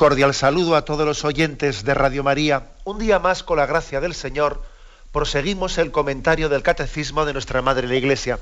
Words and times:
Cordial 0.00 0.32
saludo 0.32 0.76
a 0.76 0.86
todos 0.86 1.04
los 1.04 1.26
oyentes 1.26 1.84
de 1.84 1.92
Radio 1.92 2.24
María. 2.24 2.68
Un 2.84 2.98
día 2.98 3.18
más, 3.18 3.42
con 3.42 3.58
la 3.58 3.66
gracia 3.66 4.00
del 4.00 4.14
Señor, 4.14 4.62
proseguimos 5.12 5.76
el 5.76 5.90
comentario 5.90 6.48
del 6.48 6.62
Catecismo 6.62 7.26
de 7.26 7.34
nuestra 7.34 7.60
Madre 7.60 7.86
la 7.86 7.96
Iglesia. 7.96 8.38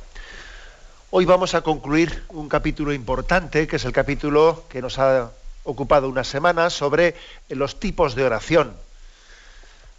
Hoy 1.10 1.24
vamos 1.24 1.56
a 1.56 1.62
concluir 1.62 2.22
un 2.28 2.48
capítulo 2.48 2.92
importante, 2.92 3.66
que 3.66 3.74
es 3.74 3.84
el 3.84 3.90
capítulo 3.90 4.66
que 4.68 4.80
nos 4.80 5.00
ha 5.00 5.32
ocupado 5.64 6.08
una 6.08 6.22
semana, 6.22 6.70
sobre 6.70 7.16
los 7.48 7.80
tipos 7.80 8.14
de 8.14 8.22
oración. 8.22 8.72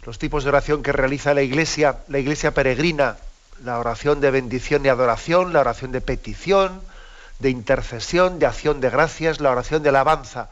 Los 0.06 0.18
tipos 0.18 0.44
de 0.44 0.48
oración 0.48 0.82
que 0.82 0.92
realiza 0.92 1.34
la 1.34 1.42
Iglesia, 1.42 1.98
la 2.08 2.20
Iglesia 2.20 2.54
peregrina, 2.54 3.18
la 3.62 3.78
oración 3.78 4.22
de 4.22 4.30
bendición 4.30 4.86
y 4.86 4.88
adoración, 4.88 5.52
la 5.52 5.60
oración 5.60 5.92
de 5.92 6.00
petición, 6.00 6.80
de 7.38 7.50
intercesión, 7.50 8.38
de 8.38 8.46
acción 8.46 8.80
de 8.80 8.88
gracias, 8.88 9.40
la 9.40 9.50
oración 9.50 9.82
de 9.82 9.90
alabanza 9.90 10.48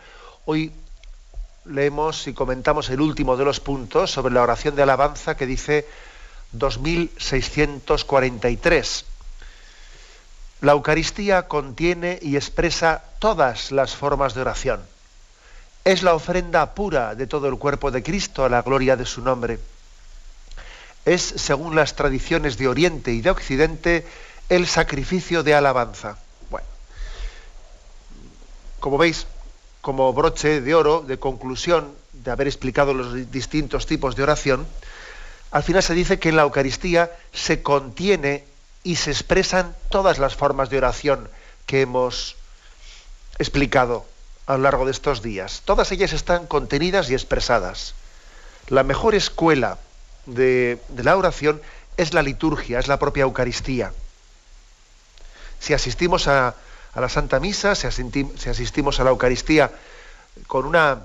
Hoy 0.50 0.72
leemos 1.69 2.27
y 2.27 2.35
comentamos 2.35 2.91
el 2.91 3.01
último 3.01 3.37
de 3.37 3.45
los 3.45 3.61
puntos 3.61 4.11
sobre 4.11 4.35
la 4.35 4.43
oración 4.43 4.75
de 4.75 4.83
alabanza 4.83 5.37
que 5.37 5.47
dice 5.47 5.87
2643. 6.53 9.05
La 10.61 10.73
Eucaristía 10.73 11.47
contiene 11.47 12.19
y 12.21 12.37
expresa 12.37 13.05
todas 13.21 13.71
las 13.71 13.95
formas 13.95 14.35
de 14.35 14.41
oración. 14.41 14.81
Es 15.85 16.03
la 16.03 16.15
ofrenda 16.15 16.75
pura 16.75 17.15
de 17.15 17.27
todo 17.27 17.49
el 17.49 17.59
cuerpo 17.59 17.91
de 17.91 18.03
Cristo 18.03 18.45
a 18.45 18.49
la 18.49 18.63
gloria 18.63 18.97
de 18.97 19.07
su 19.07 19.23
nombre. 19.23 19.59
Es, 21.05 21.23
según 21.23 21.77
las 21.77 21.95
tradiciones 21.95 22.59
de 22.59 22.69
Oriente 22.69 23.13
y 23.13 23.21
de 23.21 23.31
Occidente, 23.31 24.07
el 24.49 24.67
sacrificio 24.67 25.43
de 25.43 25.55
alabanza. 25.55 26.19
Bueno, 26.51 26.67
como 28.81 28.99
veis, 28.99 29.27
como 29.89 30.12
broche 30.12 30.61
de 30.61 30.75
oro, 30.75 31.00
de 31.00 31.19
conclusión 31.19 31.94
de 32.12 32.31
haber 32.31 32.47
explicado 32.47 32.92
los 32.92 33.33
distintos 33.33 33.86
tipos 33.86 34.17
de 34.17 34.22
oración, 34.22 34.67
al 35.50 35.62
final 35.62 35.83
se 35.83 35.94
dice 35.94 36.19
que 36.19 36.28
en 36.28 36.36
la 36.36 36.42
Eucaristía 36.42 37.11
se 37.33 37.62
contiene 37.62 38.44
y 38.84 38.97
se 38.97 39.12
expresan 39.12 39.75
todas 39.89 40.19
las 40.19 40.36
formas 40.36 40.69
de 40.69 40.77
oración 40.77 41.31
que 41.64 41.81
hemos 41.81 42.37
explicado 43.38 44.04
a 44.44 44.59
lo 44.59 44.65
largo 44.65 44.84
de 44.84 44.91
estos 44.91 45.22
días. 45.22 45.62
Todas 45.65 45.91
ellas 45.91 46.12
están 46.12 46.47
contenidas 46.47 47.09
y 47.09 47.15
expresadas. 47.15 47.94
La 48.69 48.82
mejor 48.82 49.15
escuela 49.15 49.78
de, 50.27 50.78
la 50.98 51.16
oración 51.16 51.62
es 51.97 52.12
la 52.12 52.21
liturgia, 52.21 52.78
es 52.78 52.88
la 52.88 52.98
propia 52.98 53.22
Eucaristía. 53.22 53.94
Si 55.60 55.72
asistimos 55.72 56.28
a, 56.28 56.56
a 56.94 57.00
la 57.00 57.09
Santa 57.09 57.41
Misa, 57.41 57.75
si, 57.75 57.87
asistimos 57.87 59.00
a 59.00 59.04
la 59.04 59.10
Eucaristía 59.10 59.71
con 60.47 60.65
una, 60.65 61.00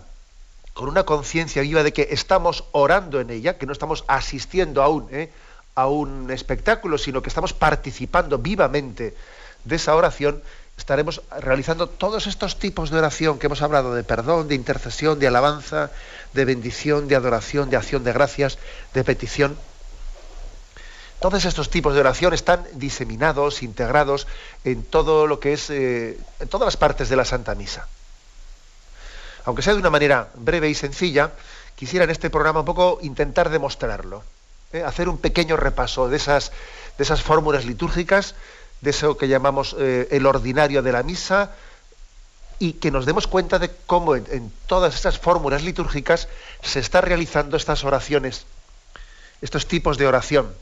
con 0.73 0.89
una 0.89 1.03
conciencia 1.03 1.61
viva 1.61 1.83
de 1.83 1.93
que 1.93 2.07
estamos 2.11 2.65
orando 2.71 3.19
en 3.19 3.29
ella, 3.29 3.57
que 3.57 3.65
no 3.65 3.73
estamos 3.73 4.03
asistiendo 4.07 4.81
aún 4.81 5.07
¿eh? 5.11 5.29
a 5.75 5.87
un 5.87 6.29
espectáculo, 6.31 6.97
sino 6.97 7.21
que 7.21 7.29
estamos 7.29 7.53
participando 7.53 8.37
vivamente 8.37 9.15
de 9.63 9.75
esa 9.75 9.95
oración, 9.95 10.41
estaremos 10.77 11.21
realizando 11.39 11.87
todos 11.87 12.27
estos 12.27 12.59
tipos 12.59 12.89
de 12.89 12.97
oración 12.97 13.39
que 13.39 13.47
hemos 13.47 13.61
hablado, 13.61 13.93
de 13.93 14.03
perdón, 14.03 14.47
de 14.47 14.55
intercesión, 14.55 15.19
de 15.19 15.27
alabanza, 15.27 15.91
de 16.33 16.45
bendición, 16.45 17.07
de 17.07 17.15
adoración, 17.15 17.69
de 17.69 17.77
acción 17.77 18.03
de 18.03 18.13
gracias, 18.13 18.57
de 18.93 19.03
petición. 19.03 19.57
Todos 21.23 21.45
estos 21.45 21.69
tipos 21.69 21.93
de 21.93 22.01
oración 22.01 22.33
están 22.33 22.67
diseminados, 22.73 23.63
integrados 23.63 24.27
en 24.65 24.83
todo 24.83 25.25
lo 25.25 25.39
que 25.39 25.53
es, 25.53 25.69
eh, 25.69 26.19
en 26.41 26.49
todas 26.49 26.65
las 26.65 26.75
partes 26.75 27.07
de 27.07 27.15
la 27.15 27.23
Santa 27.23 27.55
Misa. 27.55 27.87
Aunque 29.45 29.61
sea 29.61 29.71
de 29.71 29.79
una 29.79 29.89
manera 29.89 30.27
breve 30.35 30.67
y 30.67 30.75
sencilla, 30.75 31.31
quisiera 31.77 32.03
en 32.03 32.09
este 32.09 32.29
programa 32.29 32.59
un 32.59 32.65
poco 32.65 32.99
intentar 33.03 33.49
demostrarlo, 33.49 34.21
¿eh? 34.73 34.83
hacer 34.83 35.07
un 35.07 35.17
pequeño 35.17 35.55
repaso 35.55 36.09
de 36.09 36.17
esas, 36.17 36.51
de 36.97 37.05
esas 37.05 37.21
fórmulas 37.21 37.63
litúrgicas, 37.63 38.35
de 38.81 38.89
eso 38.89 39.15
que 39.15 39.29
llamamos 39.29 39.77
eh, 39.79 40.09
el 40.11 40.25
ordinario 40.25 40.81
de 40.81 40.91
la 40.91 41.03
misa, 41.03 41.51
y 42.59 42.73
que 42.73 42.91
nos 42.91 43.05
demos 43.05 43.27
cuenta 43.27 43.59
de 43.59 43.71
cómo 43.87 44.17
en 44.17 44.51
todas 44.67 44.93
esas 44.93 45.19
fórmulas 45.19 45.63
litúrgicas 45.63 46.27
se 46.61 46.81
está 46.81 46.99
realizando 46.99 47.55
estas 47.55 47.85
oraciones, 47.85 48.45
estos 49.41 49.67
tipos 49.69 49.97
de 49.97 50.05
oración. 50.05 50.53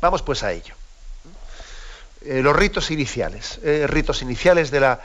Vamos 0.00 0.22
pues 0.22 0.42
a 0.42 0.52
ello. 0.52 0.74
Eh, 2.22 2.42
los 2.42 2.54
ritos 2.54 2.90
iniciales, 2.90 3.60
eh, 3.62 3.86
ritos 3.86 4.22
iniciales 4.22 4.70
de 4.70 4.80
la, 4.80 5.00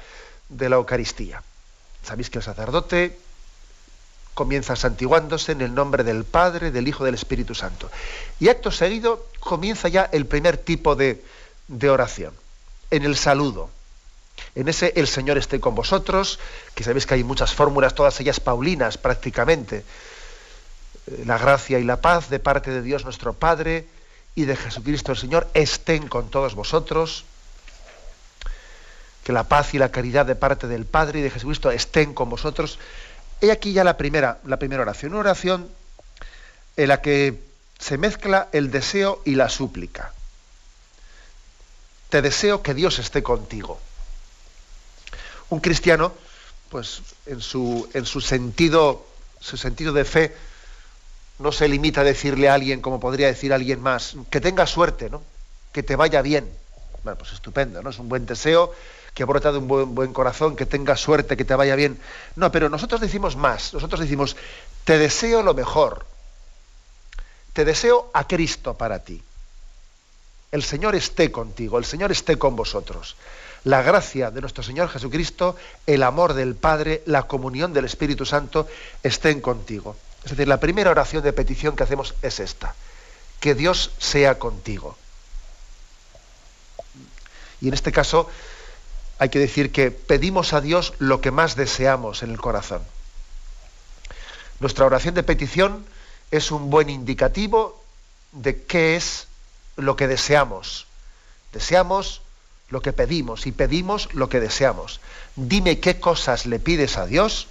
de 0.50 0.70
la 0.70 0.78
Eucaristía. 0.78 1.44
Sabéis 2.04 2.30
que 2.30 2.40
el 2.40 2.44
sacerdote 2.44 3.18
comienza 4.34 4.76
santiguándose 4.76 5.52
en 5.52 5.62
el 5.62 5.74
nombre 5.74 6.04
del 6.04 6.26
Padre, 6.26 6.72
del 6.72 6.88
Hijo, 6.88 7.06
del 7.06 7.16
Espíritu 7.16 7.54
Santo. 7.54 7.90
Y 8.40 8.50
acto 8.50 8.72
seguido 8.72 9.28
comienza 9.40 9.88
ya 9.88 10.10
el 10.12 10.26
primer 10.26 10.58
tipo 10.58 10.96
de, 10.96 11.24
de 11.68 11.90
oración, 11.90 12.34
en 12.90 13.04
el 13.04 13.16
saludo. 13.16 13.70
En 14.56 14.68
ese 14.68 14.94
el 14.96 15.08
Señor 15.08 15.38
esté 15.38 15.60
con 15.60 15.76
vosotros, 15.76 16.40
que 16.74 16.84
sabéis 16.84 17.06
que 17.06 17.14
hay 17.14 17.24
muchas 17.24 17.54
fórmulas, 17.54 17.96
todas 17.96 18.20
ellas 18.20 18.40
paulinas 18.40 18.98
prácticamente. 18.98 19.86
Eh, 21.08 21.24
la 21.26 21.38
gracia 21.38 21.80
y 21.80 21.84
la 21.84 22.02
paz 22.02 22.30
de 22.30 22.40
parte 22.40 22.72
de 22.72 22.82
Dios 22.82 23.04
nuestro 23.04 23.34
Padre, 23.34 23.88
y 24.36 24.46
de 24.46 24.56
Jesucristo 24.56 25.12
el 25.12 25.18
Señor 25.18 25.48
estén 25.54 26.08
con 26.08 26.30
todos 26.30 26.56
vosotros. 26.56 27.26
Que 29.24 29.32
la 29.32 29.48
paz 29.48 29.74
y 29.74 29.78
la 29.78 29.92
caridad 29.92 30.26
de 30.26 30.36
parte 30.36 30.68
del 30.68 30.86
Padre 30.86 31.20
y 31.20 31.22
de 31.24 31.30
Jesucristo 31.30 31.72
estén 31.72 32.14
con 32.14 32.30
vosotros. 32.30 32.80
He 33.42 33.52
aquí 33.52 33.74
ya 33.74 33.84
la 33.84 33.98
primera, 33.98 34.40
la 34.46 34.58
primera 34.58 34.82
oración, 34.82 35.14
una 35.14 35.22
oración 35.22 35.70
en 36.76 36.88
la 36.88 37.02
que 37.02 37.42
se 37.80 37.98
mezcla 37.98 38.50
el 38.52 38.72
deseo 38.72 39.22
y 39.26 39.36
la 39.36 39.50
súplica. 39.50 40.14
Te 42.10 42.22
deseo 42.22 42.62
que 42.62 42.74
Dios 42.74 43.00
esté 43.00 43.24
contigo. 43.24 43.80
Un 45.50 45.60
cristiano, 45.60 46.14
pues 46.70 47.02
en 47.26 47.42
su, 47.42 47.90
en 47.94 48.06
su 48.06 48.22
sentido, 48.22 49.06
su 49.40 49.58
sentido 49.58 49.94
de 49.94 50.06
fe, 50.06 50.36
no 51.44 51.52
se 51.52 51.68
limita 51.68 52.02
a 52.02 52.04
decirle 52.04 52.50
a 52.50 52.56
alguien, 52.56 52.82
como 52.82 53.00
podría 53.00 53.28
decir 53.28 53.54
alguien 53.54 53.82
más, 53.82 54.16
que 54.32 54.42
tenga 54.42 54.66
suerte, 54.66 55.10
¿no? 55.10 55.22
que 55.74 55.84
te 55.84 55.96
vaya 55.96 56.22
bien. 56.22 56.50
Bueno, 57.04 57.18
pues 57.18 57.34
estupendo, 57.34 57.84
¿no? 57.84 57.90
Es 57.90 58.00
un 58.00 58.08
buen 58.08 58.26
deseo 58.26 58.74
que 59.14 59.26
brota 59.26 59.52
de 59.52 59.58
un 59.58 59.68
buen, 59.68 59.94
buen 59.94 60.14
corazón, 60.14 60.56
que 60.56 60.66
tenga 60.66 60.96
suerte, 60.96 61.36
que 61.36 61.44
te 61.44 61.54
vaya 61.54 61.76
bien. 61.76 62.00
No, 62.36 62.52
pero 62.52 62.70
nosotros 62.70 63.02
decimos 63.02 63.36
más, 63.36 63.74
nosotros 63.74 64.00
decimos, 64.00 64.38
te 64.86 64.98
deseo 64.98 65.44
lo 65.44 65.54
mejor, 65.54 66.06
te 67.52 67.66
deseo 67.66 68.10
a 68.14 68.26
Cristo 68.26 68.76
para 68.76 69.04
ti. 69.04 69.22
El 70.52 70.64
Señor 70.64 70.96
esté 70.96 71.32
contigo, 71.32 71.78
el 71.78 71.86
Señor 71.86 72.12
esté 72.12 72.38
con 72.38 72.56
vosotros. 72.56 73.18
La 73.66 73.82
gracia 73.82 74.30
de 74.30 74.42
nuestro 74.42 74.64
Señor 74.64 74.90
Jesucristo, 74.90 75.56
el 75.88 76.04
amor 76.04 76.34
del 76.34 76.56
Padre, 76.56 77.02
la 77.06 77.24
comunión 77.24 77.74
del 77.74 77.86
Espíritu 77.86 78.26
Santo 78.26 78.68
estén 79.04 79.42
contigo. 79.42 79.96
Es 80.24 80.32
decir, 80.32 80.48
la 80.48 80.60
primera 80.60 80.92
oración 80.92 81.24
de 81.24 81.34
petición 81.34 81.76
que 81.76 81.84
hacemos 81.84 82.16
es 82.22 82.40
esta, 82.40 82.76
que 83.40 83.56
Dios 83.56 83.92
sea 83.98 84.40
contigo. 84.40 84.98
Y 87.60 87.68
en 87.68 87.74
este 87.74 87.92
caso 87.92 88.30
hay 89.20 89.30
que 89.30 89.40
decir 89.40 89.72
que 89.72 89.92
pedimos 89.92 90.54
a 90.54 90.62
Dios 90.62 90.94
lo 91.00 91.22
que 91.22 91.32
más 91.32 91.56
deseamos 91.56 92.24
en 92.24 92.32
el 92.32 92.40
corazón. 92.40 92.84
Nuestra 94.60 94.86
oración 94.86 95.16
de 95.16 95.24
petición 95.24 95.86
es 96.32 96.52
un 96.52 96.70
buen 96.70 96.90
indicativo 96.90 97.84
de 98.32 98.64
qué 98.64 98.96
es 98.96 99.28
lo 99.76 99.96
que 99.96 100.08
deseamos. 100.08 100.88
Deseamos 101.52 102.22
lo 102.70 102.82
que 102.82 102.94
pedimos 102.94 103.46
y 103.46 103.52
pedimos 103.52 104.14
lo 104.14 104.30
que 104.30 104.40
deseamos. 104.40 105.00
Dime 105.36 105.80
qué 105.80 106.00
cosas 106.00 106.46
le 106.46 106.60
pides 106.60 106.98
a 106.98 107.06
Dios 107.06 107.48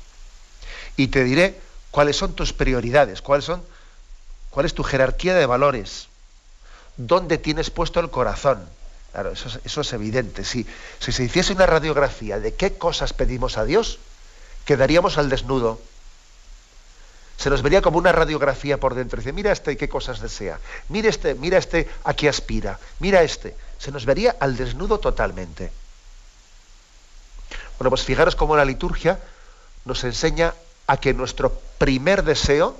y 0.96 1.08
te 1.08 1.22
diré 1.24 1.60
cuáles 1.92 2.16
son 2.16 2.32
tus 2.32 2.52
prioridades, 2.52 3.22
cuáles 3.22 3.44
son, 3.44 3.62
cuál 4.50 4.66
es 4.66 4.74
tu 4.74 4.82
jerarquía 4.82 5.34
de 5.34 5.46
valores, 5.46 6.08
dónde 6.96 7.38
tienes 7.38 7.70
puesto 7.70 8.00
el 8.00 8.10
corazón. 8.10 8.66
Claro, 9.12 9.32
eso 9.32 9.80
es, 9.82 9.92
evidente. 9.92 10.42
Si, 10.42 10.66
si 10.98 11.12
se 11.12 11.22
hiciese 11.22 11.52
una 11.52 11.66
radiografía 11.66 12.40
de 12.40 12.54
qué 12.54 12.78
cosas 12.78 13.12
pedimos 13.12 13.58
a 13.58 13.64
Dios, 13.64 13.98
quedaríamos 14.64 15.18
al 15.18 15.28
desnudo. 15.28 15.80
Se 17.36 17.50
nos 17.50 17.60
vería 17.60 17.82
como 17.82 17.98
una 17.98 18.12
radiografía 18.12 18.80
por 18.80 18.94
dentro. 18.94 19.18
Dice, 19.18 19.34
mira 19.34 19.52
este 19.52 19.76
qué 19.76 19.88
cosas 19.88 20.20
desea. 20.20 20.58
Mira 20.88 21.10
este, 21.10 21.34
mira 21.34 21.58
este 21.58 21.90
a 22.04 22.14
qué 22.14 22.28
aspira. 22.28 22.78
Mira 23.00 23.22
este. 23.22 23.54
Se 23.78 23.90
nos 23.90 24.06
vería 24.06 24.36
al 24.40 24.56
desnudo 24.56 24.98
totalmente. 24.98 25.70
Bueno, 27.78 27.90
pues 27.90 28.04
fijaros 28.04 28.34
cómo 28.34 28.56
la 28.56 28.64
liturgia 28.64 29.18
nos 29.84 30.04
enseña 30.04 30.54
a 30.86 30.96
que 30.96 31.14
nuestro 31.14 31.52
primer 31.78 32.24
deseo 32.24 32.76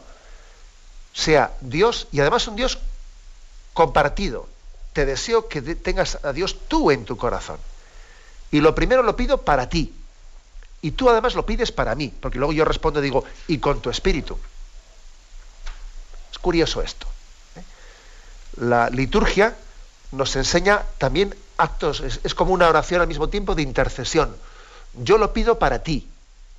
sea 1.12 1.52
Dios 1.60 2.08
y 2.12 2.20
además 2.20 2.46
un 2.48 2.56
Dios 2.56 2.78
compartido. 3.72 4.48
Te 4.92 5.06
deseo 5.06 5.48
que 5.48 5.62
tengas 5.62 6.18
a 6.24 6.32
Dios 6.32 6.56
tú 6.68 6.90
en 6.90 7.04
tu 7.04 7.16
corazón. 7.16 7.58
Y 8.50 8.60
lo 8.60 8.74
primero 8.74 9.02
lo 9.02 9.16
pido 9.16 9.38
para 9.38 9.68
ti. 9.68 9.94
Y 10.82 10.90
tú 10.92 11.08
además 11.08 11.34
lo 11.34 11.46
pides 11.46 11.72
para 11.72 11.94
mí, 11.94 12.12
porque 12.20 12.38
luego 12.38 12.52
yo 12.52 12.64
respondo 12.64 13.00
y 13.00 13.04
digo, 13.04 13.24
y 13.46 13.58
con 13.58 13.80
tu 13.80 13.88
espíritu. 13.88 14.36
Es 16.30 16.38
curioso 16.38 16.82
esto. 16.82 17.06
¿eh? 17.56 17.62
La 18.56 18.90
liturgia 18.90 19.56
nos 20.10 20.36
enseña 20.36 20.82
también 20.98 21.34
actos, 21.56 22.00
es 22.00 22.34
como 22.34 22.52
una 22.52 22.68
oración 22.68 23.00
al 23.00 23.06
mismo 23.06 23.28
tiempo 23.28 23.54
de 23.54 23.62
intercesión. 23.62 24.36
Yo 24.94 25.16
lo 25.16 25.32
pido 25.32 25.58
para 25.58 25.82
ti 25.82 26.08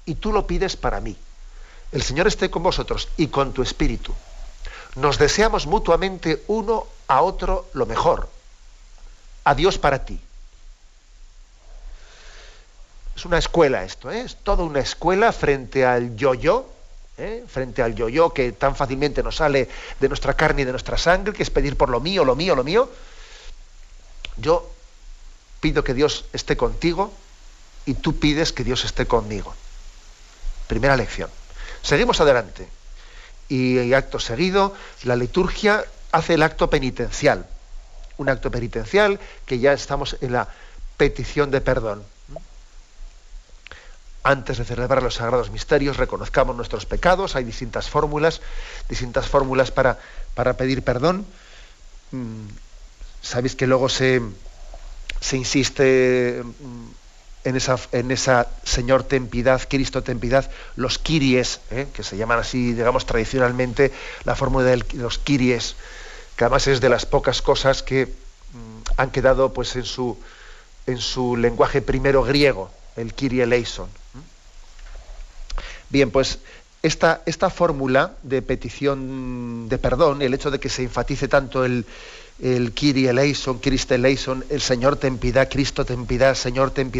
y 0.05 0.15
tú 0.15 0.31
lo 0.31 0.47
pides 0.47 0.75
para 0.77 1.01
mí. 1.01 1.17
El 1.93 2.01
Señor 2.01 2.25
esté 2.25 2.49
con 2.49 2.63
vosotros 2.63 3.07
y 3.17 3.27
con 3.27 3.53
tu 3.53 3.61
espíritu. 3.61 4.13
Nos 4.95 5.19
deseamos 5.19 5.67
mutuamente 5.67 6.43
uno 6.47 6.87
a 7.07 7.21
otro 7.21 7.69
lo 7.73 7.85
mejor. 7.85 8.29
A 9.43 9.53
Dios 9.53 9.77
para 9.77 10.03
ti. 10.03 10.19
Es 13.15 13.25
una 13.25 13.37
escuela 13.37 13.83
esto, 13.83 14.11
¿eh? 14.11 14.21
es 14.21 14.37
toda 14.37 14.63
una 14.63 14.79
escuela 14.79 15.31
frente 15.31 15.85
al 15.85 16.15
yo-yo, 16.15 16.67
¿eh? 17.19 17.43
frente 17.47 17.83
al 17.83 17.93
yo-yo 17.93 18.33
que 18.33 18.51
tan 18.53 18.75
fácilmente 18.75 19.21
nos 19.21 19.35
sale 19.35 19.69
de 19.99 20.07
nuestra 20.07 20.33
carne 20.33 20.63
y 20.63 20.65
de 20.65 20.71
nuestra 20.71 20.97
sangre, 20.97 21.31
que 21.31 21.43
es 21.43 21.51
pedir 21.51 21.77
por 21.77 21.89
lo 21.89 21.99
mío, 21.99 22.25
lo 22.25 22.35
mío, 22.35 22.55
lo 22.55 22.63
mío. 22.63 22.89
Yo 24.37 24.67
pido 25.59 25.83
que 25.83 25.93
Dios 25.93 26.25
esté 26.33 26.57
contigo 26.57 27.13
y 27.85 27.93
tú 27.93 28.17
pides 28.17 28.51
que 28.51 28.63
Dios 28.63 28.83
esté 28.83 29.05
conmigo. 29.05 29.53
Primera 30.67 30.97
lección. 30.97 31.29
Seguimos 31.83 32.19
adelante. 32.21 32.67
Y, 33.49 33.93
acto 33.93 34.17
seguido, 34.17 34.73
la 35.03 35.15
liturgia 35.15 35.85
hace 36.11 36.35
el 36.35 36.43
acto 36.43 36.69
penitencial. 36.69 37.45
Un 38.17 38.29
acto 38.29 38.49
penitencial 38.49 39.19
que 39.45 39.59
ya 39.59 39.73
estamos 39.73 40.17
en 40.21 40.31
la 40.31 40.47
petición 40.97 41.51
de 41.51 41.61
perdón. 41.61 42.03
Antes 44.23 44.57
de 44.57 44.63
celebrar 44.63 45.03
los 45.03 45.15
sagrados 45.15 45.51
misterios, 45.51 45.97
reconozcamos 45.97 46.55
nuestros 46.55 46.85
pecados. 46.85 47.35
Hay 47.35 47.43
distintas 47.43 47.89
fórmulas, 47.89 48.41
distintas 48.87 49.27
fórmulas 49.27 49.71
para, 49.71 49.99
para 50.33 50.53
pedir 50.53 50.81
perdón. 50.83 51.25
Mm, 52.11 52.47
sabéis 53.21 53.55
que 53.57 53.67
luego 53.67 53.89
se, 53.89 54.21
se 55.19 55.35
insiste 55.35 56.41
mm, 56.41 56.87
en 57.43 57.55
esa, 57.55 57.77
en 57.91 58.11
esa 58.11 58.47
Señor 58.63 59.03
ten 59.03 59.27
piedad, 59.27 59.61
Cristo 59.67 60.03
ten 60.03 60.19
piedad, 60.19 60.49
los 60.75 60.99
kiries, 60.99 61.59
¿eh? 61.71 61.87
que 61.93 62.03
se 62.03 62.17
llaman 62.17 62.39
así, 62.39 62.73
digamos, 62.73 63.05
tradicionalmente, 63.05 63.91
la 64.23 64.35
fórmula 64.35 64.65
de 64.65 64.83
los 64.93 65.19
kiries, 65.19 65.75
que 66.35 66.45
además 66.45 66.67
es 66.67 66.81
de 66.81 66.89
las 66.89 67.05
pocas 67.05 67.41
cosas 67.41 67.83
que 67.83 68.05
mm, 68.05 68.81
han 68.97 69.11
quedado 69.11 69.53
pues 69.53 69.75
en 69.75 69.85
su, 69.85 70.17
en 70.87 70.97
su 70.97 71.35
lenguaje 71.35 71.81
primero 71.81 72.23
griego, 72.23 72.71
el 72.95 73.13
kirie 73.13 73.43
eleison. 73.43 73.89
Bien, 75.89 76.09
pues 76.09 76.39
esta, 76.81 77.21
esta 77.25 77.49
fórmula 77.49 78.13
de 78.23 78.41
petición 78.41 79.69
de 79.69 79.77
perdón, 79.77 80.21
el 80.21 80.33
hecho 80.33 80.49
de 80.49 80.59
que 80.59 80.69
se 80.69 80.83
enfatice 80.83 81.27
tanto 81.27 81.65
el, 81.65 81.85
el 82.41 82.73
Kyrie 82.73 83.09
eleison, 83.09 83.59
Christe 83.59 83.95
eleison, 83.95 84.43
el 84.49 84.61
Señor 84.61 84.97
ten 84.97 85.17
Cristo 85.17 85.85
ten 85.85 86.05
piedad, 86.05 86.35
Señor 86.35 86.71
ten. 86.71 86.91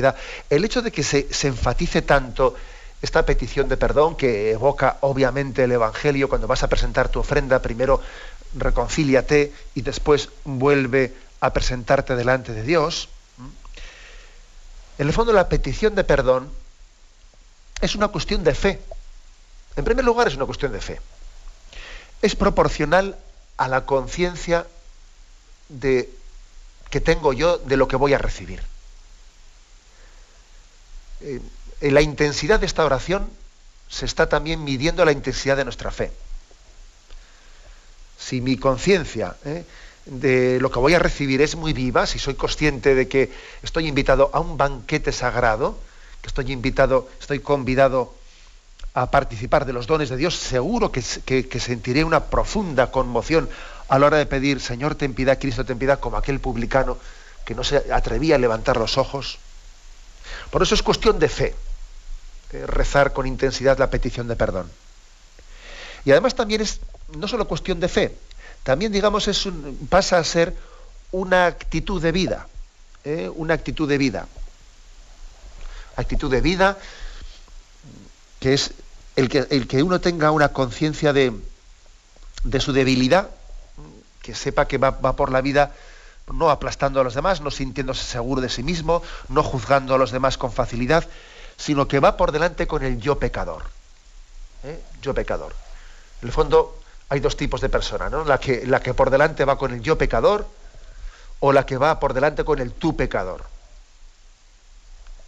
El 0.49 0.65
hecho 0.65 0.81
de 0.81 0.91
que 0.91 1.03
se, 1.03 1.27
enfatice 1.47 2.01
tanto 2.01 2.55
esta 3.01 3.25
petición 3.25 3.67
de 3.67 3.77
perdón 3.77 4.15
que 4.15 4.51
evoca 4.51 4.97
obviamente 5.01 5.63
el 5.63 5.71
Evangelio, 5.71 6.29
cuando 6.29 6.47
vas 6.47 6.63
a 6.63 6.69
presentar 6.69 7.09
tu 7.09 7.19
ofrenda, 7.19 7.61
primero 7.61 7.99
reconcíliate 8.55 9.51
y 9.75 9.81
después 9.81 10.29
vuelve 10.45 11.13
a 11.39 11.51
presentarte 11.51 12.15
delante 12.15 12.53
de 12.53 12.63
Dios. 12.63 13.09
En 14.97 15.07
el 15.07 15.13
fondo 15.13 15.33
la 15.33 15.49
petición 15.49 15.95
de 15.95 16.03
perdón 16.03 16.49
es 17.81 17.95
una 17.95 18.07
cuestión 18.07 18.43
de 18.43 18.53
fe. 18.53 18.79
En 19.75 19.83
primer 19.83 20.05
lugar 20.05 20.27
es 20.27 20.35
una 20.35 20.45
cuestión 20.45 20.71
de 20.71 20.79
fe. 20.79 21.01
Es 22.21 22.35
proporcional 22.35 23.17
a 23.57 23.67
la 23.67 23.85
conciencia 23.85 24.65
de, 25.69 26.09
que 26.89 27.01
tengo 27.01 27.33
yo 27.33 27.57
de 27.57 27.77
lo 27.77 27.87
que 27.87 27.95
voy 27.95 28.13
a 28.13 28.17
recibir. 28.17 28.61
Eh, 31.21 31.41
en 31.81 31.93
la 31.93 32.01
intensidad 32.01 32.59
de 32.59 32.65
esta 32.65 32.85
oración 32.85 33.29
se 33.89 34.05
está 34.05 34.29
también 34.29 34.63
midiendo 34.63 35.03
la 35.03 35.11
intensidad 35.11 35.57
de 35.57 35.63
nuestra 35.63 35.91
fe. 35.91 36.11
Si 38.17 38.41
mi 38.41 38.57
conciencia 38.57 39.35
eh, 39.43 39.65
de 40.05 40.59
lo 40.59 40.71
que 40.71 40.79
voy 40.79 40.93
a 40.93 40.99
recibir 40.99 41.41
es 41.41 41.55
muy 41.55 41.73
viva, 41.73 42.05
si 42.05 42.19
soy 42.19 42.35
consciente 42.35 42.95
de 42.95 43.07
que 43.07 43.31
estoy 43.61 43.87
invitado 43.87 44.29
a 44.33 44.39
un 44.39 44.57
banquete 44.57 45.11
sagrado, 45.11 45.77
que 46.21 46.27
estoy 46.27 46.51
invitado, 46.51 47.09
estoy 47.19 47.39
convidado 47.39 48.13
a 48.93 49.09
participar 49.09 49.65
de 49.65 49.73
los 49.73 49.87
dones 49.87 50.09
de 50.09 50.17
Dios, 50.17 50.35
seguro 50.35 50.91
que, 50.91 51.01
que 51.01 51.59
sentiré 51.59 52.03
una 52.03 52.25
profunda 52.25 52.91
conmoción 52.91 53.49
a 53.87 53.99
la 53.99 54.07
hora 54.07 54.17
de 54.17 54.25
pedir, 54.25 54.59
Señor, 54.59 54.95
ten 54.95 55.13
piedad, 55.13 55.39
Cristo, 55.39 55.65
ten 55.65 55.79
piedad, 55.79 55.99
como 55.99 56.17
aquel 56.17 56.39
publicano 56.39 56.97
que 57.45 57.55
no 57.55 57.63
se 57.63 57.91
atrevía 57.91 58.35
a 58.35 58.39
levantar 58.39 58.77
los 58.77 58.97
ojos. 58.97 59.39
Por 60.49 60.63
eso 60.63 60.75
es 60.75 60.83
cuestión 60.83 61.19
de 61.19 61.29
fe, 61.29 61.55
eh, 62.51 62.65
rezar 62.65 63.13
con 63.13 63.27
intensidad 63.27 63.77
la 63.77 63.89
petición 63.89 64.27
de 64.27 64.35
perdón. 64.35 64.69
Y 66.05 66.11
además 66.11 66.35
también 66.35 66.61
es 66.61 66.79
no 67.17 67.27
solo 67.27 67.47
cuestión 67.47 67.79
de 67.79 67.87
fe, 67.87 68.15
también, 68.63 68.91
digamos, 68.91 69.27
es 69.27 69.47
pasa 69.89 70.17
a 70.17 70.23
ser 70.23 70.55
una 71.11 71.45
actitud 71.45 72.01
de 72.01 72.11
vida, 72.11 72.47
¿eh? 73.03 73.29
una 73.35 73.53
actitud 73.53 73.87
de 73.87 73.97
vida. 73.97 74.27
Actitud 75.95 76.31
de 76.31 76.41
vida 76.41 76.77
que 78.39 78.53
es 78.53 78.71
el 79.15 79.29
que, 79.29 79.47
el 79.51 79.67
que 79.67 79.83
uno 79.83 80.01
tenga 80.01 80.31
una 80.31 80.49
conciencia 80.49 81.13
de, 81.13 81.31
de 82.43 82.59
su 82.59 82.73
debilidad, 82.73 83.29
que 84.23 84.33
sepa 84.33 84.67
que 84.67 84.79
va, 84.79 84.97
por 84.97 85.31
la 85.31 85.41
vida 85.41 85.73
no 86.31 86.49
aplastando 86.49 87.01
a 87.01 87.03
los 87.03 87.13
demás, 87.13 87.41
no 87.41 87.51
sintiéndose 87.51 88.03
seguro 88.03 88.41
de 88.41 88.49
sí 88.49 88.63
mismo, 88.63 89.03
no 89.27 89.43
juzgando 89.43 89.93
a 89.93 89.97
los 89.97 90.11
demás 90.11 90.37
con 90.37 90.51
facilidad, 90.51 91.05
sino 91.57 91.87
que 91.87 91.99
va 91.99 92.15
por 92.15 92.31
delante 92.31 92.65
con 92.65 92.83
el 92.83 92.99
yo 92.99 93.19
pecador. 93.19 93.63
¿eh? 94.63 94.81
Yo 95.01 95.13
pecador. 95.13 95.53
En 96.21 96.29
el 96.29 96.33
fondo 96.33 96.79
hay 97.09 97.19
dos 97.19 97.35
tipos 97.35 97.59
de 97.59 97.67
personas, 97.67 98.09
¿no? 98.09 98.23
La 98.23 98.39
que, 98.39 98.65
la 98.65 98.79
que 98.79 98.93
por 98.93 99.09
delante 99.09 99.43
va 99.43 99.57
con 99.57 99.73
el 99.73 99.81
yo 99.81 99.97
pecador 99.97 100.47
o 101.41 101.51
la 101.51 101.65
que 101.65 101.77
va 101.77 101.99
por 101.99 102.13
delante 102.13 102.45
con 102.45 102.59
el 102.59 102.71
tú 102.71 102.95
pecador. 102.95 103.43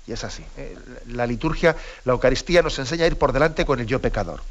Y 0.07 0.13
es 0.13 0.23
así. 0.23 0.45
¿eh? 0.55 0.77
La 1.07 1.27
liturgia, 1.27 1.75
la 2.05 2.13
Eucaristía 2.13 2.61
nos 2.61 2.79
enseña 2.79 3.03
a 3.03 3.07
ir 3.07 3.17
por 3.17 3.33
delante 3.33 3.65
con 3.65 3.81
el 3.81 3.85
yo 3.85 3.99
pecador. 3.99 4.41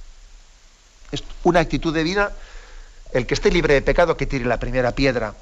Es 1.10 1.24
una 1.44 1.60
actitud 1.60 1.94
de 1.94 2.02
vida 2.02 2.32
el 3.14 3.26
que 3.26 3.34
esté 3.34 3.50
libre 3.50 3.74
de 3.74 3.82
pecado 3.82 4.16
que 4.16 4.26
tire 4.26 4.44
la 4.44 4.58
primera 4.58 4.92
piedra. 4.92 5.34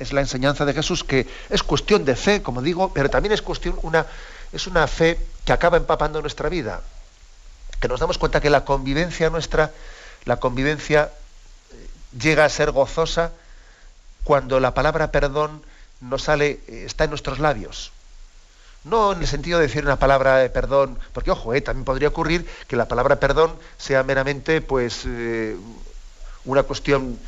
Es 0.00 0.12
la 0.12 0.22
enseñanza 0.22 0.64
de 0.64 0.74
Jesús 0.74 1.04
que 1.04 1.28
es 1.50 1.62
cuestión 1.62 2.04
de 2.04 2.16
fe, 2.16 2.42
como 2.42 2.62
digo, 2.62 2.92
pero 2.92 3.08
también 3.08 3.32
es 3.32 3.42
cuestión 3.42 3.78
una 3.82 4.06
es 4.52 4.66
una 4.66 4.86
fe 4.86 5.18
que 5.44 5.52
acaba 5.52 5.76
empapando 5.76 6.20
nuestra 6.20 6.48
vida. 6.48 6.80
Que 7.80 7.88
nos 7.88 8.00
damos 8.00 8.18
cuenta 8.18 8.40
que 8.40 8.50
la 8.50 8.64
convivencia 8.64 9.28
nuestra, 9.30 9.72
la 10.24 10.36
convivencia 10.36 11.10
eh, 11.72 11.88
llega 12.18 12.44
a 12.44 12.48
ser 12.48 12.70
gozosa 12.70 13.32
cuando 14.22 14.60
la 14.60 14.72
palabra 14.72 15.10
perdón 15.10 15.62
nos 16.00 16.22
sale, 16.22 16.60
eh, 16.68 16.84
está 16.86 17.04
en 17.04 17.10
nuestros 17.10 17.40
labios. 17.40 17.92
No 18.84 19.12
en 19.12 19.20
el 19.20 19.26
sentido 19.26 19.58
de 19.58 19.66
decir 19.66 19.84
una 19.84 19.98
palabra 19.98 20.36
de 20.36 20.50
perdón, 20.50 20.98
porque 21.12 21.32
ojo, 21.32 21.52
eh, 21.52 21.60
también 21.60 21.84
podría 21.84 22.08
ocurrir 22.08 22.48
que 22.68 22.76
la 22.76 22.86
palabra 22.86 23.18
perdón 23.18 23.58
sea 23.76 24.02
meramente 24.04 24.60
pues 24.60 25.04
una 26.44 26.62
cuestión, 26.62 27.18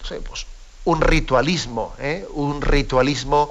no 0.00 0.06
sé, 0.06 0.20
pues 0.20 0.46
un 0.84 1.00
ritualismo, 1.00 1.94
¿eh? 1.98 2.26
un 2.34 2.62
ritualismo 2.62 3.50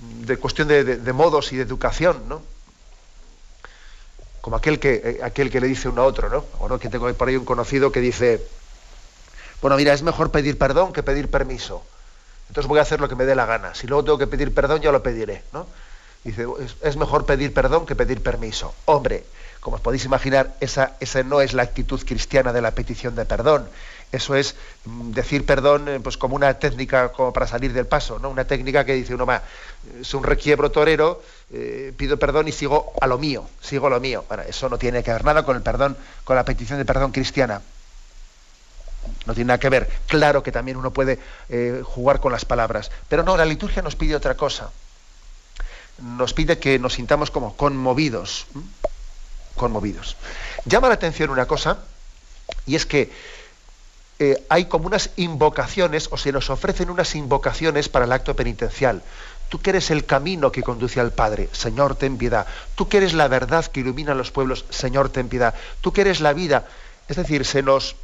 de 0.00 0.36
cuestión 0.38 0.68
de, 0.68 1.12
modos 1.12 1.52
y 1.52 1.56
de 1.56 1.62
educación, 1.62 2.22
¿no? 2.26 2.42
Como 4.40 4.56
aquel 4.56 4.78
que, 4.78 4.94
eh, 5.04 5.20
aquel 5.22 5.50
que 5.50 5.60
le 5.60 5.66
dice 5.66 5.90
uno 5.90 6.02
a 6.02 6.06
otro, 6.06 6.30
¿no? 6.30 6.44
O 6.58 6.78
que 6.78 6.88
tengo 6.88 7.12
por 7.12 7.28
ahí 7.28 7.36
un 7.36 7.44
conocido 7.44 7.92
que 7.92 8.00
dice, 8.00 8.40
bueno, 9.60 9.76
mira, 9.76 9.92
es 9.92 10.02
mejor 10.02 10.30
pedir 10.30 10.56
perdón 10.56 10.94
que 10.94 11.02
pedir 11.02 11.30
permiso. 11.30 11.82
Entonces 12.48 12.66
voy 12.66 12.78
a 12.78 12.82
hacer 12.82 12.98
lo 12.98 13.08
que 13.10 13.14
me 13.14 13.26
dé 13.26 13.34
la 13.34 13.44
gana. 13.44 13.74
Si 13.74 13.86
luego 13.86 14.04
tengo 14.04 14.18
que 14.18 14.26
pedir 14.26 14.54
perdón, 14.54 14.80
ya 14.80 14.90
lo 14.90 15.02
pediré, 15.02 15.42
¿no? 15.52 15.66
Dice, 16.24 16.46
es, 16.60 16.76
es 16.80 16.96
mejor 16.96 17.26
pedir 17.26 17.52
perdón 17.52 17.84
que 17.84 17.94
pedir 17.94 18.22
permiso. 18.22 18.74
Hombre, 18.86 19.24
como 19.60 19.76
os 19.76 19.82
podéis 19.82 20.06
imaginar, 20.06 20.56
esa, 20.60 20.96
esa 21.00 21.22
no 21.22 21.42
es 21.42 21.52
la 21.52 21.62
actitud 21.62 22.00
cristiana 22.04 22.52
de 22.52 22.62
la 22.62 22.70
petición 22.70 23.14
de 23.14 23.26
perdón. 23.26 23.68
Eso 24.12 24.34
es 24.34 24.56
mm, 24.84 25.12
decir 25.12 25.46
perdón 25.46 25.88
eh, 25.88 26.00
pues 26.00 26.16
como 26.16 26.34
una 26.34 26.54
técnica 26.54 27.12
como 27.12 27.32
para 27.32 27.46
salir 27.46 27.72
del 27.72 27.86
paso, 27.86 28.18
¿no? 28.18 28.30
Una 28.30 28.44
técnica 28.44 28.84
que 28.84 28.94
dice 28.94 29.14
uno, 29.14 29.26
va, 29.26 29.42
es 30.00 30.12
un 30.14 30.24
requiebro 30.24 30.70
torero, 30.70 31.22
eh, 31.52 31.92
pido 31.96 32.18
perdón 32.18 32.48
y 32.48 32.52
sigo 32.52 32.92
a 33.00 33.06
lo 33.06 33.18
mío, 33.18 33.48
sigo 33.60 33.88
lo 33.88 34.00
mío. 34.00 34.24
Bueno, 34.26 34.42
eso 34.44 34.68
no 34.68 34.78
tiene 34.78 35.02
que 35.02 35.12
ver 35.12 35.24
nada 35.24 35.44
con 35.44 35.56
el 35.56 35.62
perdón, 35.62 35.96
con 36.24 36.36
la 36.36 36.44
petición 36.44 36.78
de 36.78 36.84
perdón 36.84 37.12
cristiana. 37.12 37.62
No 39.26 39.34
tiene 39.34 39.48
nada 39.48 39.58
que 39.58 39.68
ver. 39.68 39.88
Claro 40.06 40.42
que 40.42 40.52
también 40.52 40.76
uno 40.76 40.90
puede 40.90 41.18
eh, 41.48 41.82
jugar 41.84 42.20
con 42.20 42.32
las 42.32 42.44
palabras. 42.44 42.90
Pero 43.08 43.22
no, 43.22 43.36
la 43.36 43.44
liturgia 43.44 43.80
nos 43.80 43.96
pide 43.96 44.14
otra 44.14 44.34
cosa. 44.34 44.70
Nos 45.98 46.34
pide 46.34 46.58
que 46.58 46.78
nos 46.78 46.94
sintamos 46.94 47.30
como 47.30 47.56
conmovidos. 47.56 48.46
Conmovidos. 49.56 50.16
Llama 50.64 50.88
la 50.88 50.94
atención 50.94 51.30
una 51.30 51.46
cosa, 51.46 51.78
y 52.66 52.76
es 52.76 52.86
que 52.86 53.10
eh, 54.22 54.44
hay 54.50 54.66
como 54.66 54.86
unas 54.86 55.10
invocaciones, 55.16 56.08
o 56.12 56.18
se 56.18 56.30
nos 56.30 56.50
ofrecen 56.50 56.90
unas 56.90 57.14
invocaciones 57.14 57.88
para 57.88 58.04
el 58.04 58.12
acto 58.12 58.36
penitencial. 58.36 59.02
Tú 59.48 59.62
que 59.62 59.70
eres 59.70 59.90
el 59.90 60.04
camino 60.04 60.52
que 60.52 60.62
conduce 60.62 61.00
al 61.00 61.10
Padre, 61.10 61.48
Señor, 61.52 61.96
ten 61.96 62.18
piedad. 62.18 62.46
Tú 62.74 62.86
que 62.86 62.98
eres 62.98 63.14
la 63.14 63.28
verdad 63.28 63.64
que 63.64 63.80
ilumina 63.80 64.12
a 64.12 64.14
los 64.14 64.30
pueblos, 64.30 64.66
Señor, 64.68 65.08
ten 65.08 65.30
piedad. 65.30 65.54
Tú 65.80 65.94
que 65.94 66.02
eres 66.02 66.20
la 66.20 66.34
vida. 66.34 66.68
Es 67.08 67.16
decir, 67.16 67.46
se 67.46 67.62
nos, 67.62 67.96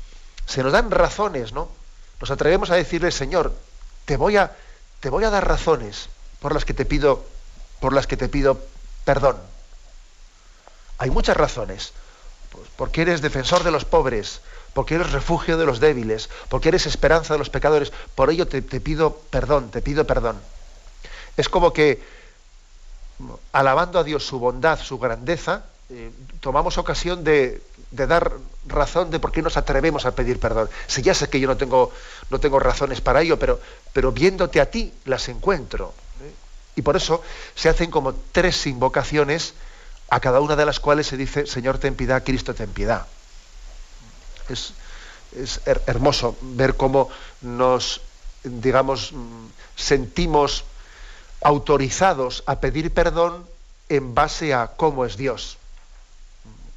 se 0.46 0.62
nos 0.62 0.73
dan 0.73 0.90
razones, 0.90 1.52
¿no? 1.52 1.68
Nos 2.18 2.30
atrevemos 2.30 2.70
a 2.70 2.76
decirle, 2.76 3.12
Señor, 3.12 3.52
te 4.06 4.16
voy 4.16 4.38
a, 4.38 4.56
te 5.00 5.11
voy 5.11 5.25
a 5.25 5.30
dar 5.30 5.46
razones 5.46 6.08
por 6.40 6.54
las 6.54 6.64
que 6.64 6.73
te 6.73 6.87
pido, 6.87 7.26
por 7.78 7.92
las 7.92 8.06
que 8.06 8.16
te 8.16 8.30
pido 8.30 8.58
perdón. 9.04 9.37
Hay 10.96 11.11
muchas 11.11 11.37
razones. 11.37 11.92
Pues 12.50 12.68
porque 12.76 13.02
eres 13.02 13.20
defensor 13.20 13.64
de 13.64 13.70
los 13.70 13.85
pobres, 13.85 14.40
porque 14.76 14.97
eres 14.97 15.11
refugio 15.11 15.56
de 15.56 15.64
los 15.64 15.80
débiles, 15.80 16.28
porque 16.50 16.68
eres 16.68 16.85
esperanza 16.85 17.33
de 17.33 17.38
los 17.38 17.49
pecadores. 17.49 17.95
Por 18.14 18.28
ello 18.28 18.47
te, 18.47 18.61
pido 18.61 19.16
perdón, 19.30 19.71
te 19.71 19.80
pido 19.80 20.06
perdón. 20.06 20.37
Es 21.38 21.49
como 21.49 21.73
que, 21.73 22.02
alabando 23.52 23.99
a 23.99 24.04
Dios 24.04 24.26
su 24.26 24.38
bondad, 24.38 24.78
su 24.78 24.99
grandeza, 24.99 25.64
eh, 25.88 26.11
tomamos 26.40 26.76
ocasión 26.76 27.25
de, 27.25 27.62
dar 27.90 28.33
razón 28.66 29.11
de 29.11 29.18
por 29.18 29.33
qué 29.33 29.40
nos 29.40 29.56
atrevemos 29.56 30.04
a 30.04 30.14
pedir 30.14 30.38
perdón. 30.38 30.68
Si 30.87 31.00
ya 31.00 31.14
sé 31.14 31.30
que 31.30 31.40
yo 31.40 31.49
no 31.49 31.56
tengo, 31.56 31.90
no 32.28 32.38
tengo 32.38 32.59
razones 32.59 33.00
para 33.00 33.23
ello, 33.23 33.38
pero, 33.38 33.59
pero 33.95 34.12
viéndote 34.12 34.61
a 34.61 34.71
ti 34.71 34.92
las 35.06 35.30
encuentro. 35.30 35.95
¿eh? 36.23 36.35
Y 36.75 36.83
por 36.83 36.97
eso 36.97 37.23
se 37.54 37.71
hacen 37.71 37.90
como 37.90 38.12
tres 38.30 38.66
invocaciones, 38.66 39.54
a 40.11 40.21
cada 40.21 40.40
una 40.40 40.54
de 40.54 40.66
las 40.66 40.80
cuales 40.80 41.06
se 41.06 41.16
dice, 41.16 41.47
Señor, 41.47 41.78
ten 41.78 41.95
piedad, 41.95 42.23
Cristo, 42.23 42.54
ten 42.54 42.68
piedad. 42.68 43.06
Es, 44.49 44.73
es 45.37 45.61
hermoso 45.87 46.37
ver 46.41 46.76
cómo 46.76 47.09
nos, 47.41 48.00
digamos, 48.45 49.12
mm, 49.12 49.47
sentimos 49.76 50.65
autorizados 51.43 52.43
a 52.47 52.61
pedir 52.61 52.93
perdón 52.93 53.47
en 53.88 54.15
base 54.15 54.55
a 54.55 54.69
cómo 54.76 55.05
es 55.05 55.17
Dios, 55.17 55.59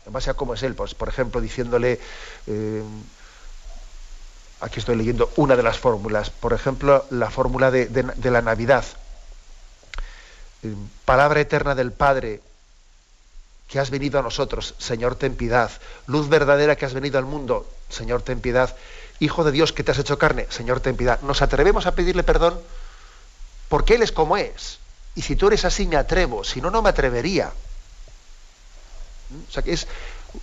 en 0.06 0.14
base 0.14 0.30
a 0.30 0.34
cómo 0.34 0.54
es 0.54 0.64
Él. 0.64 0.76
Pues, 0.76 0.94
por 0.94 1.10
ejemplo, 1.10 1.42
diciéndole, 1.42 2.00
eh, 2.48 2.84
aquí 4.62 4.80
estoy 4.80 4.96
leyendo 4.96 5.32
una 5.38 5.56
de 5.56 5.64
las 5.64 5.80
fórmulas, 5.80 6.30
por 6.30 6.54
ejemplo, 6.54 7.06
la 7.10 7.30
fórmula 7.30 7.72
de, 7.72 8.32
la 8.32 8.42
Navidad. 8.42 8.86
Eh, 10.64 10.76
palabra 11.06 11.40
eterna 11.40 11.74
del 11.74 11.92
Padre, 11.92 12.42
que 13.70 13.80
has 13.80 13.92
venido 13.92 14.20
a 14.20 14.24
nosotros, 14.24 14.74
Señor, 14.80 15.16
ten 15.16 15.36
piedad. 15.36 15.72
Luz 16.08 16.28
verdadera 16.28 16.76
que 16.76 16.86
has 16.86 16.94
venido 16.94 17.20
al 17.20 17.26
mundo, 17.26 17.70
Señor, 17.88 18.24
ten 18.24 18.42
piedad. 18.42 18.76
Hijo 19.20 19.44
de 19.44 19.52
Dios 19.52 19.74
que 19.74 19.84
te 19.84 19.92
has 19.92 20.00
hecho 20.00 20.18
carne, 20.18 20.48
Señor, 20.50 20.80
ten 20.80 20.98
piedad. 20.98 21.22
Nos 21.22 21.44
atrevemos 21.44 21.86
a 21.86 21.94
pedirle 21.94 22.24
perdón 22.24 22.60
porque 23.70 23.96
Él 23.96 24.02
es 24.02 24.12
como 24.12 24.38
es. 24.38 24.80
Y 25.14 25.22
si 25.22 25.36
tú 25.36 25.48
eres 25.48 25.66
así, 25.66 25.86
me 25.86 25.98
atrevo, 25.98 26.44
si 26.44 26.62
no, 26.62 26.72
no 26.72 26.82
me 26.82 26.90
atrevería. 26.90 27.52
O 29.48 29.52
sea 29.52 29.62
que 29.62 29.74
es 29.74 29.88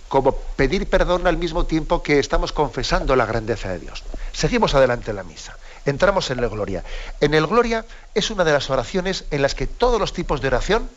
como 0.07 0.33
pedir 0.33 0.89
perdón 0.89 1.27
al 1.27 1.37
mismo 1.37 1.65
tiempo 1.65 2.01
que 2.01 2.19
estamos 2.19 2.53
confesando 2.53 3.15
la 3.17 3.25
grandeza 3.25 3.69
de 3.69 3.79
Dios. 3.79 4.03
Seguimos 4.31 4.73
adelante 4.73 5.11
en 5.11 5.17
la 5.17 5.23
misa. 5.23 5.57
Entramos 5.85 6.29
en 6.31 6.39
la 6.39 6.47
gloria. 6.47 6.83
En 7.19 7.33
el 7.33 7.45
gloria 7.47 7.85
es 8.13 8.29
una 8.29 8.45
de 8.45 8.53
las 8.53 8.69
oraciones 8.69 9.25
en 9.31 9.41
las 9.41 9.55
que 9.55 9.67
todos 9.67 9.99
los 9.99 10.13
tipos 10.13 10.39
de 10.39 10.47
oración 10.47 10.89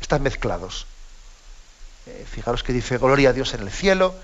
están 0.00 0.22
mezclados. 0.22 0.86
Eh, 2.06 2.24
fijaros 2.30 2.62
que 2.62 2.72
dice 2.72 2.98
gloria 2.98 3.30
a 3.30 3.32
Dios 3.32 3.52
en 3.54 3.62
el 3.62 3.70
cielo, 3.70 4.14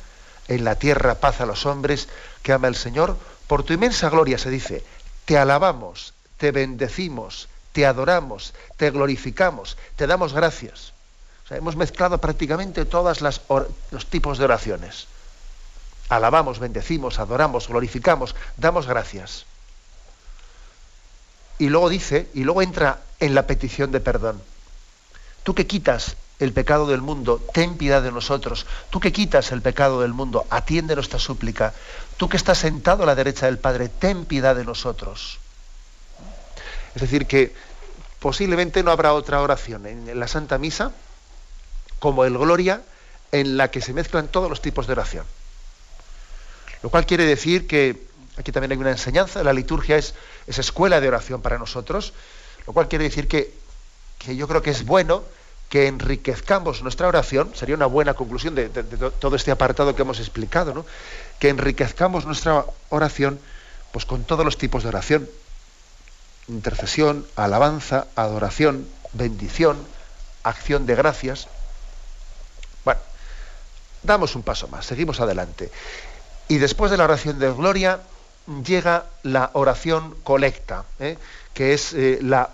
en 0.46 0.64
la 0.64 0.76
tierra 0.76 1.16
paz 1.16 1.40
a 1.40 1.46
los 1.46 1.66
hombres 1.66 2.08
que 2.42 2.52
ama 2.52 2.68
el 2.68 2.76
Señor. 2.76 3.16
Por 3.48 3.64
tu 3.64 3.72
inmensa 3.72 4.08
gloria 4.08 4.38
se 4.38 4.50
dice, 4.50 4.84
te 5.24 5.36
alabamos, 5.36 6.14
te 6.38 6.52
bendecimos, 6.52 7.48
te 7.72 7.84
adoramos, 7.84 8.54
te 8.76 8.90
glorificamos, 8.90 9.76
te 9.96 10.06
damos 10.06 10.32
gracias. 10.32 10.92
hemos 11.50 11.76
mezclado 11.76 12.18
prácticamente 12.18 12.84
todos 12.84 13.20
los 13.20 14.06
tipos 14.06 14.38
de 14.38 14.44
oraciones. 14.44 15.08
Alabamos, 16.08 16.60
bendecimos, 16.60 17.18
adoramos, 17.18 17.68
glorificamos, 17.68 18.36
damos 18.56 18.86
gracias. 18.86 19.44
Y 21.58 21.68
luego 21.68 21.88
dice, 21.88 22.28
y 22.32 22.44
luego 22.44 22.62
entra 22.62 23.00
en 23.18 23.34
la 23.34 23.46
petición 23.46 23.92
de 23.92 24.00
perdón. 24.00 24.40
Tú 25.42 25.54
que 25.54 25.66
quitas 25.66 26.16
el 26.42 26.52
pecado 26.52 26.86
del 26.86 27.00
mundo, 27.00 27.40
ten 27.52 27.76
piedad 27.76 28.02
de 28.02 28.12
nosotros. 28.12 28.66
Tú 28.90 29.00
que 29.00 29.12
quitas 29.12 29.52
el 29.52 29.62
pecado 29.62 30.00
del 30.02 30.12
mundo, 30.12 30.46
atiende 30.50 30.94
nuestra 30.94 31.18
súplica. 31.18 31.72
Tú 32.16 32.28
que 32.28 32.36
estás 32.36 32.58
sentado 32.58 33.04
a 33.04 33.06
la 33.06 33.14
derecha 33.14 33.46
del 33.46 33.58
Padre, 33.58 33.88
ten 33.88 34.24
piedad 34.24 34.56
de 34.56 34.64
nosotros. 34.64 35.38
Es 36.94 37.02
decir, 37.02 37.26
que 37.26 37.54
posiblemente 38.18 38.82
no 38.82 38.90
habrá 38.90 39.14
otra 39.14 39.40
oración 39.40 39.86
en 39.86 40.18
la 40.18 40.28
Santa 40.28 40.58
Misa 40.58 40.92
como 41.98 42.24
el 42.24 42.36
Gloria 42.36 42.82
en 43.30 43.56
la 43.56 43.70
que 43.70 43.80
se 43.80 43.92
mezclan 43.92 44.28
todos 44.28 44.50
los 44.50 44.60
tipos 44.60 44.86
de 44.86 44.92
oración. 44.92 45.24
Lo 46.82 46.90
cual 46.90 47.06
quiere 47.06 47.24
decir 47.24 47.66
que 47.66 48.06
aquí 48.36 48.52
también 48.52 48.72
hay 48.72 48.78
una 48.78 48.90
enseñanza, 48.90 49.42
la 49.42 49.52
liturgia 49.52 49.96
es, 49.96 50.14
escuela 50.46 51.00
de 51.00 51.08
oración 51.08 51.42
para 51.42 51.58
nosotros, 51.58 52.12
lo 52.66 52.72
cual 52.72 52.88
quiere 52.88 53.04
decir 53.04 53.28
que, 53.28 53.54
yo 54.26 54.46
creo 54.48 54.62
que 54.62 54.70
es 54.70 54.84
bueno 54.84 55.22
que 55.72 55.86
enriquezcamos 55.86 56.82
nuestra 56.82 57.08
oración, 57.08 57.52
sería 57.54 57.74
una 57.74 57.86
buena 57.86 58.12
conclusión 58.12 58.54
de, 58.54 58.68
todo 58.68 59.36
este 59.36 59.50
apartado 59.50 59.96
que 59.96 60.02
hemos 60.02 60.18
explicado, 60.20 60.74
¿no? 60.74 60.84
que 61.38 61.48
enriquezcamos 61.48 62.26
nuestra 62.26 62.66
oración 62.90 63.40
pues, 63.90 64.04
con 64.04 64.24
todos 64.24 64.44
los 64.44 64.58
tipos 64.58 64.82
de 64.82 64.90
oración, 64.90 65.30
intercesión, 66.46 67.26
alabanza, 67.36 68.06
adoración, 68.16 68.86
bendición, 69.14 69.78
acción 70.42 70.84
de 70.84 70.94
gracias. 70.94 71.48
Bueno, 72.84 73.00
damos 74.02 74.36
un 74.36 74.42
paso 74.42 74.68
más, 74.68 74.84
seguimos 74.84 75.20
adelante. 75.20 75.72
Y 76.48 76.58
después 76.58 76.90
de 76.90 76.98
la 76.98 77.04
oración 77.04 77.38
de 77.38 77.50
gloria 77.50 78.00
llega 78.62 79.06
la 79.22 79.48
oración 79.54 80.16
colecta, 80.22 80.84
¿eh? 81.00 81.16
que 81.54 81.72
es 81.72 81.94
eh, 81.94 82.18
la, 82.20 82.50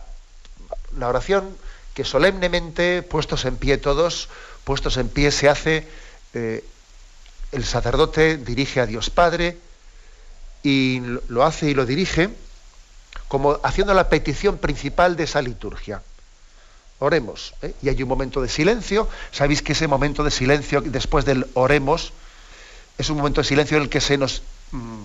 la, 0.97 1.09
oración 1.09 1.57
que 1.99 2.05
solemnemente, 2.05 3.03
puestos 3.03 3.45
en 3.45 3.57
pie 3.57 3.77
todos, 3.77 4.29
puestos 4.63 4.99
en 4.99 5.09
pie, 5.09 5.33
se 5.33 5.49
hace, 5.49 5.85
eh, 6.33 6.65
el 7.51 7.65
sacerdote 7.65 8.37
dirige 8.37 8.81
a 8.81 8.87
Dios 8.87 9.11
Padre 9.11 9.59
y 10.63 11.03
lo 11.27 11.43
hace 11.43 11.71
y 11.71 11.75
lo 11.75 11.87
dirige 11.87 12.31
como 13.27 13.59
haciendo 13.65 13.95
la 13.95 14.09
petición 14.09 14.59
principal 14.59 15.17
de 15.17 15.25
esa 15.25 15.43
liturgia. 15.43 16.01
Oremos. 17.01 17.55
¿eh? 17.63 17.75
Y 17.83 17.89
hay 17.89 18.01
un 18.01 18.09
momento 18.09 18.41
de 18.43 18.49
silencio. 18.49 19.09
Sabéis 19.33 19.61
que 19.61 19.73
ese 19.73 19.89
momento 19.89 20.23
de 20.23 20.31
silencio 20.31 20.81
después 20.83 21.25
del 21.25 21.49
oremos 21.55 22.13
es 22.97 23.11
un 23.11 23.17
momento 23.17 23.41
de 23.41 23.49
silencio 23.49 23.77
en 23.77 23.83
el 23.83 23.89
que 23.89 24.01
se 24.01 24.17
nos 24.17 24.43
mm, 24.71 25.03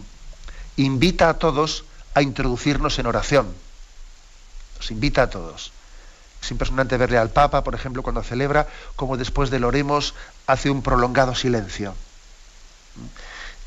invita 0.77 1.29
a 1.29 1.39
todos 1.39 1.85
a 2.13 2.21
introducirnos 2.21 2.99
en 2.99 3.07
oración. 3.07 3.51
Nos 4.77 4.91
invita 4.91 5.23
a 5.23 5.29
todos. 5.31 5.72
Es 6.43 6.51
impresionante 6.51 6.97
verle 6.97 7.17
al 7.17 7.29
Papa, 7.29 7.63
por 7.63 7.73
ejemplo, 7.73 8.03
cuando 8.03 8.21
celebra, 8.21 8.67
como 8.97 9.15
después 9.15 9.49
del 9.49 9.63
oremos 9.63 10.13
hace 10.45 10.69
un 10.69 10.83
prolongado 10.83 11.33
silencio. 11.35 11.95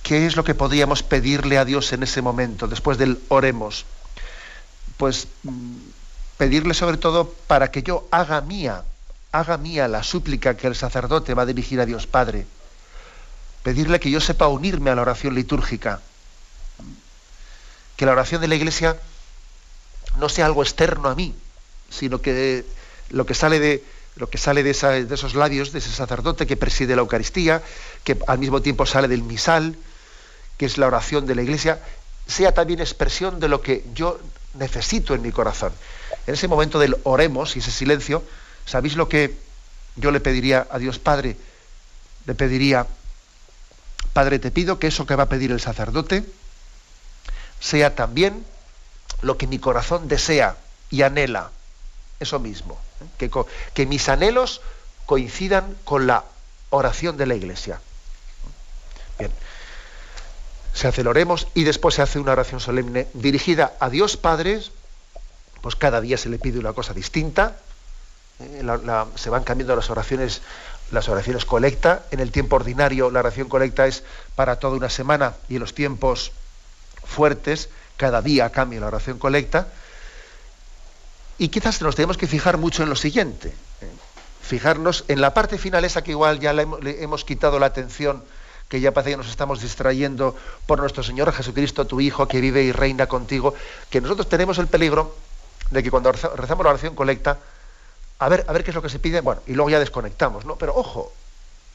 ¿Qué 0.02 0.26
es 0.26 0.36
lo 0.36 0.44
que 0.44 0.54
podríamos 0.54 1.02
pedirle 1.02 1.58
a 1.58 1.64
Dios 1.64 1.92
en 1.92 2.02
ese 2.02 2.20
momento, 2.20 2.68
después 2.68 2.98
del 2.98 3.18
oremos? 3.28 3.86
pues 4.96 5.28
mm, 5.42 5.76
pedirle 6.38 6.74
sobre 6.74 6.96
todo 6.96 7.32
para 7.46 7.70
que 7.70 7.82
yo 7.82 8.06
haga 8.10 8.40
mía, 8.40 8.84
haga 9.32 9.56
mía 9.56 9.88
la 9.88 10.02
súplica 10.02 10.56
que 10.56 10.66
el 10.66 10.74
sacerdote 10.74 11.34
va 11.34 11.42
a 11.42 11.46
dirigir 11.46 11.80
a 11.80 11.86
Dios 11.86 12.06
Padre. 12.06 12.46
Pedirle 13.62 14.00
que 14.00 14.10
yo 14.10 14.20
sepa 14.20 14.48
unirme 14.48 14.90
a 14.90 14.94
la 14.94 15.02
oración 15.02 15.34
litúrgica. 15.34 16.00
Que 17.96 18.06
la 18.06 18.12
oración 18.12 18.40
de 18.40 18.48
la 18.48 18.54
Iglesia 18.54 18.96
no 20.18 20.28
sea 20.28 20.46
algo 20.46 20.62
externo 20.62 21.08
a 21.08 21.14
mí, 21.14 21.34
sino 21.90 22.20
que 22.20 22.64
lo 23.10 23.26
que 23.26 23.34
sale 23.34 23.60
de, 23.60 23.84
lo 24.16 24.28
que 24.28 24.38
sale 24.38 24.62
de, 24.62 24.70
esos 24.70 25.34
labios 25.34 25.72
de 25.72 25.78
ese 25.78 25.90
sacerdote 25.90 26.46
que 26.46 26.56
preside 26.56 26.96
la 26.96 27.02
Eucaristía, 27.02 27.62
que 28.02 28.18
al 28.26 28.38
mismo 28.38 28.62
tiempo 28.62 28.86
sale 28.86 29.08
del 29.08 29.22
misal, 29.22 29.76
que 30.56 30.66
es 30.66 30.78
la 30.78 30.86
oración 30.86 31.26
de 31.26 31.34
la 31.34 31.42
Iglesia, 31.42 31.80
sea 32.26 32.52
también 32.52 32.80
expresión 32.80 33.38
de 33.40 33.48
lo 33.48 33.60
que 33.60 33.84
yo 33.94 34.18
necesito 34.54 35.14
en 35.14 35.22
mi 35.22 35.32
corazón. 35.32 35.72
En 36.26 36.34
ese 36.34 36.48
momento 36.48 36.78
del 36.78 36.96
oremos 37.04 37.56
y 37.56 37.58
ese 37.58 37.70
silencio, 37.70 38.22
¿sabéis 38.64 38.96
lo 38.96 39.08
que 39.08 39.36
yo 39.96 40.10
le 40.10 40.20
pediría 40.20 40.66
a 40.70 40.78
Dios 40.78 40.98
Padre? 40.98 41.36
Le 42.24 42.34
pediría, 42.34 42.86
Padre, 44.12 44.38
te 44.38 44.50
pido 44.50 44.78
que 44.78 44.88
eso 44.88 45.06
que 45.06 45.14
va 45.14 45.24
a 45.24 45.28
pedir 45.28 45.52
el 45.52 45.60
sacerdote 45.60 46.24
sea 47.60 47.94
también 47.94 48.44
lo 49.22 49.36
que 49.36 49.46
mi 49.46 49.58
corazón 49.58 50.08
desea 50.08 50.56
y 50.90 51.02
anhela. 51.02 51.50
Eso 52.20 52.38
mismo. 52.38 52.78
Que, 53.18 53.30
que 53.74 53.86
mis 53.86 54.08
anhelos 54.08 54.60
coincidan 55.06 55.76
con 55.84 56.06
la 56.06 56.24
oración 56.70 57.16
de 57.16 57.26
la 57.26 57.34
Iglesia. 57.34 57.80
Bien 59.18 59.30
se 60.76 60.86
hace 60.88 61.00
el 61.00 61.06
oremos 61.06 61.48
y 61.54 61.64
después 61.64 61.94
se 61.94 62.02
hace 62.02 62.18
una 62.18 62.32
oración 62.32 62.60
solemne 62.60 63.06
dirigida 63.14 63.72
a 63.80 63.88
Dios 63.88 64.18
Padre, 64.18 64.60
pues 65.62 65.74
cada 65.74 66.02
día 66.02 66.18
se 66.18 66.28
le 66.28 66.38
pide 66.38 66.58
una 66.58 66.74
cosa 66.74 66.92
distinta, 66.92 67.56
eh, 68.40 68.62
se 69.14 69.30
van 69.30 69.42
cambiando 69.42 69.74
las 69.74 69.88
oraciones, 69.88 70.42
las 70.90 71.08
oraciones 71.08 71.46
colecta, 71.46 72.02
en 72.10 72.20
el 72.20 72.30
tiempo 72.30 72.56
ordinario 72.56 73.10
la 73.10 73.20
oración 73.20 73.48
colecta 73.48 73.86
es 73.86 74.04
para 74.34 74.56
toda 74.56 74.76
una 74.76 74.90
semana 74.90 75.32
y 75.48 75.54
en 75.54 75.60
los 75.60 75.72
tiempos 75.72 76.32
fuertes 77.02 77.70
cada 77.96 78.20
día 78.20 78.50
cambia 78.50 78.80
la 78.80 78.88
oración 78.88 79.18
colecta, 79.18 79.68
y 81.38 81.48
quizás 81.48 81.80
nos 81.82 81.96
tenemos 81.96 82.16
que 82.16 82.26
fijar 82.26 82.58
mucho 82.58 82.82
en 82.82 82.88
lo 82.88 82.96
siguiente, 82.96 83.48
eh, 83.48 83.90
fijarnos 84.42 85.04
en 85.08 85.20
la 85.20 85.34
parte 85.34 85.58
final 85.58 85.84
esa 85.84 86.02
que 86.02 86.12
igual 86.12 86.40
ya 86.40 86.52
le 86.52 86.66
hemos 87.02 87.24
quitado 87.24 87.58
la 87.58 87.66
atención, 87.66 88.22
que 88.68 88.80
ya 88.80 88.92
parece 88.92 89.10
que 89.10 89.16
nos 89.16 89.28
estamos 89.28 89.60
distrayendo 89.60 90.34
por 90.66 90.80
nuestro 90.80 91.02
Señor 91.02 91.32
Jesucristo, 91.32 91.86
tu 91.86 92.00
Hijo, 92.00 92.26
que 92.26 92.40
vive 92.40 92.62
y 92.62 92.72
reina 92.72 93.06
contigo, 93.06 93.54
que 93.90 94.00
nosotros 94.00 94.28
tenemos 94.28 94.58
el 94.58 94.66
peligro 94.66 95.14
de 95.70 95.82
que 95.82 95.90
cuando 95.90 96.12
rezamos 96.12 96.64
la 96.64 96.70
oración 96.70 96.94
colecta, 96.94 97.38
a 98.18 98.28
ver, 98.28 98.44
a 98.48 98.52
ver 98.52 98.64
qué 98.64 98.70
es 98.70 98.74
lo 98.74 98.82
que 98.82 98.88
se 98.88 98.98
pide, 98.98 99.20
bueno, 99.20 99.42
y 99.46 99.52
luego 99.52 99.70
ya 99.70 99.78
desconectamos, 99.78 100.44
¿no? 100.44 100.56
Pero 100.56 100.74
ojo, 100.74 101.12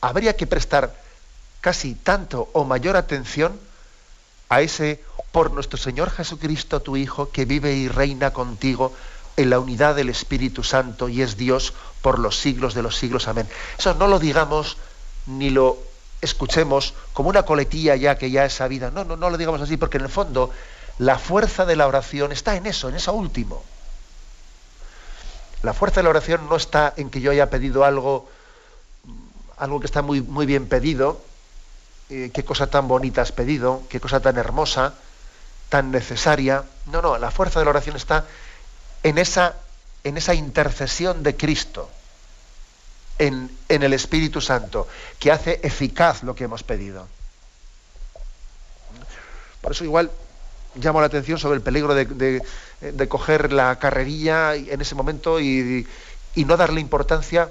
habría 0.01 0.35
que 0.35 0.47
prestar 0.47 0.93
casi 1.61 1.93
tanto 1.95 2.49
o 2.53 2.63
mayor 2.63 2.97
atención 2.97 3.59
a 4.49 4.61
ese 4.61 5.01
por 5.31 5.51
nuestro 5.51 5.77
Señor 5.77 6.09
Jesucristo, 6.09 6.81
tu 6.81 6.97
Hijo, 6.97 7.29
que 7.29 7.45
vive 7.45 7.73
y 7.73 7.87
reina 7.87 8.33
contigo 8.33 8.93
en 9.41 9.50
la 9.50 9.60
unidad 9.60 9.95
del 9.95 10.10
Espíritu 10.10 10.63
Santo 10.63 11.10
y 11.10 11.21
es 11.21 11.38
Dios 11.38 11.74
por 12.01 12.19
los 12.19 12.39
siglos 12.39 12.74
de 12.74 12.81
los 12.81 12.98
siglos. 12.98 13.27
Amén. 13.27 13.48
Eso 13.77 13.93
no 13.95 14.07
lo 14.07 14.19
digamos 14.19 14.77
ni 15.27 15.50
lo 15.50 15.77
escuchemos 16.21 16.93
como 17.13 17.29
una 17.29 17.43
coletilla 17.43 17.95
ya 17.95 18.17
que 18.17 18.31
ya 18.31 18.45
es 18.45 18.53
sabida. 18.53 18.91
No, 18.91 19.03
no, 19.03 19.17
no 19.17 19.29
lo 19.29 19.38
digamos 19.38 19.62
así, 19.62 19.77
porque 19.77 19.98
en 19.98 20.03
el 20.03 20.10
fondo 20.10 20.51
la 21.00 21.17
fuerza 21.17 21.65
de 21.65 21.75
la 21.75 21.88
oración 21.88 22.31
está 22.31 22.55
en 22.55 22.65
eso, 22.67 22.89
en 22.89 22.96
eso 22.96 23.13
último. 23.13 23.63
La 25.63 25.74
fuerza 25.74 26.00
de 26.00 26.03
la 26.03 26.09
oración 26.09 26.48
no 26.50 26.55
está 26.55 26.94
en 26.98 27.09
que 27.09 27.22
yo 27.22 27.31
haya 27.31 27.50
pedido 27.50 27.85
algo, 27.85 28.29
algo 29.57 29.79
que 29.79 29.85
está 29.85 30.01
muy, 30.01 30.22
muy 30.22 30.46
bien 30.46 30.68
pedido, 30.68 31.22
eh, 32.09 32.31
qué 32.33 32.44
cosa 32.44 32.68
tan 32.68 32.87
bonita 32.87 33.22
has 33.22 33.31
pedido, 33.31 33.83
qué 33.89 34.00
cosa 34.00 34.20
tan 34.20 34.37
hermosa, 34.37 34.96
tan 35.70 35.92
necesaria. 35.92 36.63
No, 36.87 37.01
no, 37.01 37.18
la 37.18 37.31
fuerza 37.31 37.59
de 37.59 37.65
la 37.65 37.72
oración 37.72 37.96
está 37.96 38.25
en 39.03 39.18
esa, 39.18 39.55
en 40.03 40.18
esa 40.18 40.33
intercesión 40.33 41.24
de 41.24 41.35
Cristo 41.35 41.90
en, 43.22 43.50
el 43.70 43.94
Espíritu 43.94 44.42
Santo, 44.42 44.87
que 45.20 45.31
hace 45.31 45.59
eficaz 45.64 46.24
lo 46.24 46.35
que 46.35 46.46
hemos 46.46 46.64
pedido. 46.64 47.07
Por 49.61 49.74
eso 49.74 49.83
igual 49.83 50.11
llamo 50.75 51.01
la 51.01 51.07
atención 51.07 51.37
sobre 51.37 51.57
el 51.57 51.61
peligro 51.61 51.94
de, 51.94 53.07
coger 53.07 53.53
la 53.53 53.77
carrerilla 53.77 54.55
en 54.55 54.81
ese 54.81 54.96
momento 54.96 55.40
y, 55.40 55.87
y, 56.33 56.46
no 56.46 56.57
darle 56.57 56.81
importancia 56.81 57.50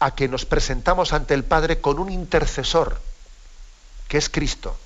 a 0.00 0.14
que 0.14 0.28
nos 0.28 0.44
presentamos 0.44 1.12
ante 1.12 1.34
el 1.34 1.44
Padre 1.44 1.80
con 1.80 1.98
un 1.98 2.10
intercesor, 2.10 3.00
que 4.08 4.18
es 4.18 4.28
Cristo, 4.28 4.76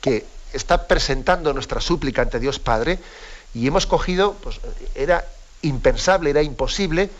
que 0.00 0.26
está 0.52 0.88
presentando 0.88 1.52
nuestra 1.52 1.80
súplica 1.80 2.22
ante 2.22 2.40
Dios 2.40 2.58
Padre, 2.58 2.98
y 3.54 3.66
hemos 3.66 3.86
cogido, 3.86 4.34
pues 4.42 4.60
era 4.94 5.24
impensable, 5.62 6.30
era 6.30 6.42
imposible 6.42 7.10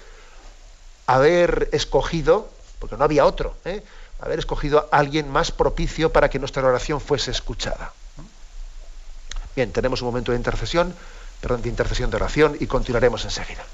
haber 1.06 1.68
escogido, 1.72 2.50
porque 2.78 2.96
no 2.96 3.04
había 3.04 3.24
otro, 3.24 3.54
¿eh? 3.64 3.82
haber 4.20 4.38
escogido 4.38 4.88
a 4.90 4.98
alguien 4.98 5.30
más 5.30 5.52
propicio 5.52 6.12
para 6.12 6.28
que 6.30 6.38
nuestra 6.38 6.66
oración 6.66 7.00
fuese 7.00 7.30
escuchada. 7.30 7.92
Bien, 9.54 9.70
tenemos 9.72 10.02
un 10.02 10.08
momento 10.08 10.32
de 10.32 10.38
intercesión, 10.38 10.94
perdón, 11.40 11.62
de 11.62 11.68
intercesión 11.68 12.10
de 12.10 12.16
oración 12.16 12.56
y 12.58 12.66
continuaremos 12.66 13.24
enseguida. 13.24 13.64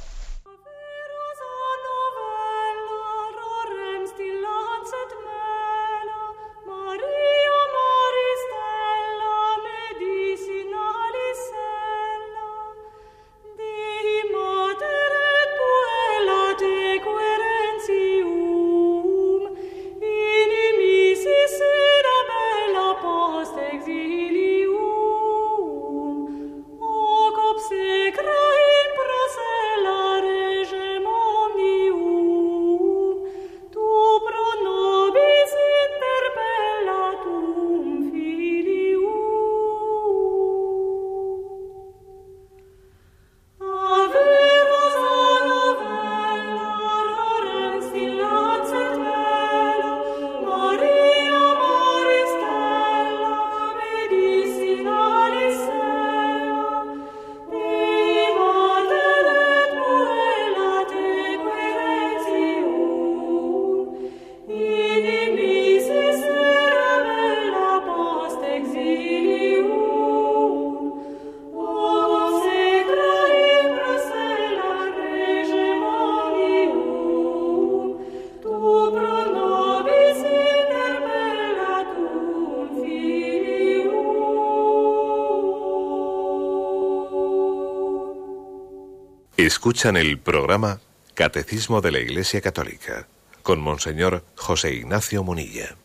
Escuchan 89.61 89.99
el 89.99 90.19
programa 90.19 90.81
Catecismo 91.13 91.83
de 91.83 91.93
la 91.93 91.99
Iglesia 91.99 92.41
Católica 92.41 93.07
con 93.43 93.61
Monseñor 93.61 94.25
José 94.35 94.73
Ignacio 94.73 95.23
Munilla. 95.23 95.77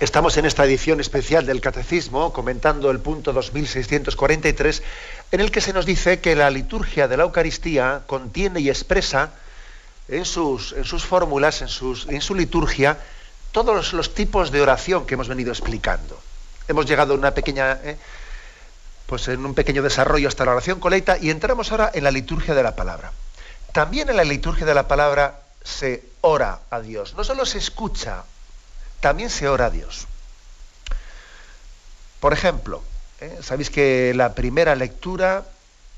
Estamos 0.00 0.38
en 0.38 0.46
esta 0.46 0.64
edición 0.64 0.98
especial 0.98 1.44
del 1.44 1.60
Catecismo 1.60 2.32
comentando 2.32 2.90
el 2.90 3.00
punto 3.00 3.34
2643 3.34 4.82
en 5.32 5.40
el 5.42 5.50
que 5.50 5.60
se 5.60 5.74
nos 5.74 5.84
dice 5.84 6.20
que 6.20 6.34
la 6.34 6.48
liturgia 6.48 7.06
de 7.06 7.18
la 7.18 7.24
Eucaristía 7.24 8.04
contiene 8.06 8.60
y 8.60 8.70
expresa 8.70 9.34
en 10.08 10.24
sus, 10.24 10.72
en 10.72 10.84
sus 10.84 11.04
fórmulas, 11.04 11.60
en, 11.60 11.68
sus, 11.68 12.08
en 12.08 12.22
su 12.22 12.34
liturgia, 12.34 12.98
todos 13.52 13.92
los 13.92 14.14
tipos 14.14 14.50
de 14.50 14.62
oración 14.62 15.04
que 15.04 15.12
hemos 15.16 15.28
venido 15.28 15.52
explicando. 15.52 16.18
Hemos 16.66 16.86
llegado 16.86 17.12
a 17.12 17.18
una 17.18 17.34
pequeña... 17.34 17.78
Eh, 17.84 17.98
pues 19.14 19.28
en 19.28 19.46
un 19.46 19.54
pequeño 19.54 19.80
desarrollo 19.80 20.26
hasta 20.26 20.44
la 20.44 20.50
oración 20.50 20.80
colecta 20.80 21.18
y 21.20 21.30
entramos 21.30 21.70
ahora 21.70 21.88
en 21.94 22.02
la 22.02 22.10
liturgia 22.10 22.52
de 22.52 22.64
la 22.64 22.74
palabra. 22.74 23.12
También 23.70 24.10
en 24.10 24.16
la 24.16 24.24
liturgia 24.24 24.66
de 24.66 24.74
la 24.74 24.88
palabra 24.88 25.38
se 25.62 26.02
ora 26.20 26.58
a 26.68 26.80
Dios. 26.80 27.14
No 27.14 27.22
solo 27.22 27.46
se 27.46 27.58
escucha, 27.58 28.24
también 28.98 29.30
se 29.30 29.48
ora 29.48 29.66
a 29.66 29.70
Dios. 29.70 30.08
Por 32.18 32.32
ejemplo, 32.32 32.82
¿eh? 33.20 33.38
sabéis 33.40 33.70
que 33.70 34.14
la 34.16 34.34
primera 34.34 34.74
lectura 34.74 35.44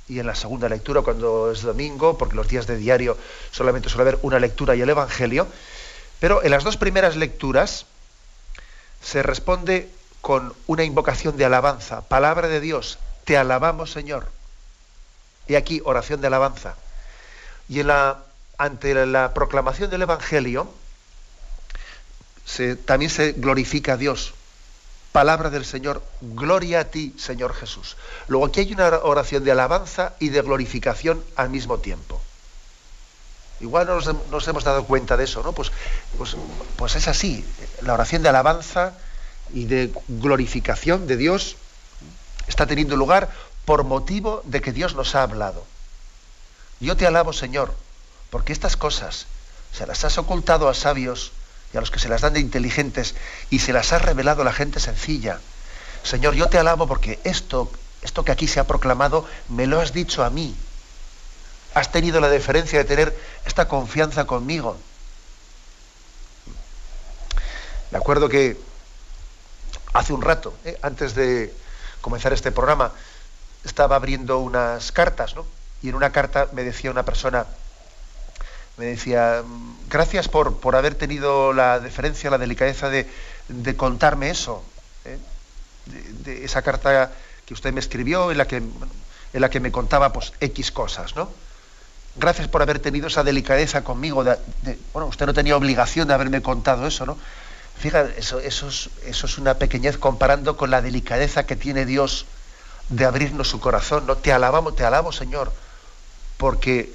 y 0.09 0.18
en 0.18 0.26
la 0.26 0.35
segunda 0.35 0.68
lectura 0.68 1.00
cuando 1.00 1.50
es 1.50 1.62
domingo, 1.62 2.18
porque 2.18 2.37
los 2.37 2.48
días 2.48 2.66
de 2.66 2.76
diario 2.76 3.16
solamente 3.50 3.88
suele 3.88 4.11
haber 4.11 4.18
una 4.20 4.38
lectura 4.38 4.76
y 4.76 4.83
el 4.83 4.90
Evangelio. 4.90 5.46
Pero 6.20 6.44
en 6.44 6.50
las 6.50 6.64
dos 6.64 6.76
primeras 6.76 7.16
lecturas 7.16 7.87
se 9.00 9.22
responde 9.22 9.88
con 10.20 10.52
una 10.66 10.85
invocación 10.85 11.38
de 11.38 11.46
alabanza, 11.46 12.02
palabra 12.02 12.48
de 12.48 12.61
Dios, 12.61 12.98
te 13.26 13.36
alabamos 13.36 13.90
Señor. 13.90 14.28
Y 15.46 15.56
aquí 15.56 15.82
oración 15.84 16.20
de 16.22 16.28
alabanza. 16.28 16.76
Y 17.68 17.82
ante 18.56 19.06
la 19.06 19.34
proclamación 19.34 19.90
del 19.90 20.02
Evangelio 20.02 20.72
también 22.84 23.10
se 23.10 23.32
glorifica 23.32 23.94
a 23.94 23.96
Dios. 23.96 24.32
Palabra 25.12 25.50
del 25.50 25.64
Señor, 25.64 26.02
gloria 26.20 26.80
a 26.80 26.84
ti, 26.84 27.14
Señor 27.18 27.54
Jesús. 27.54 27.96
Luego 28.28 28.46
aquí 28.46 28.60
hay 28.60 28.72
una 28.72 28.88
oración 28.98 29.44
de 29.44 29.52
alabanza 29.52 30.14
y 30.20 30.28
de 30.28 30.42
glorificación 30.42 31.24
al 31.34 31.50
mismo 31.50 31.78
tiempo. 31.78 32.20
Igual 33.60 33.86
no 33.86 34.00
nos, 34.30 34.48
hemos 34.48 34.64
dado 34.64 34.84
cuenta 34.84 35.16
de 35.16 35.24
eso, 35.24 35.42
¿no? 35.42 35.52
Pues, 35.52 35.72
pues, 36.18 36.36
pues, 36.76 36.94
es 36.94 37.08
así. 37.08 37.44
La 37.82 37.94
oración 37.94 38.22
de 38.22 38.28
alabanza 38.28 38.92
y 39.54 39.64
de 39.64 39.90
glorificación 40.08 41.06
de 41.06 41.16
Dios 41.16 41.56
está 42.46 42.66
teniendo 42.66 42.96
lugar 42.96 43.30
por 43.64 43.85
motivo 43.85 44.42
de 44.44 44.61
que 44.61 44.72
Dios 44.72 44.94
nos 44.94 45.14
ha 45.14 45.22
hablado. 45.22 45.64
Yo 46.80 46.96
te 46.96 47.06
alabo, 47.06 47.32
Señor, 47.32 47.74
porque 48.30 48.52
estas 48.52 48.76
cosas 48.76 49.26
se 49.72 49.87
las 49.87 50.04
has 50.04 50.18
ocultado 50.18 50.68
a 50.68 50.74
sabios 50.74 51.32
y 51.72 51.76
a 51.76 51.80
los 51.80 51.90
que 51.90 51.98
se 51.98 52.09
las 52.09 52.20
dan 52.20 52.35
de 52.35 52.40
inteligentes 52.40 53.14
y 53.50 53.59
se 53.59 53.72
las 53.72 53.92
has 53.92 54.02
revelado 54.02 54.42
a 54.42 54.44
la 54.44 54.52
gente 54.52 54.80
sencilla. 54.80 55.40
Señor, 56.02 56.35
yo 56.35 56.48
te 56.48 56.59
alabo 56.59 56.87
porque 56.87 57.18
esto, 57.24 57.70
esto 58.02 58.24
que 58.24 58.32
aquí 58.32 58.46
se 58.46 58.61
ha 58.61 58.66
proclamado, 58.66 59.26
me 59.48 59.66
lo 59.66 59.80
has 59.80 59.92
dicho 59.92 60.22
a 60.22 60.30
mí, 60.30 60.54
has 61.74 61.90
tenido 61.90 62.20
la 62.20 62.28
deferencia 62.28 62.78
de 62.78 62.85
tener 62.85 63.18
esta 63.44 63.68
confianza 63.68 64.24
conmigo. 64.24 64.76
Me 67.90 67.98
acuerdo 67.98 68.28
que 68.28 68.56
hace 69.92 70.12
un 70.12 70.22
rato, 70.22 70.54
¿eh? 70.64 70.78
antes 70.82 71.14
de 71.14 71.54
comenzar 72.06 72.32
este 72.32 72.52
programa, 72.52 72.92
estaba 73.64 73.96
abriendo 73.96 74.38
unas 74.38 74.92
cartas, 74.92 75.34
¿no? 75.34 75.44
Y 75.82 75.88
en 75.88 75.96
una 75.96 76.12
carta 76.12 76.46
me 76.52 76.62
decía 76.62 76.88
una 76.88 77.04
persona, 77.04 77.46
me 78.76 78.84
decía, 78.84 79.42
gracias 79.90 80.28
por, 80.28 80.60
por 80.60 80.76
haber 80.76 80.94
tenido 80.94 81.52
la 81.52 81.80
deferencia, 81.80 82.30
la 82.30 82.38
delicadeza 82.38 82.90
de, 82.90 83.08
contarme 83.76 84.30
eso, 84.30 84.62
¿eh? 85.04 85.18
de, 86.22 86.44
esa 86.44 86.62
carta 86.62 87.10
que 87.44 87.54
usted 87.54 87.72
me 87.72 87.80
escribió 87.80 88.30
en 88.30 88.38
la 88.38 88.46
que, 88.46 88.58
en 88.58 89.40
la 89.40 89.50
que 89.50 89.58
me 89.58 89.72
contaba 89.72 90.12
pues 90.12 90.32
X 90.38 90.70
cosas, 90.70 91.16
¿no? 91.16 91.28
gracias 92.14 92.46
por 92.46 92.62
haber 92.62 92.78
tenido 92.78 93.08
esa 93.08 93.24
delicadeza 93.24 93.82
conmigo. 93.82 94.22
bueno, 94.92 95.08
usted 95.08 95.26
no 95.26 95.34
tenía 95.34 95.56
obligación 95.56 96.06
de 96.06 96.14
haberme 96.14 96.40
contado 96.40 96.86
eso, 96.86 97.04
¿no? 97.04 97.18
Fíjate, 97.78 98.18
eso, 98.18 98.40
eso, 98.40 98.68
es, 98.68 98.90
eso 99.04 99.26
es 99.26 99.38
una 99.38 99.54
pequeñez 99.54 99.98
comparando 99.98 100.56
con 100.56 100.70
la 100.70 100.82
delicadeza 100.82 101.46
que 101.46 101.56
tiene 101.56 101.84
Dios 101.84 102.26
de 102.88 103.04
abrirnos 103.04 103.48
su 103.48 103.60
corazón. 103.60 104.06
¿no? 104.06 104.16
Te 104.16 104.32
alabamos, 104.32 104.76
te 104.76 104.84
alabo, 104.84 105.12
Señor, 105.12 105.52
porque 106.36 106.92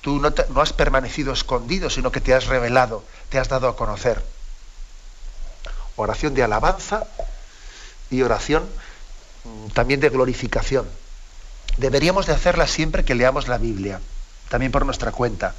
tú 0.00 0.20
no, 0.20 0.32
no 0.50 0.60
has 0.60 0.72
permanecido 0.72 1.32
escondido, 1.32 1.90
sino 1.90 2.10
que 2.10 2.20
te 2.20 2.34
has 2.34 2.46
revelado, 2.46 3.04
te 3.28 3.38
has 3.38 3.48
dado 3.48 3.68
a 3.68 3.76
conocer. 3.76 4.22
Oración 5.96 6.34
de 6.34 6.42
alabanza 6.42 7.06
y 8.10 8.22
oración 8.22 8.68
mm, 9.44 9.68
también 9.68 10.00
de 10.00 10.08
glorificación. 10.08 10.88
Deberíamos 11.76 12.26
de 12.26 12.32
hacerla 12.32 12.66
siempre 12.66 13.04
que 13.04 13.14
leamos 13.14 13.48
la 13.48 13.58
Biblia 13.58 14.00
también 14.48 14.72
por 14.72 14.84
nuestra 14.84 15.12
cuenta. 15.12 15.54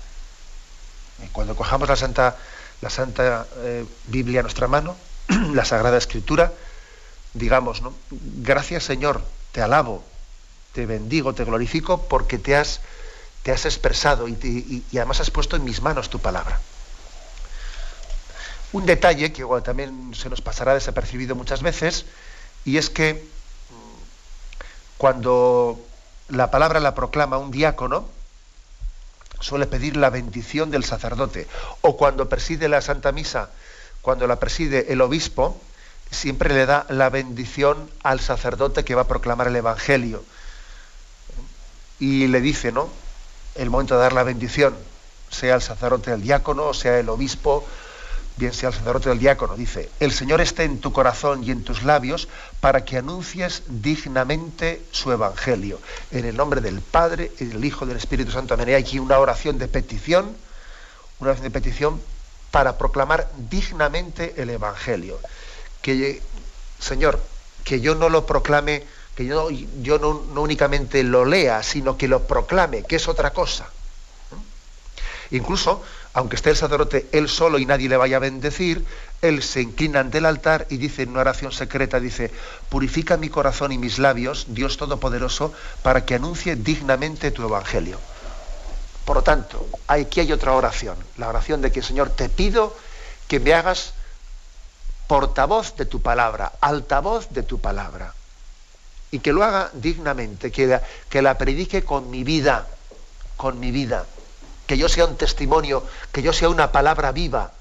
Cuando 1.31 1.55
cojamos 1.55 1.89
la 1.89 1.95
Santa, 1.95 2.38
la 2.81 2.89
Santa 2.89 3.47
eh, 3.57 3.85
Biblia 4.07 4.39
en 4.39 4.43
nuestra 4.43 4.67
mano, 4.67 4.95
la 5.53 5.65
Sagrada 5.65 5.97
Escritura, 5.97 6.51
digamos, 7.33 7.81
¿no? 7.81 7.93
Gracias 8.11 8.83
Señor, 8.83 9.21
te 9.51 9.61
alabo, 9.61 10.03
te 10.73 10.85
bendigo, 10.85 11.33
te 11.33 11.45
glorifico 11.45 12.01
porque 12.07 12.38
te 12.38 12.55
has, 12.55 12.81
te 13.43 13.51
has 13.51 13.65
expresado 13.65 14.27
y, 14.27 14.83
además 14.93 15.21
has 15.21 15.31
puesto 15.31 15.55
en 15.55 15.63
mis 15.63 15.81
manos 15.81 16.09
tu 16.09 16.19
palabra. 16.19 16.59
Un 18.73 18.85
detalle 18.85 19.31
que 19.31 19.45
también 19.63 20.13
se 20.13 20.29
nos 20.29 20.41
pasará 20.41 20.73
desapercibido 20.73 21.35
muchas 21.35 21.61
veces, 21.61 22.05
y 22.65 22.77
es 22.77 22.89
que 22.89 23.13
mm, 23.13 24.97
cuando 24.97 25.79
la 26.27 26.51
palabra 26.51 26.79
la 26.79 26.95
proclama 26.95 27.38
un 27.38 27.51
diácono, 27.51 28.09
suele 29.39 29.67
pedir 29.67 29.98
la 29.98 30.10
bendición 30.10 30.71
del 30.71 30.84
sacerdote. 30.84 31.48
O 31.82 31.98
cuando 31.98 32.30
preside 32.30 32.69
la 32.69 32.82
Santa 32.82 33.12
Misa, 33.12 33.50
cuando 34.02 34.28
la 34.28 34.39
preside 34.39 34.91
el 34.93 35.02
obispo, 35.02 35.60
siempre 36.12 36.54
le 36.54 36.65
da 36.65 36.86
la 36.89 37.10
bendición 37.10 37.89
al 38.04 38.19
sacerdote 38.19 38.84
que 38.84 38.95
va 38.95 39.04
a 39.04 39.08
proclamar 39.08 39.48
el 39.48 39.56
Evangelio. 39.56 40.24
Y 42.00 42.28
le 42.28 42.41
dice, 42.41 42.71
¿no? 42.71 42.89
El 43.56 43.69
momento 43.69 43.95
de 43.95 44.02
dar 44.02 44.13
la 44.13 44.24
bendición, 44.24 44.76
sea 45.30 45.56
el 45.56 45.62
sacerdote 45.62 46.12
el 46.12 46.21
diácono, 46.21 46.74
sea 46.74 47.00
el 47.00 47.10
obispo, 47.10 47.65
bien 48.38 48.54
sea 48.54 48.69
el 48.69 48.76
sacerdote 48.76 49.10
del 49.10 49.19
diácono, 49.19 49.56
dice, 49.56 49.89
el 50.00 50.12
Señor 50.12 50.41
esté 50.41 50.63
en 50.63 50.80
tu 50.80 50.91
corazón 50.91 51.43
y 51.43 51.52
en 51.52 51.63
tus 51.63 51.84
labios 51.84 52.28
para 52.60 52.84
que 52.84 52.98
anuncies 52.98 53.63
dignamente 53.67 54.82
su 54.91 55.12
evangelio. 55.12 55.80
En 56.12 56.26
el 56.26 56.36
nombre 56.36 56.62
del 56.62 56.82
Padre, 56.82 57.32
y 57.39 57.45
del 57.45 57.63
Hijo, 57.63 57.86
y 57.86 57.89
del 57.89 57.98
Espíritu 57.98 58.32
Santo. 58.32 58.54
Amén. 58.54 58.69
Hay 58.69 58.76
aquí 58.76 59.00
una 59.00 59.19
oración 59.19 59.58
de 59.58 59.67
petición, 59.67 60.36
una 61.19 61.30
oración 61.30 61.43
de 61.43 61.52
petición 61.52 62.02
para 62.52 62.78
proclamar 62.78 63.30
dignamente 63.50 64.34
el 64.38 64.50
evangelio. 64.50 65.19
Que, 65.82 66.21
Señor, 66.80 67.21
que 67.63 67.80
yo 67.80 67.95
no 67.95 68.10
lo 68.10 68.26
proclame, 68.26 68.84
que 69.15 69.26
yo, 69.26 69.50
yo 69.50 69.98
no, 69.98 70.26
no 70.34 70.41
únicamente 70.41 71.04
lo 71.04 71.24
lea, 71.24 71.63
sino 71.63 71.98
que 71.98 72.10
lo 72.10 72.28
proclame, 72.28 72.84
que 72.84 72.98
es 72.98 73.08
otra 73.08 73.32
cosa. 73.32 73.69
Incluso 75.32 75.84
aunque 76.15 76.38
esté 76.38 76.49
el 76.49 76.56
sacerdote 76.56 77.10
él 77.12 77.28
solo 77.28 77.60
y 77.60 77.65
nadie 77.65 77.89
le 77.89 77.97
vaya 77.97 78.17
a 78.17 78.21
bendecir, 78.21 78.86
él 79.21 79.43
se 79.43 79.62
inclina 79.62 79.99
ante 79.99 80.19
el 80.19 80.25
altar 80.25 80.65
y 80.69 80.78
dice 80.78 81.04
en 81.04 81.10
una 81.10 81.19
oración 81.19 81.51
secreta, 81.51 81.99
dice, 81.99 82.32
purifica 82.69 83.17
mi 83.17 83.28
corazón 83.28 83.73
y 83.73 83.78
mis 83.78 83.99
labios, 83.99 84.45
Dios 84.47 84.78
Todopoderoso, 84.78 85.54
para 85.84 86.06
que 86.06 86.15
anuncie 86.15 86.56
dignamente 86.56 87.32
tu 87.32 87.43
evangelio. 87.43 87.99
Por 89.04 89.17
lo 89.17 89.23
tanto, 89.23 89.67
aquí 89.88 90.21
hay 90.21 90.32
otra 90.32 90.54
oración, 90.54 90.95
la 91.17 91.28
oración 91.28 91.62
de 91.62 91.73
que, 91.73 91.84
Señor, 91.84 92.10
te 92.12 92.30
pido 92.30 92.73
que 93.28 93.41
me 93.41 93.54
hagas 93.54 93.93
portavoz 95.08 95.75
de 95.75 95.86
tu 95.86 96.01
palabra, 96.01 96.54
altavoz 96.62 97.28
de 97.32 97.43
tu 97.43 97.60
palabra, 97.60 98.13
y 99.12 99.19
que 99.19 99.34
lo 99.34 99.43
haga 99.43 99.69
dignamente, 99.73 100.49
que 100.49 100.80
que 101.10 101.21
la 101.21 101.38
predique 101.38 101.84
con 101.84 102.10
mi 102.10 102.23
vida, 102.23 102.67
con 103.36 103.60
mi 103.60 103.71
vida 103.71 104.06
que 104.67 104.78
yo 104.78 104.89
sea 104.89 105.06
un 105.06 105.17
testimonio, 105.17 105.84
que 106.12 106.21
yo 106.21 106.34
sea 106.34 106.49
una 106.49 106.71
palabra 106.71 107.12
viva, 107.12 107.51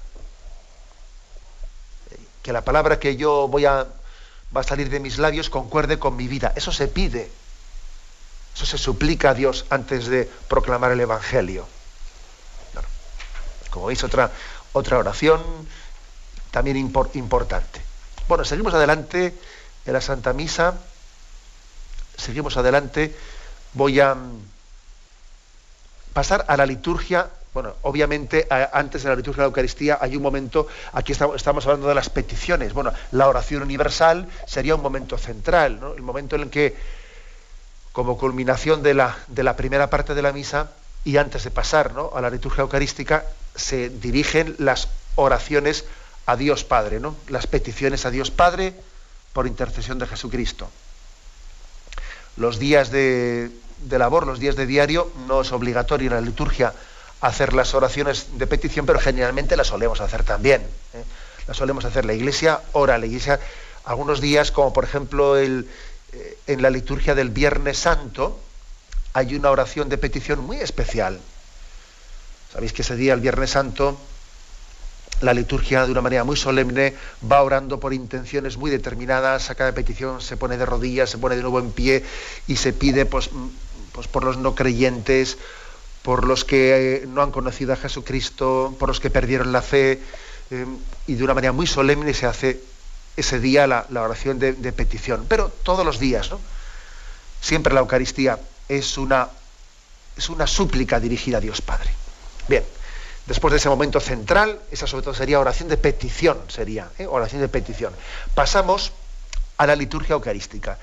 que 2.41 2.53
la 2.53 2.61
palabra 2.61 2.99
que 2.99 3.15
yo 3.15 3.47
voy 3.47 3.65
a 3.65 3.87
va 4.55 4.61
a 4.61 4.63
salir 4.63 4.89
de 4.89 4.99
mis 4.99 5.17
labios 5.17 5.49
concuerde 5.49 5.99
con 5.99 6.15
mi 6.15 6.27
vida. 6.27 6.53
Eso 6.55 6.71
se 6.71 6.87
pide. 6.87 7.29
Eso 8.55 8.65
se 8.65 8.77
suplica 8.77 9.31
a 9.31 9.33
Dios 9.33 9.65
antes 9.69 10.07
de 10.07 10.29
proclamar 10.47 10.91
el 10.91 11.01
Evangelio. 11.01 11.67
Como 13.69 13.87
veis, 13.87 14.03
otra, 14.03 14.31
otra 14.71 14.97
oración 14.97 15.41
también 16.51 16.77
importante. 16.77 17.81
Bueno, 18.29 18.45
seguimos 18.45 18.73
adelante 18.73 19.37
en 19.85 19.93
la 19.93 19.99
Santa 19.99 20.31
Misa. 20.31 20.75
Seguimos 22.15 22.55
adelante. 22.55 23.13
Voy 23.73 23.99
a 23.99 24.15
pasar 26.15 26.45
a 26.47 26.55
la 26.55 26.65
liturgia, 26.65 27.29
bueno, 27.53 27.73
obviamente 27.81 28.47
antes 28.71 29.03
de 29.03 29.09
la 29.09 29.17
liturgia 29.17 29.41
de 29.41 29.47
la 29.47 29.49
Eucaristía 29.49 29.97
hay 29.99 30.15
un 30.15 30.23
momento, 30.23 30.65
aquí 30.93 31.11
estamos, 31.11 31.65
hablando 31.65 31.89
de 31.89 31.93
las 31.93 32.09
peticiones, 32.09 32.71
bueno, 32.71 32.93
la 33.11 33.27
oración 33.27 33.61
universal 33.61 34.25
sería 34.47 34.75
un 34.75 34.81
momento 34.81 35.17
central, 35.17 35.81
el 35.93 36.01
momento 36.01 36.37
en 36.37 36.43
el 36.43 36.49
que, 36.49 36.73
como 37.91 38.17
culminación 38.17 38.81
de 38.81 38.93
la, 38.93 39.17
de 39.27 39.43
la 39.43 39.57
primera 39.57 39.89
parte 39.89 40.15
de 40.15 40.21
la 40.21 40.31
misa, 40.31 40.71
y 41.03 41.17
antes 41.17 41.43
de 41.43 41.51
pasar 41.51 41.93
¿no? 41.93 42.11
a 42.15 42.21
la 42.21 42.29
liturgia 42.29 42.61
eucarística, 42.61 43.25
se 43.53 43.89
dirigen 43.89 44.55
las 44.57 44.87
oraciones 45.15 45.83
a 46.27 46.37
Dios 46.37 46.63
Padre, 46.63 47.01
¿no? 47.01 47.17
las 47.27 47.45
peticiones 47.45 48.05
a 48.05 48.09
Dios 48.09 48.31
Padre 48.31 48.73
por 49.33 49.47
intercesión 49.47 49.99
de 49.99 50.07
Jesucristo. 50.07 50.69
Los 52.37 52.57
días 52.57 52.89
de, 52.89 53.51
de 53.83 53.99
labor, 53.99 54.25
los 54.25 54.39
días 54.39 54.55
de 54.55 54.65
diario, 54.65 55.11
no 55.27 55.41
es 55.41 55.51
obligatorio 55.51 56.09
en 56.09 56.15
la 56.15 56.21
liturgia 56.21 56.73
hacer 57.21 57.53
las 57.53 57.73
oraciones 57.73 58.37
de 58.37 58.47
petición, 58.47 58.85
pero 58.85 58.99
generalmente 58.99 59.55
las 59.55 59.67
solemos 59.67 60.01
hacer 60.01 60.23
también. 60.23 60.61
¿eh? 60.93 61.03
Las 61.47 61.57
solemos 61.57 61.85
hacer 61.85 62.05
la 62.05 62.13
iglesia, 62.13 62.61
ora 62.73 62.97
la 62.97 63.05
iglesia, 63.05 63.39
algunos 63.85 64.21
días, 64.21 64.51
como 64.51 64.73
por 64.73 64.83
ejemplo 64.83 65.37
el, 65.37 65.67
eh, 66.13 66.37
en 66.47 66.61
la 66.61 66.69
liturgia 66.69 67.15
del 67.15 67.29
Viernes 67.29 67.77
Santo, 67.77 68.39
hay 69.13 69.35
una 69.35 69.51
oración 69.51 69.89
de 69.89 69.97
petición 69.97 70.39
muy 70.39 70.57
especial. 70.57 71.19
Sabéis 72.51 72.73
que 72.73 72.81
ese 72.81 72.95
día, 72.95 73.13
el 73.13 73.21
Viernes 73.21 73.51
Santo, 73.51 73.97
la 75.21 75.33
liturgia 75.33 75.85
de 75.85 75.91
una 75.91 76.01
manera 76.01 76.23
muy 76.23 76.35
solemne 76.35 76.93
va 77.29 77.41
orando 77.41 77.79
por 77.79 77.93
intenciones 77.93 78.57
muy 78.57 78.69
determinadas, 78.69 79.49
a 79.49 79.55
cada 79.55 79.71
petición 79.73 80.21
se 80.21 80.35
pone 80.35 80.57
de 80.57 80.65
rodillas, 80.65 81.09
se 81.09 81.17
pone 81.17 81.35
de 81.35 81.41
nuevo 81.41 81.59
en 81.59 81.71
pie 81.71 82.03
y 82.47 82.57
se 82.57 82.73
pide 82.73 83.05
pues, 83.05 83.29
pues 83.95 84.07
por 84.09 84.25
los 84.25 84.37
no 84.37 84.55
creyentes, 84.55 85.37
por 86.03 86.27
los 86.27 86.43
que 86.43 86.97
eh, 86.97 87.07
no 87.07 87.21
han 87.21 87.31
conocido 87.31 87.71
a 87.71 87.77
Jesucristo, 87.77 88.75
por 88.77 88.89
los 88.89 88.99
que 88.99 89.09
perdieron 89.09 89.53
la 89.53 89.61
fe, 89.61 90.01
eh, 90.51 90.65
y 91.07 91.15
de 91.15 91.23
una 91.23 91.33
manera 91.33 91.53
muy 91.53 91.65
solemne 91.65 92.13
se 92.13 92.25
hace 92.25 92.61
ese 93.15 93.39
día 93.39 93.65
la, 93.65 93.85
oración 93.89 94.37
de, 94.37 94.53
petición. 94.73 95.25
Pero 95.29 95.49
todos 95.63 95.85
los 95.85 95.97
días, 95.97 96.29
¿no? 96.29 96.39
Siempre 97.39 97.73
la 97.73 97.79
Eucaristía 97.79 98.37
es 98.67 98.97
una, 98.97 99.29
es 100.17 100.29
una 100.29 100.45
súplica 100.45 100.99
dirigida 100.99 101.37
a 101.37 101.41
Dios 101.41 101.61
Padre. 101.61 101.89
Bien, 102.49 102.65
después 103.25 103.53
de 103.53 103.57
ese 103.57 103.69
momento 103.69 104.01
central, 104.01 104.59
esa 104.71 104.87
sobre 104.87 105.03
todo 105.03 105.13
sería 105.13 105.39
oración 105.39 105.69
de 105.69 105.77
petición, 105.77 106.37
sería, 106.49 106.89
¿eh? 106.99 107.07
oración 107.07 107.41
de 107.41 107.47
petición. 107.47 107.93
Pasamos 108.33 108.91
a 109.57 109.65
la 109.65 109.75
liturgia 109.75 110.13
eucarística. 110.13 110.77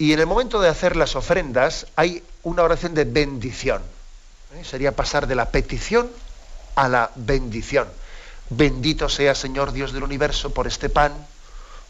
Y 0.00 0.14
en 0.14 0.18
el 0.18 0.26
momento 0.26 0.62
de 0.62 0.68
hacer 0.70 0.96
las 0.96 1.14
ofrendas 1.14 1.86
hay 1.94 2.24
una 2.42 2.62
oración 2.62 2.94
de 2.94 3.04
bendición. 3.04 3.82
¿eh? 4.54 4.64
Sería 4.64 4.96
pasar 4.96 5.26
de 5.26 5.34
la 5.34 5.50
petición 5.50 6.10
a 6.74 6.88
la 6.88 7.10
bendición. 7.16 7.86
Bendito 8.48 9.10
sea 9.10 9.34
Señor 9.34 9.72
Dios 9.72 9.92
del 9.92 10.02
universo 10.02 10.54
por 10.54 10.66
este 10.66 10.88
pan, 10.88 11.12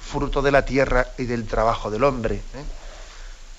fruto 0.00 0.42
de 0.42 0.50
la 0.50 0.64
tierra 0.64 1.06
y 1.18 1.24
del 1.26 1.46
trabajo 1.46 1.88
del 1.88 2.02
hombre. 2.02 2.34
¿eh? 2.34 2.64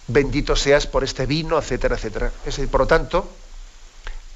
Bendito 0.08 0.58
seas 0.58 0.86
por 0.86 1.06
este 1.06 1.26
vino, 1.26 1.58
etcétera, 1.58 1.96
etcétera. 1.96 2.30
Por 2.70 2.82
lo 2.82 2.88
tanto, 2.88 3.30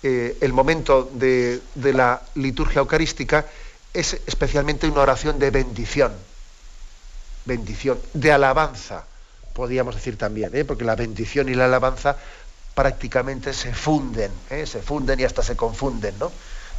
eh, 0.01 0.37
el 0.39 0.53
momento 0.53 1.09
de, 1.11 1.61
la 1.75 2.21
liturgia 2.35 2.79
eucarística 2.79 3.47
es 3.93 4.13
especialmente 4.25 4.87
una 4.87 5.01
oración 5.01 5.39
de 5.39 5.51
bendición, 5.51 6.13
bendición, 7.43 7.99
de 8.13 8.31
alabanza, 8.31 9.03
podríamos 9.55 9.95
decir 9.95 10.17
también, 10.17 10.51
¿eh? 10.53 10.65
porque 10.65 10.83
la 10.83 10.95
bendición 10.95 11.47
y 11.47 11.55
la 11.55 11.65
alabanza 11.65 12.17
prácticamente 12.75 13.53
se 13.53 13.73
funden, 13.73 14.31
¿eh? 14.49 14.67
se 14.67 14.81
funden 14.81 15.19
y 15.19 15.23
hasta 15.23 15.41
se 15.41 15.55
confunden, 15.55 16.13
¿no? 16.19 16.31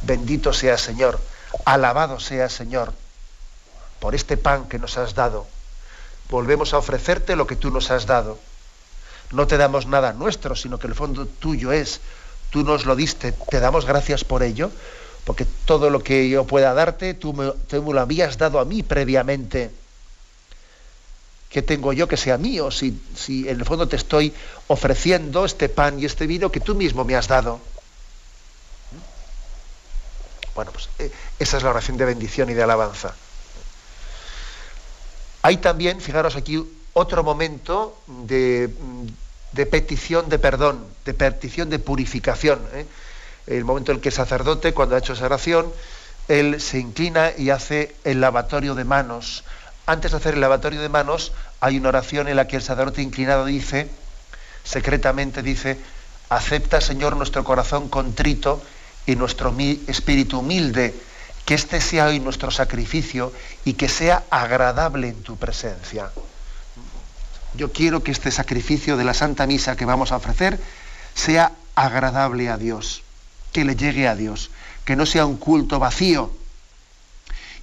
Bendito 0.03 0.53
sea 0.53 0.77
Señor, 0.77 1.19
alabado 1.65 2.19
sea 2.19 2.49
Señor, 2.49 2.93
por 3.99 4.13
este 4.13 4.37
pan 4.37 4.69
que 4.69 4.77
nos 4.77 4.99
has 4.99 5.15
dado. 5.15 5.47
Volvemos 6.29 6.73
a 6.75 6.77
ofrecerte 6.77 7.35
lo 7.35 7.47
que 7.47 7.55
tú 7.55 7.71
nos 7.71 7.89
has 7.89 8.05
dado. 8.05 8.37
No 9.31 9.47
te 9.47 9.57
damos 9.57 9.87
nada 9.87 10.13
nuestro, 10.13 10.55
sino 10.55 10.77
que 10.77 10.85
el 10.85 10.93
fondo 10.93 11.25
tuyo 11.25 11.71
es 11.71 11.99
tú 12.51 12.63
nos 12.63 12.85
lo 12.85 12.95
diste, 12.95 13.33
te 13.49 13.59
damos 13.59 13.85
gracias 13.85 14.23
por 14.23 14.43
ello, 14.43 14.69
porque 15.25 15.45
todo 15.65 15.89
lo 15.89 16.03
que 16.03 16.29
yo 16.29 16.45
pueda 16.45 16.75
darte, 16.75 17.15
tú 17.15 17.33
me, 17.33 17.51
lo 17.71 17.99
habías 17.99 18.37
dado 18.37 18.59
a 18.59 18.65
mí 18.65 18.83
previamente. 18.83 19.71
¿Qué 21.49 21.61
tengo 21.61 21.93
yo 21.93 22.07
que 22.07 22.17
sea 22.17 22.37
mío 22.37 22.71
si, 22.71 23.01
si 23.15 23.47
en 23.47 23.59
el 23.59 23.65
fondo 23.65 23.87
te 23.87 23.95
estoy 23.95 24.33
ofreciendo 24.67 25.45
este 25.45 25.69
pan 25.69 25.99
y 25.99 26.05
este 26.05 26.27
vino 26.27 26.51
que 26.51 26.59
tú 26.59 26.75
mismo 26.75 27.05
me 27.05 27.15
has 27.15 27.27
dado? 27.27 27.61
Bueno, 30.55 30.71
pues 30.71 30.89
eh, 30.99 31.11
esa 31.39 31.57
es 31.57 31.63
la 31.63 31.69
oración 31.69 31.97
de 31.97 32.05
bendición 32.05 32.49
y 32.49 32.53
de 32.53 32.63
alabanza. 32.63 33.13
Hay 35.43 35.57
también, 35.57 36.01
fijaros 36.01 36.35
aquí, 36.35 36.61
otro 36.93 37.23
momento 37.23 37.95
de, 38.07 38.69
de 39.51 39.65
petición 39.67 40.29
de 40.29 40.39
perdón, 40.39 40.85
de 41.05 41.13
petición 41.13 41.69
de 41.69 41.79
purificación. 41.79 42.59
¿eh? 42.73 42.85
El 43.45 43.63
momento 43.63 43.91
en 43.91 44.01
que 44.01 44.09
el 44.09 44.15
sacerdote, 44.15 44.73
cuando 44.73 44.95
ha 44.95 44.99
hecho 44.99 45.13
esa 45.13 45.25
oración, 45.25 45.71
él 46.27 46.59
se 46.59 46.79
inclina 46.79 47.31
y 47.37 47.51
hace 47.51 47.95
el 48.03 48.19
lavatorio 48.19 48.75
de 48.75 48.83
manos. 48.83 49.43
Antes 49.87 50.11
de 50.11 50.17
hacer 50.17 50.35
el 50.35 50.41
lavatorio 50.41 50.81
de 50.81 50.89
manos, 50.89 51.31
hay 51.59 51.77
una 51.77 51.89
oración 51.89 52.27
en 52.27 52.35
la 52.35 52.47
que 52.47 52.57
el 52.57 52.61
sacerdote 52.61 53.01
inclinado 53.01 53.45
dice, 53.45 53.89
secretamente 54.63 55.41
dice, 55.41 55.79
acepta 56.29 56.79
Señor 56.79 57.15
nuestro 57.15 57.43
corazón 57.43 57.89
contrito 57.89 58.61
y 59.07 59.15
nuestro 59.15 59.55
espíritu 59.87 60.39
humilde, 60.39 60.93
que 61.45 61.55
este 61.55 61.81
sea 61.81 62.05
hoy 62.05 62.19
nuestro 62.19 62.51
sacrificio 62.51 63.33
y 63.65 63.73
que 63.73 63.89
sea 63.89 64.23
agradable 64.29 65.07
en 65.09 65.23
tu 65.23 65.37
presencia 65.37 66.11
yo 67.57 67.73
quiero 67.73 68.03
que 68.03 68.11
este 68.11 68.31
sacrificio 68.31 68.95
de 68.95 69.03
la 69.03 69.13
Santa 69.13 69.47
Misa 69.47 69.75
que 69.75 69.85
vamos 69.85 70.11
a 70.11 70.17
ofrecer 70.17 70.59
sea 71.15 71.51
agradable 71.75 72.49
a 72.49 72.57
Dios, 72.57 73.03
que 73.51 73.65
le 73.65 73.75
llegue 73.75 74.07
a 74.07 74.15
Dios, 74.15 74.51
que 74.85 74.95
no 74.95 75.05
sea 75.05 75.25
un 75.25 75.37
culto 75.37 75.79
vacío. 75.79 76.31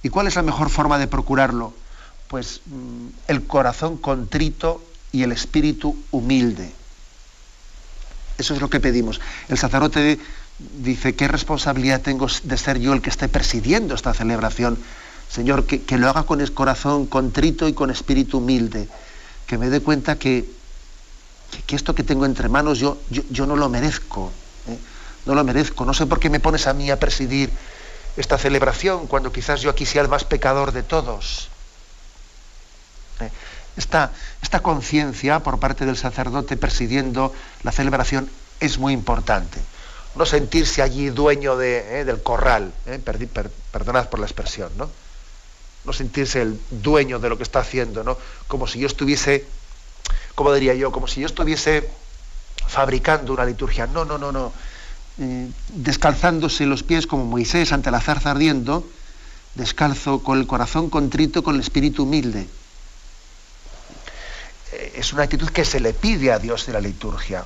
¿Y 0.03 0.09
cuál 0.09 0.27
es 0.27 0.35
la 0.35 0.43
mejor 0.43 0.69
forma 0.69 0.99
de 0.99 1.07
procurarlo? 1.07 1.73
Pues 2.27 2.61
mm, 2.65 3.07
el 3.27 3.45
corazón 3.45 3.97
contrito 3.97 4.83
y 5.11 5.23
el 5.23 5.31
espíritu 5.31 5.95
humilde. 6.11 6.71
Eso 8.37 8.53
es 8.53 8.61
lo 8.61 8.69
que 8.69 8.79
pedimos. 8.79 9.21
El 9.47 9.57
sacerdote 9.57 10.19
dice, 10.79 11.15
¿qué 11.15 11.27
responsabilidad 11.27 12.01
tengo 12.01 12.27
de 12.43 12.57
ser 12.57 12.79
yo 12.79 12.93
el 12.93 13.01
que 13.01 13.09
esté 13.09 13.27
presidiendo 13.29 13.95
esta 13.95 14.13
celebración? 14.13 14.77
Señor, 15.29 15.65
que, 15.65 15.97
lo 15.97 16.09
haga 16.09 16.23
con 16.23 16.41
el 16.41 16.53
corazón 16.53 17.07
contrito 17.07 17.67
y 17.67 17.73
con 17.73 17.89
espíritu 17.89 18.37
humilde 18.37 18.87
que 19.47 19.57
me 19.57 19.69
dé 19.69 19.81
cuenta 19.81 20.17
que, 20.17 20.45
que, 21.65 21.75
esto 21.75 21.93
que 21.95 22.03
tengo 22.03 22.25
entre 22.25 22.49
manos 22.49 22.79
yo, 22.79 22.97
yo, 23.09 23.45
no 23.45 23.55
lo 23.55 23.69
merezco. 23.69 24.31
¿eh? 24.67 24.77
No 25.25 25.35
lo 25.35 25.43
merezco. 25.43 25.85
No 25.85 25.93
sé 25.93 26.05
por 26.05 26.19
qué 26.19 26.29
me 26.29 26.39
pones 26.39 26.67
a 26.67 26.73
mí 26.73 26.89
a 26.89 26.99
presidir 26.99 27.51
esta 28.17 28.37
celebración 28.37 29.07
cuando 29.07 29.31
quizás 29.31 29.61
yo 29.61 29.69
aquí 29.69 29.85
sea 29.85 30.01
el 30.01 30.09
más 30.09 30.23
pecador 30.23 30.71
de 30.71 30.83
todos. 30.83 31.49
¿Eh? 33.19 33.29
Esta, 33.77 34.11
conciencia 34.61 35.41
por 35.41 35.59
parte 35.59 35.85
del 35.85 35.97
sacerdote 35.97 36.55
presidiendo 36.55 37.33
la 37.63 37.73
celebración 37.73 38.29
es 38.61 38.77
muy 38.77 38.93
importante. 38.93 39.59
No 40.15 40.25
sentirse 40.25 40.81
allí 40.81 41.09
dueño 41.09 41.57
de, 41.57 41.99
¿eh? 41.99 42.05
del 42.05 42.23
corral, 42.23 42.71
perdonad 43.71 44.07
por 44.07 44.19
la 44.19 44.25
expresión, 44.25 44.71
¿no? 44.77 44.89
no 45.85 45.93
sentirse 45.93 46.41
el 46.41 46.59
dueño 46.69 47.19
de 47.19 47.29
lo 47.29 47.37
que 47.37 47.43
está 47.43 47.59
haciendo, 47.59 48.03
¿no? 48.03 48.17
Como 48.47 48.67
si 48.67 48.79
yo 48.79 48.87
estuviese, 48.87 49.45
como 50.33 50.51
diría 50.53 50.73
yo, 50.73 50.91
como 50.91 51.07
si 51.07 51.21
yo 51.21 51.27
estuviese 51.27 51.87
fabricando 52.67 53.33
una 53.33 53.45
liturgia. 53.45 53.87
No, 53.87 54.03
no, 54.03 54.17
no, 54.17 54.31
no. 54.31 54.51
Eh, 55.19 55.49
descalzándose 55.69 56.65
los 56.65 56.83
pies 56.83 57.07
como 57.07 57.25
Moisés 57.25 57.71
ante 57.71 57.91
la 57.91 58.01
zarza 58.01 58.31
ardiendo, 58.31 58.85
descalzo 59.53 60.23
con 60.23 60.39
el 60.39 60.47
corazón 60.47 60.89
contrito, 60.89 61.43
con 61.43 61.55
el 61.55 61.61
espíritu 61.61 62.03
humilde. 62.03 62.47
Es 64.95 65.13
una 65.13 65.23
actitud 65.23 65.49
que 65.49 65.65
se 65.65 65.79
le 65.79 65.93
pide 65.93 66.31
a 66.31 66.39
Dios 66.39 66.65
de 66.65 66.73
la 66.73 66.81
liturgia. 66.81 67.45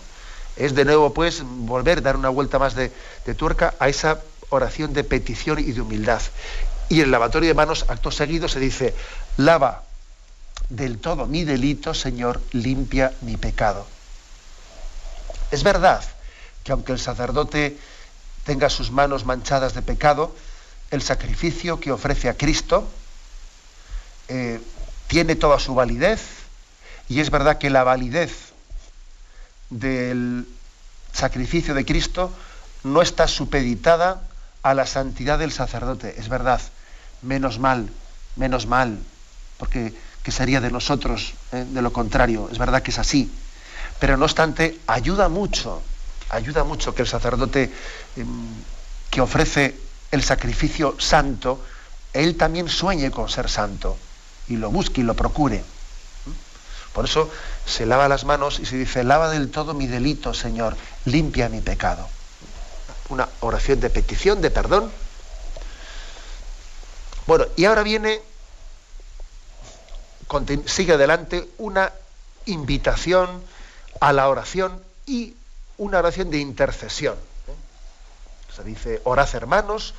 Es 0.55 0.75
de 0.75 0.85
nuevo, 0.85 1.13
pues, 1.13 1.41
volver, 1.43 2.01
dar 2.01 2.17
una 2.17 2.29
vuelta 2.29 2.59
más 2.59 2.75
de, 2.75 2.91
tuerca 3.37 3.75
a 3.79 3.87
esa 3.89 4.19
oración 4.49 4.93
de 4.93 5.03
petición 5.03 5.59
y 5.59 5.71
de 5.71 5.81
humildad. 5.81 6.21
Y 6.89 6.99
en 6.99 7.05
el 7.05 7.11
lavatorio 7.11 7.47
de 7.47 7.53
manos, 7.53 7.85
acto 7.87 8.11
seguido, 8.11 8.47
se 8.47 8.59
dice, 8.59 8.95
lava 9.37 9.83
del 10.69 10.99
todo 10.99 11.27
mi 11.27 11.43
delito, 11.43 11.93
Señor, 11.93 12.41
limpia 12.51 13.13
mi 13.21 13.37
pecado. 13.37 13.87
Es 15.51 15.63
verdad 15.63 16.03
que 16.63 16.71
aunque 16.71 16.91
el 16.91 16.99
sacerdote 16.99 17.77
tenga 18.43 18.69
sus 18.69 18.91
manos 18.91 19.25
manchadas 19.25 19.73
de 19.73 19.81
pecado, 19.81 20.35
el 20.91 21.01
sacrificio 21.01 21.79
que 21.79 21.91
ofrece 21.91 22.29
a 22.29 22.33
Cristo 22.33 22.87
eh, 24.27 24.59
tiene 25.07 25.35
toda 25.35 25.59
su 25.59 25.73
validez 25.73 26.38
y 27.09 27.19
es 27.19 27.31
verdad 27.31 27.57
que 27.57 27.71
la 27.71 27.83
validez 27.83 28.53
del 29.71 30.47
sacrificio 31.11 31.73
de 31.73 31.83
Cristo 31.83 32.31
no 32.83 33.01
está 33.01 33.27
supeditada 33.27 34.21
a 34.61 34.73
la 34.73 34.85
santidad 34.85 35.39
del 35.39 35.51
sacerdote, 35.51 36.15
es 36.17 36.29
verdad, 36.29 36.61
menos 37.23 37.59
mal, 37.59 37.89
menos 38.35 38.67
mal, 38.67 38.99
porque 39.57 39.93
¿qué 40.23 40.31
sería 40.31 40.61
de 40.61 40.71
nosotros 40.71 41.33
eh? 41.51 41.65
de 41.67 41.81
lo 41.81 41.91
contrario? 41.91 42.47
Es 42.51 42.59
verdad 42.59 42.83
que 42.83 42.91
es 42.91 42.99
así. 42.99 43.31
Pero 43.99 44.15
no 44.15 44.25
obstante, 44.25 44.79
ayuda 44.87 45.27
mucho, 45.29 45.81
ayuda 46.29 46.63
mucho 46.63 46.93
que 46.93 47.01
el 47.01 47.07
sacerdote 47.07 47.71
em, 48.15 48.27
que 49.09 49.21
ofrece 49.21 49.75
el 50.11 50.23
sacrificio 50.23 50.95
santo, 50.99 51.63
él 52.13 52.37
también 52.37 52.69
sueñe 52.69 53.11
con 53.11 53.29
ser 53.29 53.49
santo 53.49 53.97
y 54.47 54.57
lo 54.57 54.71
busque 54.71 55.01
y 55.01 55.03
lo 55.03 55.15
procure. 55.15 55.63
Por 56.99 57.05
eso 57.05 57.29
se 57.65 57.85
lava 57.85 58.09
las 58.09 58.25
manos 58.25 58.59
y 58.59 58.65
se 58.65 58.75
dice, 58.75 59.05
lava 59.05 59.29
del 59.29 59.49
todo 59.51 59.73
mi 59.73 59.87
delito, 59.87 60.33
Señor, 60.33 60.75
limpia 61.05 61.47
mi 61.47 61.61
pecado. 61.61 62.05
Una 63.07 63.29
oración 63.39 63.79
de 63.79 63.89
petición, 63.89 64.41
de 64.41 64.51
perdón, 64.51 64.91
bueno, 67.25 67.45
y 67.55 67.63
ahora 67.63 67.83
viene, 67.83 68.19
sigue 70.65 70.95
adelante, 70.95 71.47
una 71.57 71.93
invitación 72.47 73.45
a 74.01 74.11
la 74.11 74.27
oración 74.27 74.83
y 75.05 75.35
una 75.77 75.99
oración 75.99 76.29
de 76.29 76.39
intercesión. 76.39 77.15
Se 78.53 78.61
dice, 78.65 78.99
orad 79.05 79.33
hermanos, 79.35 79.93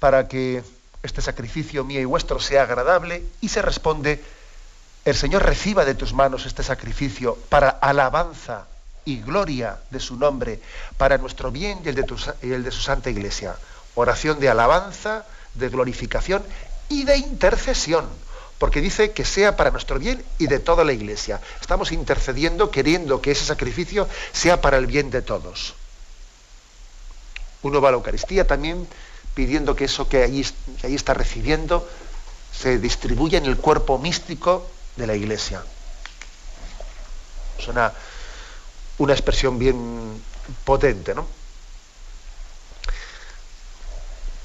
para 0.00 0.26
que 0.26 0.64
este 1.04 1.22
sacrificio 1.22 1.84
mío 1.84 2.00
y 2.00 2.04
vuestro 2.04 2.40
sea 2.40 2.64
agradable, 2.64 3.22
y 3.40 3.48
se 3.48 3.62
responde, 3.62 4.24
el 5.06 5.14
Señor 5.14 5.44
reciba 5.44 5.84
de 5.84 5.94
tus 5.94 6.12
manos 6.12 6.46
este 6.46 6.64
sacrificio 6.64 7.38
para 7.48 7.70
alabanza 7.70 8.66
y 9.04 9.20
gloria 9.20 9.78
de 9.90 10.00
su 10.00 10.16
nombre, 10.16 10.60
para 10.98 11.16
nuestro 11.16 11.52
bien 11.52 11.80
y 11.84 11.88
el 11.88 11.94
de, 11.94 12.04
y 12.42 12.52
el 12.52 12.64
de 12.64 12.72
su 12.72 12.82
santa 12.82 13.08
iglesia. 13.08 13.56
Oración 13.94 14.40
de 14.40 14.48
alabanza, 14.48 15.24
de 15.54 15.68
glorificación 15.68 16.42
y 16.88 17.04
de 17.04 17.16
intercesión 17.16 18.04
porque 18.58 18.80
dice 18.80 19.12
que 19.12 19.24
sea 19.24 19.56
para 19.56 19.70
nuestro 19.70 19.98
bien 19.98 20.24
y 20.38 20.48
de 20.48 20.58
toda 20.58 20.84
la 20.84 20.92
iglesia. 20.92 21.40
Estamos 21.60 21.92
intercediendo 21.92 22.70
queriendo 22.70 23.20
que 23.20 23.30
ese 23.30 23.44
sacrificio 23.44 24.08
sea 24.32 24.60
para 24.60 24.78
el 24.78 24.86
bien 24.86 25.10
de 25.10 25.22
todos. 25.22 25.74
Uno 27.62 27.80
va 27.80 27.88
a 27.88 27.92
la 27.92 27.98
Eucaristía 27.98 28.46
también 28.46 28.88
pidiendo 29.34 29.76
que 29.76 29.84
eso 29.84 30.08
que 30.08 30.22
ahí, 30.22 30.40
está 30.94 31.14
recibiendo 31.14 31.86
se 32.52 32.78
distribuya 32.78 33.38
en 33.38 33.44
el 33.44 33.58
cuerpo 33.58 33.98
místico 33.98 34.66
de 34.96 35.06
la 35.06 35.14
iglesia. 35.14 35.62
Es 37.58 37.68
una, 37.68 37.92
una 38.98 39.12
expresión 39.12 39.58
bien 39.58 40.22
potente, 40.64 41.14
¿no? 41.14 41.26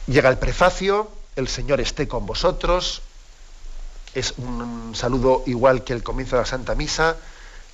Llega 0.08 0.30
el 0.30 0.38
prefacio, 0.38 1.10
el 1.36 1.48
Señor 1.48 1.80
esté 1.80 2.08
con 2.08 2.26
vosotros, 2.26 3.02
es 4.14 4.34
un 4.38 4.94
saludo 4.96 5.44
igual 5.46 5.84
que 5.84 5.94
el 5.94 6.04
comienzo 6.04 6.36
de 6.36 6.42
la 6.42 6.46
Santa 6.46 6.76
Misa. 6.76 7.16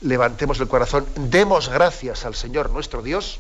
Levantemos 0.02 0.60
el 0.60 0.68
corazón, 0.68 1.08
demos 1.16 1.70
gracias 1.70 2.26
al 2.26 2.36
Señor 2.36 2.70
nuestro 2.70 3.02
Dios 3.02 3.40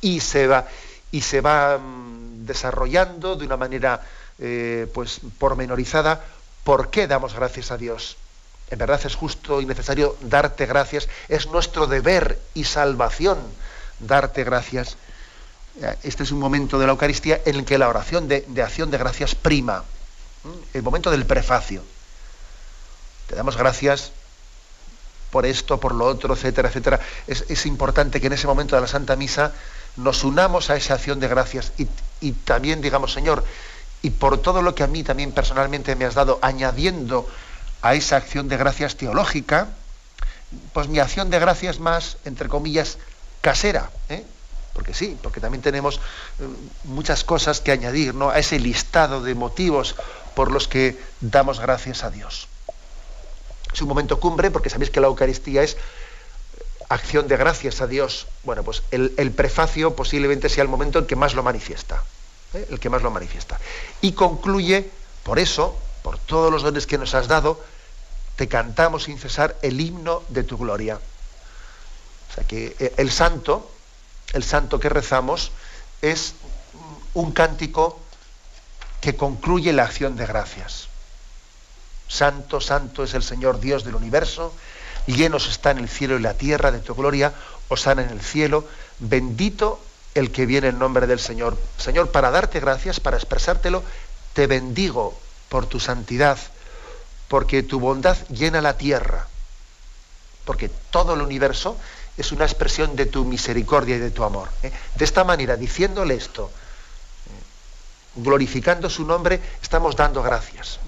y 0.00 0.20
se 0.20 0.48
va, 0.48 0.66
y 1.12 1.20
se 1.20 1.40
va 1.40 1.78
mm, 1.78 2.46
desarrollando 2.46 3.36
de 3.36 3.46
una 3.46 3.56
manera 3.56 4.02
eh, 4.40 4.90
pues 4.92 5.20
pormenorizada 5.38 6.24
por 6.64 6.90
qué 6.90 7.06
damos 7.06 7.34
gracias 7.34 7.70
a 7.70 7.76
Dios. 7.76 8.16
En 8.70 8.78
verdad 8.78 9.00
es 9.04 9.14
justo 9.14 9.60
y 9.60 9.66
necesario 9.66 10.16
darte 10.22 10.66
gracias, 10.66 11.08
es 11.28 11.46
nuestro 11.48 11.86
deber 11.86 12.38
y 12.54 12.64
salvación 12.64 13.38
darte 13.98 14.44
gracias. 14.44 14.96
Este 16.02 16.22
es 16.22 16.32
un 16.32 16.38
momento 16.38 16.78
de 16.78 16.86
la 16.86 16.92
Eucaristía 16.92 17.40
en 17.44 17.56
el 17.56 17.64
que 17.64 17.78
la 17.78 17.88
oración 17.88 18.28
de, 18.28 18.44
de 18.48 18.62
acción 18.62 18.90
de 18.90 18.98
gracias 18.98 19.34
prima, 19.34 19.84
el 20.72 20.82
momento 20.82 21.10
del 21.10 21.26
prefacio. 21.26 21.82
Te 23.26 23.36
damos 23.36 23.56
gracias 23.56 24.12
por 25.30 25.46
esto, 25.46 25.78
por 25.78 25.94
lo 25.94 26.06
otro, 26.06 26.34
etcétera, 26.34 26.68
etcétera. 26.68 27.00
Es, 27.26 27.66
importante 27.66 28.20
que 28.20 28.26
en 28.26 28.32
ese 28.34 28.46
momento 28.46 28.74
de 28.74 28.82
la 28.82 28.88
Santa 28.88 29.16
Misa 29.16 29.52
nos 29.96 30.24
unamos 30.24 30.70
a 30.70 30.76
esa 30.76 30.94
acción 30.94 31.20
de 31.20 31.28
gracias 31.28 31.72
y, 32.20 32.32
también 32.32 32.80
digamos, 32.80 33.12
Señor, 33.12 33.44
y 34.02 34.10
por 34.10 34.38
todo 34.38 34.62
lo 34.62 34.74
que 34.74 34.82
a 34.82 34.86
mí 34.86 35.02
también 35.02 35.32
personalmente 35.32 35.94
me 35.94 36.04
has 36.04 36.14
dado, 36.14 36.38
añadiendo 36.42 37.28
a 37.82 37.94
esa 37.94 38.16
acción 38.16 38.48
de 38.48 38.56
gracias 38.56 38.96
teológica, 38.96 39.68
pues 40.72 40.88
mi 40.88 40.98
acción 40.98 41.30
de 41.30 41.38
gracias 41.38 41.78
más, 41.78 42.16
entre 42.24 42.48
comillas, 42.48 42.98
casera, 43.40 43.90
¿eh? 44.08 44.24
porque 44.72 44.94
sí, 44.94 45.16
porque 45.22 45.40
también 45.40 45.62
tenemos 45.62 45.96
eh, 45.96 46.48
muchas 46.84 47.24
cosas 47.24 47.60
que 47.60 47.72
añadir 47.72 48.14
¿no? 48.14 48.30
a 48.30 48.38
ese 48.38 48.58
listado 48.58 49.22
de 49.22 49.34
motivos 49.34 49.96
por 50.34 50.50
los 50.50 50.68
que 50.68 50.98
damos 51.20 51.60
gracias 51.60 52.04
a 52.04 52.10
Dios. 52.10 52.48
Es 53.72 53.82
un 53.82 53.88
momento 53.88 54.20
cumbre 54.20 54.50
porque 54.50 54.70
sabéis 54.70 54.90
que 54.90 55.00
la 55.00 55.06
Eucaristía 55.06 55.62
es 55.62 55.76
acción 56.88 57.28
de 57.28 57.36
gracias 57.36 57.80
a 57.80 57.86
Dios. 57.86 58.26
Bueno, 58.42 58.62
pues 58.62 58.82
el, 58.90 59.32
prefacio 59.32 59.94
posiblemente 59.94 60.48
sea 60.48 60.62
el 60.62 60.68
momento 60.68 60.98
en 60.98 61.06
que 61.06 61.16
más 61.16 61.34
lo 61.34 61.42
manifiesta. 61.42 62.02
¿eh? 62.54 62.66
El 62.70 62.80
que 62.80 62.90
más 62.90 63.02
lo 63.02 63.10
manifiesta. 63.10 63.60
Y 64.00 64.12
concluye, 64.12 64.90
por 65.22 65.38
eso, 65.38 65.76
por 66.02 66.18
todos 66.18 66.52
los 66.52 66.62
dones 66.62 66.86
que 66.86 66.98
nos 66.98 67.14
has 67.14 67.28
dado, 67.28 67.60
te 68.40 68.48
cantamos 68.48 69.02
sin 69.02 69.18
cesar 69.18 69.54
el 69.60 69.78
himno 69.82 70.22
de 70.30 70.44
tu 70.44 70.56
gloria. 70.56 70.96
O 70.96 72.34
sea 72.34 72.44
que 72.44 72.74
eh, 72.78 72.94
el 72.96 73.10
santo, 73.10 73.70
el 74.32 74.42
santo 74.42 74.80
que 74.80 74.88
rezamos, 74.88 75.52
es 76.00 76.32
un 77.12 77.32
cántico 77.32 78.00
que 79.02 79.14
concluye 79.14 79.74
la 79.74 79.82
acción 79.82 80.16
de 80.16 80.24
gracias. 80.24 80.88
Santo, 82.08 82.62
santo 82.62 83.04
es 83.04 83.12
el 83.12 83.22
Señor 83.22 83.60
Dios 83.60 83.84
del 83.84 83.94
universo, 83.94 84.54
llenos 85.04 85.46
está 85.46 85.72
en 85.72 85.78
el 85.80 85.90
cielo 85.90 86.16
y 86.16 86.22
la 86.22 86.32
tierra 86.32 86.70
de 86.70 86.78
tu 86.78 86.94
gloria, 86.94 87.34
osana 87.68 88.04
en 88.04 88.08
el 88.08 88.22
cielo, 88.22 88.66
bendito 89.00 89.84
el 90.14 90.32
que 90.32 90.46
viene 90.46 90.68
en 90.68 90.78
nombre 90.78 91.06
del 91.06 91.20
Señor. 91.20 91.58
Señor, 91.76 92.10
para 92.10 92.30
darte 92.30 92.58
gracias, 92.58 93.00
para 93.00 93.18
expresártelo, 93.18 93.84
te 94.32 94.46
bendigo 94.46 95.14
por 95.50 95.66
tu 95.66 95.78
santidad, 95.78 96.38
porque 97.30 97.62
tu 97.62 97.78
bondad 97.78 98.18
llena 98.26 98.60
la 98.60 98.76
tierra, 98.76 99.28
porque 100.44 100.68
todo 100.68 101.14
el 101.14 101.22
universo 101.22 101.76
es 102.16 102.32
una 102.32 102.44
expresión 102.44 102.96
de 102.96 103.06
tu 103.06 103.24
misericordia 103.24 103.94
y 103.94 104.00
de 104.00 104.10
tu 104.10 104.24
amor. 104.24 104.48
¿eh? 104.64 104.72
De 104.96 105.04
esta 105.04 105.22
manera, 105.22 105.56
diciéndole 105.56 106.14
esto, 106.14 106.50
¿eh? 106.50 108.20
glorificando 108.20 108.90
su 108.90 109.04
nombre, 109.06 109.40
estamos 109.62 109.94
dando 109.94 110.24
gracias. 110.24 110.80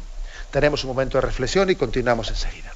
Tenemos 0.51 0.83
un 0.83 0.89
momento 0.89 1.17
de 1.17 1.23
reflexión 1.23 1.71
y 1.71 1.77
continuamos 1.77 2.29
enseguida. 2.29 2.72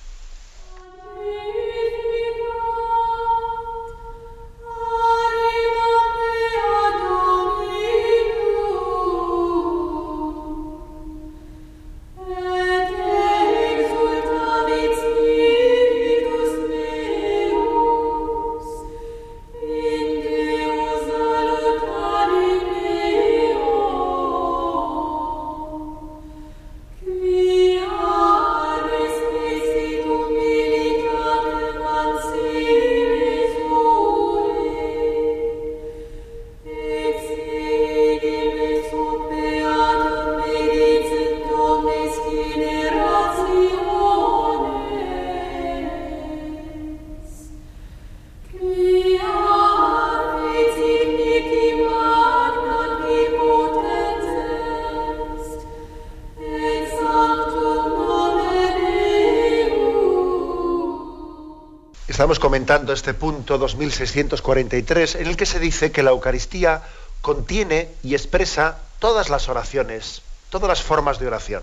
Estamos 62.27 62.41
comentando 62.41 62.93
este 62.93 63.15
punto 63.15 63.57
2643 63.57 65.15
en 65.15 65.29
el 65.29 65.37
que 65.37 65.47
se 65.47 65.61
dice 65.61 65.93
que 65.93 66.03
la 66.03 66.11
Eucaristía 66.11 66.83
contiene 67.23 67.91
y 68.03 68.15
expresa 68.17 68.79
todas 68.99 69.31
las 69.31 69.49
oraciones, 69.49 70.23
todas 70.51 70.67
las 70.67 70.83
formas 70.83 71.21
de 71.21 71.29
oración. 71.29 71.63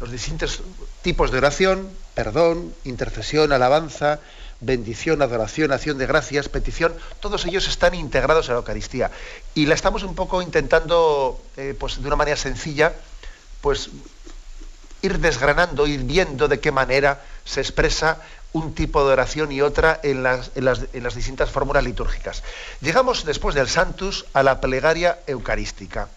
Los 0.00 0.10
distintos 0.10 0.62
tipos 1.02 1.30
de 1.30 1.36
oración, 1.36 1.90
perdón, 2.14 2.72
intercesión, 2.84 3.52
alabanza, 3.52 4.20
bendición, 4.60 5.20
adoración, 5.20 5.72
acción 5.72 5.98
de 5.98 6.06
gracias, 6.06 6.48
petición, 6.48 6.94
todos 7.20 7.44
ellos 7.44 7.68
están 7.68 7.94
integrados 7.94 8.48
en 8.48 8.54
la 8.54 8.60
Eucaristía. 8.60 9.10
Y 9.54 9.66
la 9.66 9.74
estamos 9.74 10.04
un 10.04 10.14
poco 10.14 10.40
intentando, 10.40 11.38
eh, 11.58 11.76
pues 11.78 12.00
de 12.00 12.06
una 12.06 12.16
manera 12.16 12.38
sencilla, 12.38 12.94
pues 13.60 13.90
ir 15.02 15.18
desgranando, 15.18 15.86
ir 15.86 16.04
viendo 16.04 16.48
de 16.48 16.60
qué 16.60 16.72
manera 16.72 17.20
se 17.44 17.60
expresa 17.60 18.22
un 18.52 18.74
tipo 18.74 19.06
de 19.06 19.12
oración 19.12 19.52
y 19.52 19.60
otra 19.60 20.00
en 20.02 20.22
las, 20.22 20.54
distintas 21.14 21.50
fórmulas 21.50 21.84
litúrgicas. 21.84 22.42
Llegamos 22.80 23.24
después 23.24 23.54
del 23.54 23.68
Santus 23.68 24.26
a 24.32 24.42
la 24.42 24.60
plegaria 24.60 25.18
eucarística, 25.26 26.08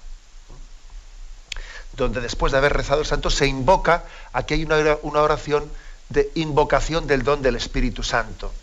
donde 1.98 2.22
después 2.22 2.52
de 2.52 2.60
haber 2.60 2.74
rezado 2.74 3.02
el 3.02 3.08
Santo 3.08 3.30
se 3.30 3.48
invoca, 3.48 4.06
aquí 4.32 4.54
hay 4.54 4.64
una, 4.64 4.98
una 5.02 5.22
oración 5.22 5.70
de 6.10 6.32
invocación 6.36 7.08
del 7.08 7.24
don 7.24 7.42
del 7.42 7.56
Espíritu 7.56 8.04
Santo. 8.04 8.54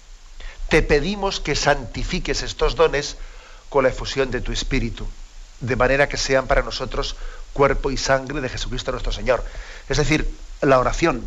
Te 0.69 0.83
pedimos 0.83 1.41
que 1.41 1.55
santifiques 1.55 2.43
estos 2.43 2.75
dones 2.77 3.17
con 3.69 3.85
la 3.85 3.91
efusión 3.91 4.31
de 4.31 4.41
tu 4.41 4.53
Espíritu, 4.53 5.07
de 5.61 5.77
manera 5.77 6.09
que 6.09 6.17
sean 6.17 6.47
para 6.47 6.63
nosotros 6.63 7.17
cuerpo 7.53 7.91
y 7.91 7.97
sangre 7.97 8.41
de 8.41 8.49
Jesucristo 8.49 8.91
nuestro 8.93 9.13
Señor. 9.13 9.45
Es 9.89 9.97
decir, 9.97 10.29
la 10.61 10.79
oración 10.79 11.23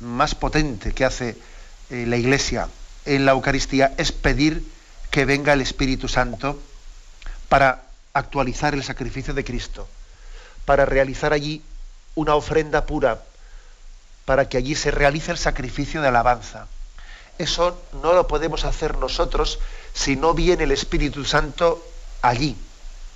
más 0.00 0.34
potente 0.34 0.92
que 0.92 1.04
hace 1.04 1.36
eh, 1.90 2.04
la 2.06 2.16
Iglesia 2.16 2.68
en 3.04 3.24
la 3.24 3.32
Eucaristía 3.32 3.94
es 3.96 4.12
pedir 4.12 4.64
que 5.10 5.24
venga 5.24 5.52
el 5.52 5.60
Espíritu 5.60 6.08
Santo 6.08 6.60
para 7.48 7.84
actualizar 8.12 8.74
el 8.74 8.82
sacrificio 8.82 9.34
de 9.34 9.44
Cristo, 9.44 9.88
para 10.64 10.84
realizar 10.84 11.32
allí 11.32 11.62
una 12.14 12.34
ofrenda 12.34 12.86
pura, 12.86 13.22
para 14.24 14.48
que 14.48 14.56
allí 14.56 14.74
se 14.74 14.90
realice 14.90 15.30
el 15.30 15.38
sacrificio 15.38 16.02
de 16.02 16.08
alabanza. 16.08 16.66
Eso 17.38 17.80
no 18.02 18.14
lo 18.14 18.26
podemos 18.26 18.64
hacer 18.64 18.96
nosotros 18.96 19.58
si 19.92 20.16
no 20.16 20.34
viene 20.34 20.64
el 20.64 20.72
Espíritu 20.72 21.24
Santo 21.24 21.86
allí 22.22 22.56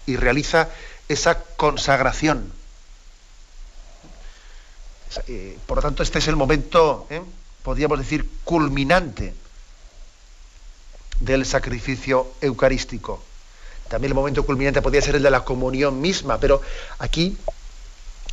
y 0.07 0.17
realiza 0.17 0.69
esa 1.09 1.43
consagración. 1.43 2.53
Eh, 5.27 5.59
por 5.67 5.79
lo 5.79 5.83
tanto, 5.83 6.03
este 6.03 6.21
es 6.21 6.29
el 6.29 6.37
momento, 6.37 7.07
¿eh? 7.11 7.21
Podríamos 7.63 7.99
decir, 7.99 8.29
culminante 8.45 9.35
del 11.21 11.45
sacrificio 11.45 12.33
eucarístico. 12.41 13.23
También 13.89 14.13
el 14.13 14.15
momento 14.15 14.47
culminante 14.47 14.83
podría 14.83 15.03
ser 15.03 15.17
el 15.17 15.23
de 15.23 15.31
la 15.31 15.45
comunión 15.45 16.01
misma, 16.01 16.39
pero 16.39 16.63
aquí, 16.99 17.37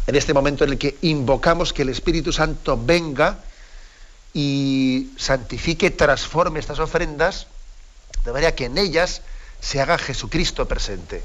en 0.05 0.15
este 0.15 0.33
momento 0.33 0.63
en 0.63 0.71
el 0.71 0.77
que 0.77 0.97
invocamos 1.01 1.73
que 1.73 1.81
el 1.81 1.89
Espíritu 1.89 2.31
Santo 2.31 2.79
venga 2.81 3.39
y 4.33 5.11
santifique, 5.17 5.89
transforme 5.89 6.59
estas 6.59 6.79
ofrendas, 6.79 7.47
de 8.23 8.31
manera 8.31 8.53
que 8.53 8.65
en 8.65 8.77
ellas 8.77 9.21
se 9.59 9.81
haga 9.81 9.97
Jesucristo 9.97 10.67
presente. 10.67 11.23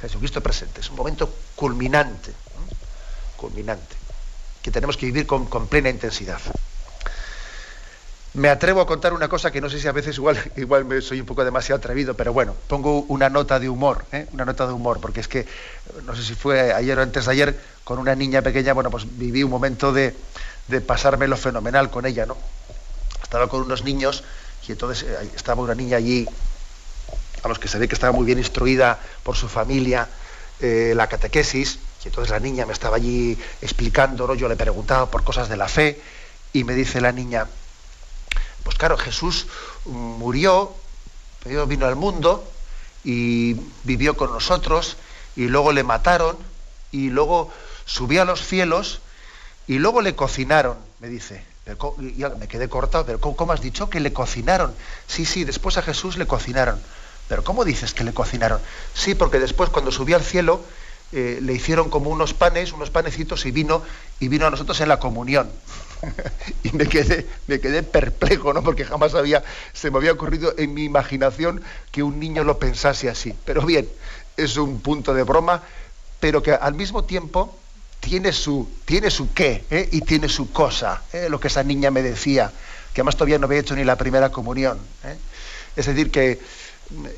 Jesucristo 0.00 0.40
presente. 0.40 0.80
Es 0.80 0.90
un 0.90 0.96
momento 0.96 1.32
culminante, 1.54 2.32
culminante, 3.36 3.96
que 4.62 4.70
tenemos 4.70 4.96
que 4.96 5.06
vivir 5.06 5.26
con, 5.26 5.46
plena 5.66 5.90
intensidad. 5.90 6.40
Me 8.34 8.50
atrevo 8.50 8.80
a 8.80 8.86
contar 8.86 9.14
una 9.14 9.28
cosa 9.28 9.50
que 9.50 9.60
no 9.60 9.70
sé 9.70 9.80
si 9.80 9.88
a 9.88 9.92
veces 9.92 10.16
igual, 10.16 10.38
igual 10.56 10.84
me 10.84 11.00
soy 11.00 11.20
un 11.20 11.26
poco 11.26 11.44
demasiado 11.44 11.78
atrevido, 11.78 12.14
pero 12.14 12.32
bueno, 12.32 12.54
pongo 12.66 13.00
una 13.08 13.28
nota 13.28 13.58
de 13.58 13.68
humor, 13.68 14.04
¿eh? 14.12 14.26
una 14.32 14.44
nota 14.44 14.66
de 14.66 14.72
humor, 14.72 15.00
porque 15.00 15.20
es 15.20 15.28
que, 15.28 15.46
no 16.04 16.14
sé 16.14 16.22
si 16.22 16.34
fue 16.34 16.72
ayer 16.72 16.98
o 16.98 17.02
antes 17.02 17.24
de 17.24 17.32
ayer, 17.32 17.60
con 17.84 17.98
una 17.98 18.14
niña 18.14 18.42
pequeña, 18.42 18.74
bueno, 18.74 18.90
pues 18.90 19.06
viví 19.18 19.42
un 19.42 19.50
momento 19.50 19.92
de, 19.92 20.14
de 20.68 20.80
pasármelo 20.80 21.36
fenomenal 21.36 21.90
con 21.90 22.06
ella, 22.06 22.26
¿no? 22.26 22.36
Estaba 23.22 23.48
con 23.48 23.62
unos 23.62 23.82
niños 23.82 24.24
y 24.66 24.72
entonces 24.72 25.08
eh, 25.08 25.30
estaba 25.34 25.62
una 25.62 25.74
niña 25.74 25.96
allí 25.96 26.26
a 27.42 27.48
los 27.48 27.58
que 27.58 27.68
se 27.68 27.78
ve 27.78 27.88
que 27.88 27.94
estaba 27.94 28.12
muy 28.12 28.26
bien 28.26 28.38
instruida 28.38 28.98
por 29.22 29.36
su 29.36 29.48
familia, 29.48 30.08
eh, 30.60 30.92
la 30.94 31.06
catequesis, 31.06 31.78
y 32.04 32.08
entonces 32.08 32.30
la 32.30 32.40
niña 32.40 32.66
me 32.66 32.72
estaba 32.72 32.96
allí 32.96 33.38
explicando, 33.62 34.34
yo 34.34 34.48
le 34.48 34.56
preguntaba 34.56 35.06
por 35.06 35.24
cosas 35.24 35.48
de 35.48 35.56
la 35.56 35.68
fe, 35.68 36.00
y 36.52 36.64
me 36.64 36.74
dice 36.74 37.00
la 37.00 37.12
niña, 37.12 37.46
pues 38.68 38.76
claro, 38.76 38.98
Jesús 38.98 39.46
murió, 39.86 40.74
vino 41.66 41.86
al 41.86 41.96
mundo 41.96 42.46
y 43.02 43.54
vivió 43.84 44.14
con 44.14 44.30
nosotros, 44.30 44.98
y 45.36 45.48
luego 45.48 45.72
le 45.72 45.84
mataron, 45.84 46.36
y 46.92 47.08
luego 47.08 47.50
subió 47.86 48.20
a 48.20 48.24
los 48.26 48.46
cielos, 48.46 49.00
y 49.66 49.78
luego 49.78 50.02
le 50.02 50.14
cocinaron, 50.14 50.76
me 51.00 51.08
dice. 51.08 51.42
me 52.38 52.46
quedé 52.46 52.68
cortado, 52.68 53.06
pero 53.06 53.20
¿cómo 53.20 53.54
has 53.54 53.62
dicho 53.62 53.88
que 53.88 54.00
le 54.00 54.12
cocinaron? 54.12 54.74
Sí, 55.06 55.24
sí, 55.24 55.44
después 55.44 55.78
a 55.78 55.82
Jesús 55.82 56.18
le 56.18 56.26
cocinaron. 56.26 56.78
Pero 57.26 57.42
¿cómo 57.44 57.64
dices 57.64 57.94
que 57.94 58.04
le 58.04 58.12
cocinaron? 58.12 58.60
Sí, 58.92 59.14
porque 59.14 59.38
después 59.38 59.70
cuando 59.70 59.90
subió 59.90 60.16
al 60.16 60.22
cielo 60.22 60.60
eh, 61.12 61.38
le 61.40 61.54
hicieron 61.54 61.88
como 61.88 62.10
unos 62.10 62.34
panes, 62.34 62.74
unos 62.74 62.90
panecitos 62.90 63.46
y 63.46 63.50
vino 63.50 63.80
y 64.20 64.28
vino 64.28 64.46
a 64.46 64.50
nosotros 64.50 64.78
en 64.82 64.88
la 64.88 65.00
comunión. 65.00 65.50
y 66.62 66.72
me 66.72 66.86
quedé, 66.86 67.26
me 67.46 67.60
quedé 67.60 67.82
perplejo, 67.82 68.52
¿no? 68.52 68.62
Porque 68.62 68.84
jamás 68.84 69.14
había, 69.14 69.42
se 69.72 69.90
me 69.90 69.98
había 69.98 70.12
ocurrido 70.12 70.54
en 70.56 70.74
mi 70.74 70.84
imaginación 70.84 71.62
que 71.90 72.02
un 72.02 72.20
niño 72.20 72.44
lo 72.44 72.58
pensase 72.58 73.08
así. 73.08 73.34
Pero 73.44 73.62
bien, 73.64 73.88
es 74.36 74.56
un 74.56 74.80
punto 74.80 75.14
de 75.14 75.22
broma, 75.22 75.62
pero 76.20 76.42
que 76.42 76.52
al 76.52 76.74
mismo 76.74 77.04
tiempo 77.04 77.56
tiene 78.00 78.32
su, 78.32 78.68
tiene 78.84 79.10
su 79.10 79.32
qué 79.32 79.64
¿eh? 79.70 79.88
y 79.92 80.00
tiene 80.02 80.28
su 80.28 80.52
cosa, 80.52 81.02
¿eh? 81.12 81.28
lo 81.28 81.40
que 81.40 81.48
esa 81.48 81.62
niña 81.62 81.90
me 81.90 82.02
decía, 82.02 82.52
que 82.92 83.00
además 83.00 83.16
todavía 83.16 83.38
no 83.38 83.46
había 83.46 83.60
hecho 83.60 83.74
ni 83.74 83.84
la 83.84 83.96
primera 83.96 84.30
comunión. 84.30 84.78
Es 85.76 85.86
decir, 85.86 86.10
que 86.10 86.40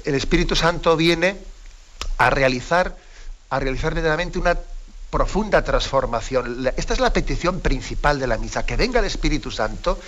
el 0.05 0.15
Espíritu 0.15 0.57
Santo 0.57 0.97
viene 0.97 1.37
a 2.19 2.31
realizar, 2.31 2.97
a 3.51 3.61
realizar 3.61 3.95
verdaderamente 3.95 4.39
una 4.39 4.59
profunda 5.11 5.63
transformación. 5.63 6.73
Esta 6.77 6.95
es 6.95 7.01
la 7.01 7.13
petición 7.13 7.61
principal 7.61 8.19
de 8.19 8.27
la 8.27 8.39
misa, 8.39 8.65
que 8.65 8.77
venga 8.77 9.01
el 9.01 9.07
Espíritu 9.07 9.51
Santo 9.51 9.99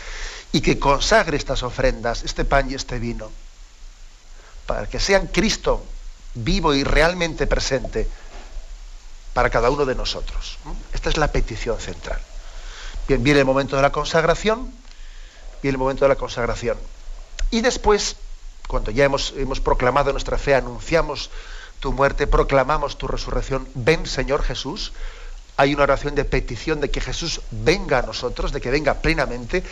y 0.52 0.60
que 0.60 0.78
consagre 0.78 1.36
estas 1.36 1.62
ofrendas, 1.62 2.22
este 2.22 2.44
pan 2.44 2.70
y 2.70 2.74
este 2.74 2.98
vino, 2.98 3.30
para 4.66 4.86
que 4.86 5.00
sean 5.00 5.26
Cristo 5.26 5.84
vivo 6.34 6.74
y 6.74 6.84
realmente 6.84 7.46
presente 7.46 8.08
para 9.34 9.50
cada 9.50 9.70
uno 9.70 9.84
de 9.84 9.94
nosotros. 9.94 10.58
Esta 10.92 11.10
es 11.10 11.16
la 11.16 11.32
petición 11.32 11.78
central. 11.80 12.20
Bien, 13.08 13.22
viene 13.22 13.40
el 13.40 13.46
momento 13.46 13.76
de 13.76 13.82
la 13.82 13.90
consagración, 13.90 14.72
viene 15.62 15.74
el 15.74 15.78
momento 15.78 16.04
de 16.04 16.10
la 16.10 16.16
consagración. 16.16 16.78
Y 17.50 17.60
después 17.60 18.16
cuando 18.72 18.90
ya 18.90 19.04
hemos, 19.04 19.34
hemos 19.36 19.60
proclamado 19.60 20.12
nuestra 20.12 20.38
fe, 20.38 20.54
anunciamos 20.54 21.30
tu 21.82 21.92
muerte, 21.92 22.28
proclamamos 22.28 22.96
tu 22.96 23.08
resurrección, 23.08 23.66
ven 23.74 24.06
Señor 24.06 24.44
Jesús, 24.44 24.92
hay 25.56 25.74
una 25.74 25.82
oración 25.82 26.14
de 26.14 26.24
petición 26.24 26.80
de 26.80 26.92
que 26.92 27.00
Jesús 27.00 27.40
venga 27.50 27.98
a 27.98 28.02
nosotros, 28.02 28.52
de 28.52 28.60
que 28.60 28.70
venga 28.70 29.02
plenamente, 29.02 29.64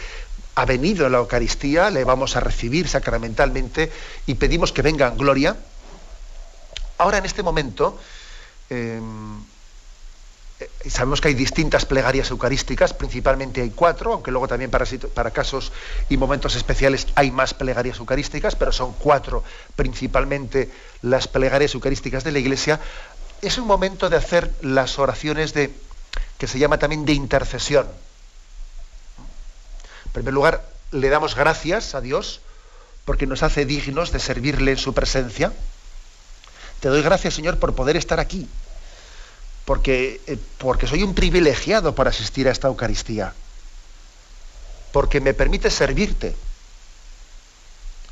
ha 0.56 0.64
venido 0.64 1.06
en 1.06 1.12
la 1.12 1.18
Eucaristía, 1.18 1.88
le 1.88 2.02
vamos 2.02 2.34
a 2.34 2.40
recibir 2.40 2.88
sacramentalmente 2.88 3.92
y 4.26 4.34
pedimos 4.34 4.72
que 4.72 4.82
venga 4.82 5.06
en 5.06 5.18
gloria. 5.18 5.56
Ahora 6.98 7.18
en 7.18 7.26
este 7.26 7.44
momento, 7.44 7.96
em, 8.68 9.44
sabemos 10.88 11.20
que 11.20 11.28
hay 11.28 11.34
distintas 11.34 11.86
plegarias 11.86 12.30
eucarísticas, 12.30 12.92
principalmente 12.92 13.62
hay 13.62 13.70
cuatro, 13.70 14.14
aunque 14.14 14.30
luego 14.30 14.48
también 14.48 14.70
para, 14.70 14.84
para, 15.14 15.30
casos 15.30 15.72
y 16.08 16.16
momentos 16.16 16.54
especiales 16.54 17.06
hay 17.14 17.30
más 17.30 17.54
plegarias 17.54 17.98
eucarísticas, 17.98 18.56
pero 18.56 18.72
son 18.72 18.92
cuatro 18.94 19.42
principalmente 19.76 20.70
las 21.02 21.28
plegarias 21.28 21.74
eucarísticas 21.74 22.24
de 22.24 22.32
la 22.32 22.38
Iglesia. 22.38 22.80
Es 23.42 23.58
un 23.58 23.66
momento 23.66 24.11
de 24.11 24.16
hacer 24.16 24.50
las 24.61 24.98
oraciones 24.98 25.54
de 25.54 25.72
que 26.38 26.46
se 26.46 26.58
llama 26.58 26.78
también 26.78 27.04
de 27.04 27.12
intercesión. 27.12 27.86
En 30.06 30.12
primer 30.12 30.34
lugar, 30.34 30.64
le 30.92 31.08
damos 31.08 31.36
gracias 31.36 31.94
a 31.94 32.00
Dios 32.00 32.40
porque 33.04 33.26
nos 33.26 33.42
hace 33.42 33.64
dignos 33.64 34.12
de 34.12 34.20
servirle 34.20 34.72
en 34.72 34.76
su 34.76 34.92
presencia. 34.92 35.52
Te 36.80 36.88
doy 36.88 37.02
gracias, 37.02 37.34
Señor, 37.34 37.58
por 37.58 37.74
poder 37.74 37.96
estar 37.96 38.20
aquí, 38.20 38.48
porque, 39.70 40.20
eh, 40.26 40.36
porque 40.58 40.88
soy 40.88 41.04
un 41.04 41.14
privilegiado 41.14 41.94
por 41.94 42.08
asistir 42.08 42.48
a 42.48 42.50
esta 42.50 42.66
Eucaristía, 42.66 43.34
porque 44.90 45.20
me 45.20 45.32
permite 45.32 45.70
servirte. 45.70 46.34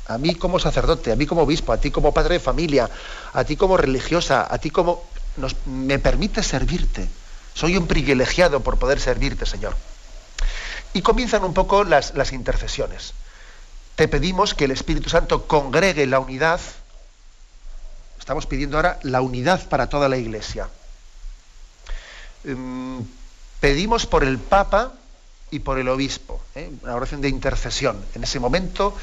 A 0.07 0.17
mí 0.17 0.35
como 0.35 0.57
sacerdote, 0.59 1.11
a 1.11 1.17
mí 1.17 1.25
como 1.25 1.41
obispo, 1.41 1.73
a 1.73 1.77
ti 1.77 1.91
como 1.91 2.13
padre 2.13 2.35
de 2.35 2.39
familia, 2.39 2.89
a 3.33 3.43
ti 3.43 3.57
como 3.57 3.75
religiosa, 3.75 4.47
a 4.49 4.57
ti 4.59 4.69
como... 4.69 5.03
me 5.65 5.99
permite 5.99 6.43
servirte. 6.43 7.09
Soy 7.55 7.75
un 7.75 7.87
privilegiado 7.87 8.61
por 8.61 8.79
poder 8.79 9.01
servirte, 9.01 9.45
Señor. 9.45 9.75
Y 10.93 11.01
comienzan 11.01 11.43
un 11.43 11.53
poco 11.53 11.83
las 11.83 12.31
intercesiones. 12.31 13.13
Te 13.97 14.07
pedimos 14.07 14.53
que 14.53 14.63
el 14.63 14.71
Espíritu 14.71 15.09
Santo 15.09 15.45
congregue 15.45 16.07
la 16.07 16.21
unidad. 16.21 16.61
Estamos 18.17 18.45
pidiendo 18.45 18.77
ahora 18.77 18.97
la 19.03 19.19
unidad 19.19 19.67
para 19.67 19.89
toda 19.89 20.07
la 20.07 20.15
Iglesia 20.15 20.69
Em, 22.43 23.03
pedimos 23.59 24.05
por 24.05 24.23
el 24.23 24.37
Papa 24.37 24.93
y 25.51 25.59
por 25.59 25.79
el 25.79 25.89
Obispo, 25.89 26.41
¿eh? 26.55 26.71
una 26.83 26.95
oración 26.95 27.21
de 27.21 27.29
intercesión. 27.29 28.03
En 28.15 28.23
ese 28.23 28.39
momento 28.39 28.95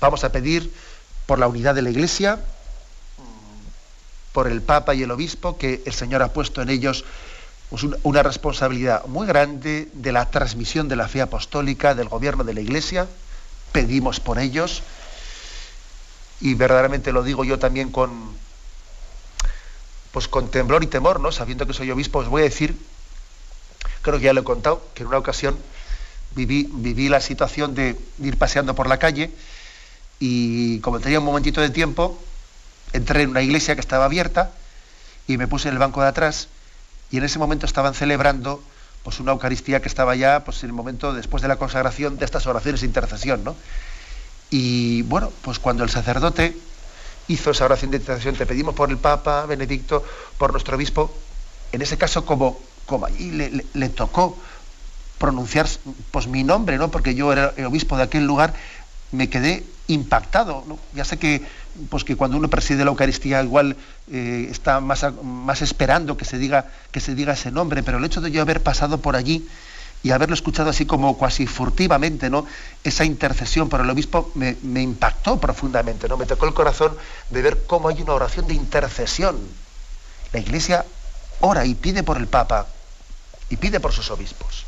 vamos 0.00 0.24
a 0.24 0.32
pedir 0.32 0.72
por 1.26 1.38
la 1.38 1.46
unidad 1.46 1.74
de 1.74 1.82
la 1.82 1.90
Iglesia, 1.90 2.40
por 4.32 4.48
el 4.48 4.62
Papa 4.62 4.94
y 4.94 5.02
el 5.02 5.10
Obispo, 5.10 5.58
que 5.58 5.82
el 5.84 5.92
Señor 5.92 6.22
ha 6.22 6.32
puesto 6.32 6.62
en 6.62 6.70
ellos 6.70 7.04
pues, 7.68 7.84
una 8.02 8.22
responsabilidad 8.22 9.04
muy 9.06 9.26
grande 9.26 9.88
de 9.92 10.12
la 10.12 10.30
transmisión 10.30 10.88
de 10.88 10.96
la 10.96 11.08
fe 11.08 11.20
apostólica, 11.20 11.94
del 11.94 12.08
gobierno 12.08 12.44
de 12.44 12.54
la 12.54 12.60
Iglesia. 12.60 13.06
Pedimos 13.72 14.18
por 14.18 14.38
ellos 14.38 14.82
y 16.40 16.54
verdaderamente 16.54 17.12
lo 17.12 17.22
digo 17.22 17.44
yo 17.44 17.58
también 17.58 17.92
con, 17.92 18.34
pues 20.12 20.28
con 20.28 20.50
temblor 20.50 20.82
y 20.82 20.86
temor, 20.86 21.20
¿no? 21.20 21.32
Sabiendo 21.32 21.66
que 21.66 21.72
soy 21.72 21.90
obispo, 21.90 22.18
os 22.18 22.28
voy 22.28 22.42
a 22.42 22.44
decir, 22.44 22.76
creo 24.02 24.18
que 24.18 24.24
ya 24.24 24.32
lo 24.32 24.40
he 24.40 24.44
contado, 24.44 24.82
que 24.94 25.02
en 25.02 25.08
una 25.08 25.18
ocasión 25.18 25.56
viví, 26.34 26.68
viví 26.72 27.08
la 27.08 27.20
situación 27.20 27.74
de 27.74 27.96
ir 28.20 28.36
paseando 28.38 28.74
por 28.74 28.88
la 28.88 28.98
calle 28.98 29.30
y 30.18 30.80
como 30.80 31.00
tenía 31.00 31.18
un 31.18 31.24
momentito 31.24 31.60
de 31.60 31.70
tiempo, 31.70 32.18
entré 32.92 33.22
en 33.22 33.30
una 33.30 33.42
iglesia 33.42 33.74
que 33.74 33.80
estaba 33.80 34.04
abierta 34.04 34.52
y 35.26 35.38
me 35.38 35.48
puse 35.48 35.68
en 35.68 35.74
el 35.74 35.78
banco 35.78 36.02
de 36.02 36.08
atrás 36.08 36.48
y 37.10 37.18
en 37.18 37.24
ese 37.24 37.38
momento 37.38 37.66
estaban 37.66 37.94
celebrando 37.94 38.62
pues 39.02 39.18
una 39.20 39.32
Eucaristía 39.32 39.80
que 39.80 39.88
estaba 39.88 40.14
ya 40.14 40.44
pues 40.44 40.62
en 40.62 40.70
el 40.70 40.74
momento 40.74 41.12
después 41.14 41.42
de 41.42 41.48
la 41.48 41.56
consagración 41.56 42.18
de 42.18 42.24
estas 42.24 42.46
oraciones 42.46 42.80
de 42.82 42.86
intercesión, 42.86 43.44
¿no? 43.44 43.56
Y 44.50 45.02
bueno, 45.02 45.32
pues 45.42 45.58
cuando 45.58 45.84
el 45.84 45.90
sacerdote 45.90 46.56
hizo 47.30 47.52
esa 47.52 47.64
oración 47.64 47.92
de 47.92 47.98
intercesión, 47.98 48.34
te 48.34 48.44
pedimos 48.44 48.74
por 48.74 48.90
el 48.90 48.98
Papa 48.98 49.46
Benedicto, 49.46 50.04
por 50.36 50.50
nuestro 50.50 50.76
obispo, 50.76 51.14
en 51.72 51.80
ese 51.80 51.96
caso 51.96 52.26
como, 52.26 52.58
como 52.86 53.06
allí 53.06 53.30
le, 53.72 53.88
tocó 53.90 54.36
pronunciar 55.18 55.68
pues, 56.10 56.26
mi 56.26 56.42
nombre, 56.42 56.76
¿no? 56.76 56.90
porque 56.90 57.14
yo 57.14 57.32
era 57.32 57.54
el 57.56 57.66
obispo 57.66 57.96
de 57.96 58.02
aquel 58.02 58.26
lugar, 58.26 58.54
me 59.12 59.28
quedé 59.28 59.64
impactado. 59.86 60.64
Ya 60.94 61.04
sé 61.04 61.18
que, 61.18 61.42
pues 61.88 62.02
que 62.02 62.16
cuando 62.16 62.36
uno 62.36 62.48
preside 62.48 62.84
la 62.84 62.90
Eucaristía 62.90 63.42
igual 63.42 63.76
eh, 64.10 64.48
está 64.50 64.80
más, 64.80 65.06
más 65.22 65.62
esperando 65.62 66.16
que 66.16 66.24
se, 66.24 66.38
diga, 66.38 66.66
que 66.90 67.00
se 67.00 67.14
diga 67.14 67.34
ese 67.34 67.52
nombre, 67.52 67.84
pero 67.84 67.98
el 67.98 68.04
hecho 68.04 68.20
de 68.20 68.32
yo 68.32 68.42
haber 68.42 68.60
pasado 68.62 68.98
por 68.98 69.14
allí 69.14 69.46
y 70.02 70.12
haberlo 70.12 70.34
escuchado 70.34 70.70
así 70.70 70.86
como 70.86 71.18
casi 71.18 71.46
furtivamente, 71.46 72.30
¿no? 72.30 72.46
Esa 72.82 73.04
intercesión 73.04 73.68
por 73.68 73.80
el 73.80 73.90
obispo 73.90 74.30
me, 74.34 74.56
me, 74.62 74.80
impactó 74.82 75.38
profundamente, 75.38 76.08
¿no? 76.08 76.16
Me 76.16 76.26
tocó 76.26 76.46
el 76.46 76.54
corazón 76.54 76.96
de 77.28 77.42
ver 77.42 77.64
cómo 77.66 77.88
hay 77.88 78.00
una 78.00 78.14
oración 78.14 78.46
de 78.46 78.54
intercesión. 78.54 79.38
La 80.32 80.40
Iglesia 80.40 80.86
ora 81.40 81.66
y 81.66 81.74
pide 81.74 82.02
por 82.02 82.16
el 82.16 82.28
Papa 82.28 82.66
y 83.50 83.56
pide 83.56 83.80
por 83.80 83.92
sus 83.92 84.10
obispos. 84.10 84.64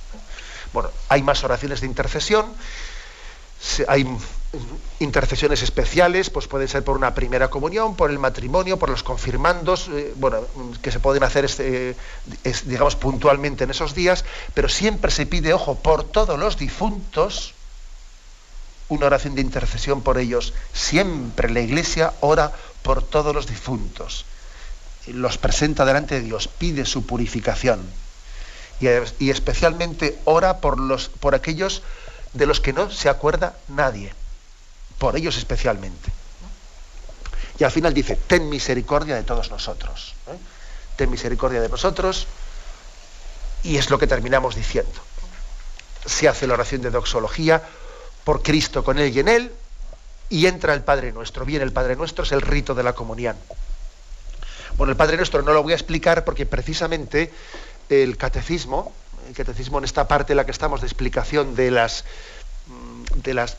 Bueno, 0.73 0.91
hay 1.09 1.23
más 1.23 1.45
oraciones 1.45 1.81
de 1.81 1.87
intercesión, 1.87 2.47
hay 3.89 4.07
intercesiones 5.01 5.63
especiales, 5.63 6.31
pues 6.31 6.47
puede 6.47 6.69
ser 6.69 6.85
por 6.85 6.97
una 6.97 7.15
primera 7.15 7.49
comunión, 7.49 7.97
por 7.97 8.11
el 8.11 8.19
matrimonio, 8.19 8.79
por 8.79 8.91
los 8.91 9.03
confirmandos, 9.03 9.89
eh, 9.89 10.13
bueno, 10.17 10.41
que 10.83 10.93
se 10.93 11.01
pueden 11.01 11.23
hacer, 11.23 11.45
este, 11.45 11.97
digamos, 12.67 12.97
puntualmente 12.97 13.65
en 13.65 13.71
esos 13.71 13.95
días, 13.95 14.25
pero 14.55 14.69
siempre 14.69 15.11
se 15.11 15.27
pide, 15.27 15.55
ojo, 15.55 15.77
por 15.77 16.05
todos 16.05 16.39
los 16.39 16.59
difuntos, 16.59 17.55
una 18.89 19.07
oración 19.07 19.35
de 19.35 19.41
intercesión 19.41 20.03
por 20.03 20.19
ellos. 20.19 20.53
Siempre 20.73 21.51
la 21.51 21.61
Iglesia 21.61 22.13
ora 22.21 22.53
por 22.83 23.03
todos 23.03 23.35
los 23.35 23.47
difuntos. 23.47 24.27
Los 25.07 25.39
presenta 25.39 25.85
delante 25.85 26.17
de 26.17 26.21
Dios, 26.21 26.47
pide 26.49 26.85
su 26.85 27.07
purificación. 27.07 27.81
Y, 28.81 28.87
y 29.25 29.31
especialmente 29.31 30.19
ora 30.25 30.59
por, 30.59 30.79
los, 30.79 31.09
por 31.09 31.35
aquellos 31.35 31.83
de 32.33 32.47
los 32.47 32.61
que 32.61 32.73
no 32.73 32.91
se 32.91 33.09
acuerda 33.09 33.57
nadie 33.69 34.15
por 34.99 35.17
ellos 35.17 35.37
especialmente. 35.37 36.13
Y 37.59 37.65
al 37.65 37.71
final 37.71 37.93
dice, 37.93 38.17
ten 38.17 38.49
misericordia 38.49 39.15
de 39.15 39.23
todos 39.23 39.51
nosotros. 39.51 40.15
¿eh? 40.29 40.39
Ten 40.97 41.11
misericordia 41.11 41.61
de 41.61 41.69
nosotros. 41.69 42.27
Y 43.63 43.77
es 43.77 43.91
lo 43.91 43.99
que 43.99 44.07
terminamos 44.07 44.55
diciendo. 44.55 45.01
Se 46.07 46.29
hace 46.29 46.47
la 46.47 46.55
oración 46.55 46.83
de 46.83 46.91
doxología 46.91 47.63
por 48.25 48.43
Cristo 48.43 48.83
con 48.83 48.99
Él 48.99 49.15
y 49.15 49.21
en 49.21 49.29
Él, 49.29 49.53
y 50.29 50.47
entra 50.47 50.75
el 50.75 50.83
Padre 50.83 51.13
Nuestro. 51.13 51.45
Bien, 51.45 51.63
el 51.63 51.73
Padre 51.73 51.95
Nuestro 51.97 52.25
es 52.25 52.33
el 52.33 52.41
rito 52.41 52.75
de 52.75 52.83
la 52.83 52.95
comunión. 52.95 53.37
Bueno, 54.77 54.91
el 54.91 54.97
Padre 54.97 55.17
Nuestro 55.17 55.43
no 55.43 55.53
lo 55.53 55.63
voy 55.63 55.73
a 55.73 55.77
explicar 55.77 56.25
porque 56.25 56.47
precisamente 56.47 57.33
el 57.89 58.17
catecismo, 58.17 58.93
el 59.29 59.35
catecismo 59.35 59.79
en 59.79 59.85
esta 59.85 60.09
parte 60.09 60.33
en 60.33 60.39
la 60.39 60.45
que 60.45 60.53
estamos 60.53 60.81
de 60.81 60.87
explicación 60.87 61.55
de 61.55 61.71
las, 61.71 62.05
de 63.17 63.35
las 63.35 63.57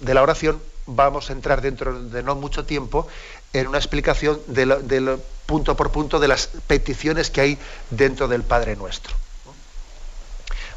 de 0.00 0.14
la 0.14 0.22
oración, 0.22 0.60
vamos 0.86 1.28
a 1.28 1.32
entrar 1.32 1.60
dentro 1.60 2.04
de 2.04 2.22
no 2.22 2.34
mucho 2.34 2.64
tiempo 2.64 3.06
en 3.52 3.66
una 3.66 3.78
explicación 3.78 4.40
del 4.46 5.18
punto 5.46 5.76
por 5.76 5.90
punto 5.90 6.18
de 6.18 6.28
las 6.28 6.48
peticiones 6.66 7.30
que 7.30 7.40
hay 7.40 7.58
dentro 7.90 8.28
del 8.28 8.42
Padre 8.42 8.76
Nuestro. 8.76 9.14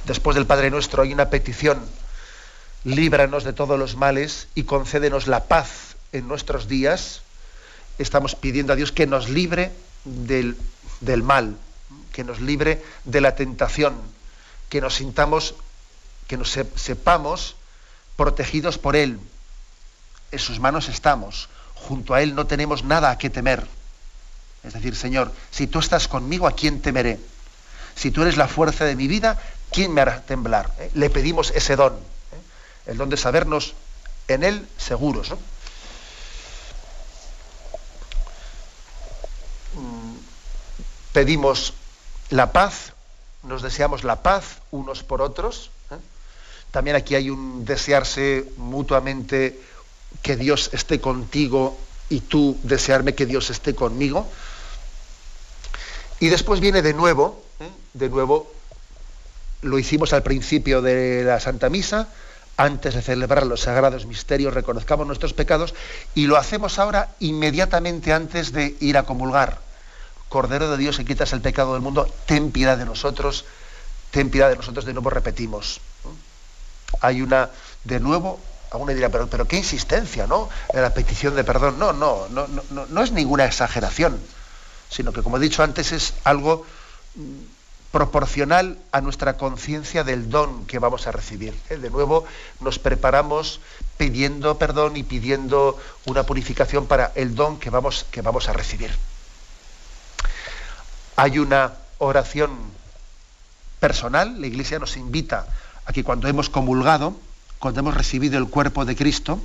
Después 0.05 0.35
del 0.35 0.47
Padre 0.47 0.71
Nuestro 0.71 1.03
hay 1.03 1.13
una 1.13 1.29
petición, 1.29 1.79
líbranos 2.83 3.43
de 3.43 3.53
todos 3.53 3.77
los 3.77 3.95
males 3.95 4.47
y 4.55 4.63
concédenos 4.63 5.27
la 5.27 5.45
paz 5.45 5.95
en 6.11 6.27
nuestros 6.27 6.67
días. 6.67 7.21
Estamos 7.99 8.35
pidiendo 8.35 8.73
a 8.73 8.75
Dios 8.75 8.91
que 8.91 9.05
nos 9.05 9.29
libre 9.29 9.71
del, 10.05 10.57
del 11.01 11.21
mal, 11.21 11.57
que 12.11 12.23
nos 12.23 12.41
libre 12.41 12.81
de 13.05 13.21
la 13.21 13.35
tentación, 13.35 13.93
que 14.71 14.79
nos 14.79 14.95
sintamos, 14.95 15.53
que 16.27 16.37
nos 16.37 16.49
sepamos 16.49 17.57
protegidos 18.15 18.77
por 18.77 18.95
Él, 18.95 19.19
en 20.31 20.39
sus 20.39 20.61
manos 20.61 20.87
estamos, 20.87 21.49
junto 21.75 22.13
a 22.13 22.21
Él 22.21 22.35
no 22.35 22.47
tenemos 22.47 22.85
nada 22.85 23.11
a 23.11 23.17
que 23.17 23.29
temer. 23.29 23.67
Es 24.63 24.71
decir, 24.71 24.95
Señor, 24.95 25.33
si 25.51 25.67
tú 25.67 25.79
estás 25.79 26.07
conmigo, 26.07 26.47
¿a 26.47 26.53
quién 26.53 26.81
temeré? 26.81 27.19
Si 27.95 28.11
tú 28.11 28.21
eres 28.21 28.37
la 28.37 28.47
fuerza 28.47 28.85
de 28.85 28.95
mi 28.95 29.07
vida, 29.07 29.37
¿quién 29.71 29.93
me 29.93 29.99
hará 29.99 30.21
temblar? 30.21 30.71
¿Eh? 30.79 30.89
Le 30.93 31.09
pedimos 31.09 31.51
ese 31.53 31.75
don, 31.75 31.95
¿eh? 31.95 32.91
el 32.91 32.97
don 32.97 33.09
de 33.09 33.17
sabernos 33.17 33.73
en 34.29 34.45
Él 34.45 34.65
seguros. 34.77 35.31
Mm, 39.73 40.15
pedimos 41.11 41.73
la 42.29 42.53
paz, 42.53 42.93
nos 43.43 43.61
deseamos 43.61 44.03
la 44.03 44.21
paz 44.21 44.61
unos 44.71 45.03
por 45.03 45.21
otros. 45.21 45.71
¿eh? 45.91 45.95
También 46.71 46.95
aquí 46.95 47.15
hay 47.15 47.29
un 47.29 47.65
desearse 47.65 48.45
mutuamente 48.57 49.59
que 50.21 50.35
Dios 50.35 50.69
esté 50.73 50.99
contigo 50.99 51.77
y 52.09 52.21
tú 52.21 52.57
desearme 52.63 53.15
que 53.15 53.25
Dios 53.25 53.49
esté 53.49 53.73
conmigo. 53.73 54.27
Y 56.19 56.29
después 56.29 56.59
viene 56.59 56.81
de 56.81 56.93
nuevo, 56.93 57.43
¿eh? 57.59 57.69
de 57.93 58.09
nuevo, 58.09 58.51
lo 59.61 59.79
hicimos 59.79 60.13
al 60.13 60.23
principio 60.23 60.81
de 60.81 61.23
la 61.23 61.39
Santa 61.39 61.69
Misa, 61.69 62.09
antes 62.57 62.93
de 62.93 63.01
celebrar 63.01 63.45
los 63.45 63.61
sagrados 63.61 64.05
misterios, 64.05 64.53
reconozcamos 64.53 65.07
nuestros 65.07 65.33
pecados, 65.33 65.73
y 66.13 66.27
lo 66.27 66.37
hacemos 66.37 66.77
ahora 66.77 67.09
inmediatamente 67.19 68.13
antes 68.13 68.51
de 68.51 68.75
ir 68.79 68.97
a 68.97 69.03
comulgar. 69.03 69.59
Cordero 70.31 70.71
de 70.71 70.77
Dios, 70.77 70.95
que 70.95 71.03
quitas 71.03 71.33
el 71.33 71.41
pecado 71.41 71.73
del 71.73 71.81
mundo, 71.81 72.07
ten 72.25 72.51
piedad 72.51 72.77
de 72.77 72.85
nosotros, 72.85 73.43
ten 74.11 74.29
piedad 74.29 74.49
de 74.49 74.55
nosotros, 74.55 74.85
de 74.85 74.93
nuevo 74.93 75.09
repetimos. 75.09 75.81
Hay 77.01 77.21
una, 77.21 77.49
de 77.83 77.99
nuevo, 77.99 78.39
Alguno 78.71 78.93
dirá, 78.93 79.09
pero, 79.09 79.27
pero 79.27 79.45
qué 79.45 79.57
insistencia, 79.57 80.27
¿no? 80.27 80.47
En 80.73 80.81
la 80.81 80.93
petición 80.93 81.35
de 81.35 81.43
perdón. 81.43 81.77
No, 81.77 81.91
no, 81.91 82.29
no, 82.29 82.47
no, 82.47 82.85
no 82.85 83.03
es 83.03 83.11
ninguna 83.11 83.43
exageración, 83.43 84.17
sino 84.89 85.11
que, 85.11 85.21
como 85.21 85.35
he 85.35 85.41
dicho 85.41 85.61
antes, 85.63 85.91
es 85.91 86.13
algo 86.23 86.65
mm, 87.15 87.91
proporcional 87.91 88.77
a 88.93 89.01
nuestra 89.01 89.35
conciencia 89.35 90.05
del 90.05 90.29
don 90.29 90.65
que 90.65 90.79
vamos 90.79 91.07
a 91.07 91.11
recibir. 91.11 91.53
¿eh? 91.69 91.75
De 91.75 91.89
nuevo, 91.89 92.23
nos 92.61 92.79
preparamos 92.79 93.59
pidiendo 93.97 94.57
perdón 94.57 94.95
y 94.95 95.03
pidiendo 95.03 95.77
una 96.05 96.23
purificación 96.23 96.87
para 96.87 97.11
el 97.15 97.35
don 97.35 97.59
que 97.59 97.69
vamos, 97.69 98.05
que 98.09 98.21
vamos 98.21 98.47
a 98.47 98.53
recibir. 98.53 98.91
Hay 101.15 101.39
una 101.39 101.73
oración 101.97 102.51
personal, 103.79 104.39
la 104.39 104.47
Iglesia 104.47 104.79
nos 104.79 104.97
invita 104.97 105.47
a 105.85 105.93
que 105.93 106.03
cuando 106.03 106.27
hemos 106.27 106.49
comulgado, 106.49 107.15
cuando 107.59 107.79
hemos 107.79 107.95
recibido 107.95 108.37
el 108.37 108.47
cuerpo 108.47 108.85
de 108.85 108.95
Cristo, 108.95 109.39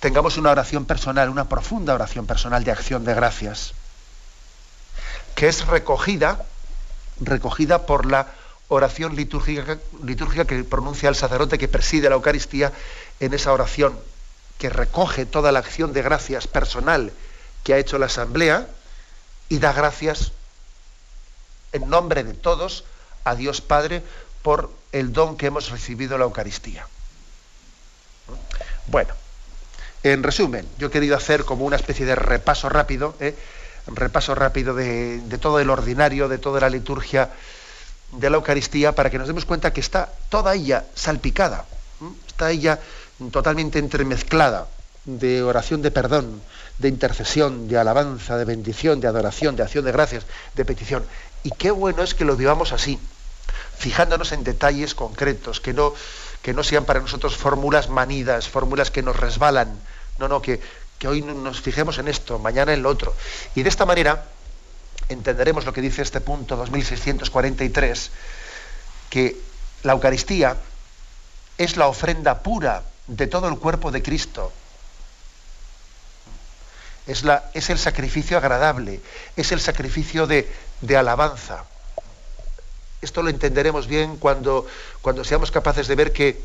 tengamos 0.00 0.36
una 0.36 0.50
oración 0.50 0.84
personal, 0.84 1.30
una 1.30 1.48
profunda 1.48 1.94
oración 1.94 2.26
personal 2.26 2.64
de 2.64 2.70
acción 2.70 3.04
de 3.04 3.14
gracias, 3.14 3.74
que 5.34 5.48
es 5.48 5.66
recogida, 5.66 6.44
recogida 7.20 7.86
por 7.86 8.06
la 8.06 8.28
oración 8.68 9.14
litúrgica, 9.14 9.78
litúrgica 10.02 10.44
que 10.44 10.64
pronuncia 10.64 11.08
el 11.08 11.14
sacerdote 11.14 11.58
que 11.58 11.68
preside 11.68 12.08
la 12.08 12.16
Eucaristía 12.16 12.72
en 13.20 13.32
esa 13.32 13.52
oración, 13.52 13.98
que 14.58 14.70
recoge 14.70 15.26
toda 15.26 15.52
la 15.52 15.58
acción 15.60 15.92
de 15.92 16.02
gracias 16.02 16.46
personal 16.46 17.12
que 17.66 17.74
ha 17.74 17.78
hecho 17.78 17.98
la 17.98 18.06
Asamblea 18.06 18.68
y 19.48 19.58
da 19.58 19.72
gracias 19.72 20.30
en 21.72 21.90
nombre 21.90 22.22
de 22.22 22.32
todos 22.32 22.84
a 23.24 23.34
Dios 23.34 23.60
Padre 23.60 24.04
por 24.42 24.70
el 24.92 25.12
don 25.12 25.36
que 25.36 25.46
hemos 25.46 25.70
recibido 25.70 26.16
la 26.16 26.26
Eucaristía. 26.26 26.86
Bueno, 28.86 29.14
en 30.04 30.22
resumen, 30.22 30.64
yo 30.78 30.86
he 30.86 30.90
querido 30.92 31.16
hacer 31.16 31.44
como 31.44 31.64
una 31.64 31.74
especie 31.74 32.06
de 32.06 32.14
repaso 32.14 32.68
rápido, 32.68 33.16
¿eh? 33.18 33.34
repaso 33.88 34.36
rápido 34.36 34.72
de, 34.72 35.20
todo 35.40 35.58
el 35.58 35.68
ordinario, 35.68 36.28
de 36.28 36.38
toda 36.38 36.60
la 36.60 36.70
liturgia 36.70 37.30
de 38.12 38.30
la 38.30 38.36
Eucaristía, 38.36 38.92
para 38.92 39.10
que 39.10 39.18
nos 39.18 39.26
demos 39.26 39.44
cuenta 39.44 39.72
que 39.72 39.80
está 39.80 40.12
toda 40.28 40.54
ella 40.54 40.84
salpicada, 40.94 41.64
está 42.28 42.52
ella 42.52 42.78
totalmente 43.32 43.80
entremezclada 43.80 44.68
de 45.06 45.42
oración 45.42 45.82
de 45.82 45.90
perdón, 45.90 46.42
de 46.78 46.88
intercesión, 46.88 47.68
de 47.68 47.78
alabanza, 47.78 48.36
de 48.36 48.44
bendición, 48.44 49.00
de 49.00 49.08
adoración, 49.08 49.56
de 49.56 49.62
acción 49.62 49.84
de 49.84 49.92
gracias, 49.92 50.26
de 50.54 50.64
petición. 50.64 51.06
Y 51.42 51.50
qué 51.52 51.70
bueno 51.70 52.02
es 52.02 52.14
que 52.14 52.24
lo 52.24 52.36
vivamos 52.36 52.72
así 52.72 52.98
fijándonos 53.78 54.32
en 54.32 54.42
detalles 54.42 54.94
concretos, 54.94 55.60
que 55.60 55.72
no, 55.72 55.94
que 56.42 56.52
no 56.52 56.64
sean 56.64 56.84
para 56.84 57.00
nosotros 57.00 57.36
fórmulas 57.36 57.88
manidas, 57.88 58.48
fórmulas 58.48 58.90
que 58.90 59.02
nos 59.02 59.16
resbalan, 59.16 59.78
no, 60.18 60.28
no, 60.28 60.42
que, 60.42 60.60
que 60.98 61.08
hoy 61.08 61.22
nos 61.22 61.60
fijemos 61.60 61.98
en 61.98 62.08
esto, 62.08 62.38
mañana 62.38 62.72
en 62.72 62.82
lo 62.82 62.88
otro. 62.88 63.14
Y 63.54 63.62
de 63.62 63.68
esta 63.68 63.86
manera 63.86 64.26
entenderemos 65.08 65.64
lo 65.66 65.72
que 65.72 65.80
dice 65.80 66.02
este 66.02 66.20
punto 66.20 66.56
2643, 66.56 68.10
que 69.10 69.36
la 69.82 69.92
Eucaristía 69.92 70.56
es 71.58 71.76
la 71.76 71.86
ofrenda 71.86 72.42
pura 72.42 72.82
de 73.06 73.26
todo 73.26 73.48
el 73.48 73.58
cuerpo 73.58 73.90
de 73.90 74.02
Cristo, 74.02 74.52
es, 77.06 77.22
la, 77.22 77.50
es 77.54 77.70
el 77.70 77.78
sacrificio 77.78 78.36
agradable, 78.36 79.00
es 79.36 79.52
el 79.52 79.60
sacrificio 79.60 80.26
de, 80.26 80.50
de 80.80 80.96
alabanza. 80.96 81.64
Esto 83.00 83.22
lo 83.22 83.30
entenderemos 83.30 83.86
bien 83.86 84.16
cuando, 84.16 84.66
cuando 85.02 85.22
seamos 85.22 85.50
capaces 85.50 85.86
de 85.86 85.94
ver 85.94 86.12
que, 86.12 86.40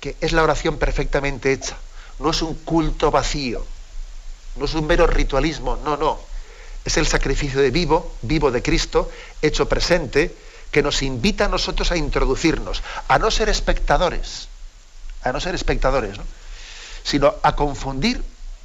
que 0.00 0.16
es 0.20 0.32
la 0.32 0.42
oración 0.42 0.78
perfectamente 0.78 1.52
hecha. 1.52 1.76
No 2.18 2.30
es 2.30 2.42
un 2.42 2.54
culto 2.54 3.10
vacío, 3.10 3.64
no 4.56 4.66
es 4.66 4.74
un 4.74 4.86
mero 4.86 5.06
ritualismo, 5.06 5.76
no, 5.76 5.96
no. 5.96 6.20
Es 6.84 6.96
el 6.98 7.06
sacrificio 7.06 7.60
de 7.60 7.70
vivo, 7.70 8.14
vivo 8.22 8.50
de 8.50 8.62
Cristo, 8.62 9.10
hecho 9.40 9.68
presente, 9.68 10.34
que 10.70 10.82
nos 10.82 11.02
invita 11.02 11.46
a 11.46 11.48
nosotros 11.48 11.90
a 11.92 11.96
introducirnos, 11.96 12.82
a 13.08 13.18
no 13.18 13.30
ser 13.30 13.48
espectadores, 13.48 14.48
a 15.22 15.32
no 15.32 15.40
ser 15.40 15.54
espectadores, 15.54 16.18
sino 17.04 17.34
a 17.42 17.56
confundir 17.56 18.22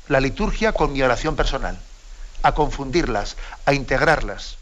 la 0.09 0.19
liturgia 0.19 0.73
con 0.73 0.91
mi 0.91 1.01
oración 1.01 1.35
personal, 1.35 1.79
a 2.43 2.53
confundirlas, 2.53 3.37
a 3.65 3.73
integrarlas. 3.73 4.57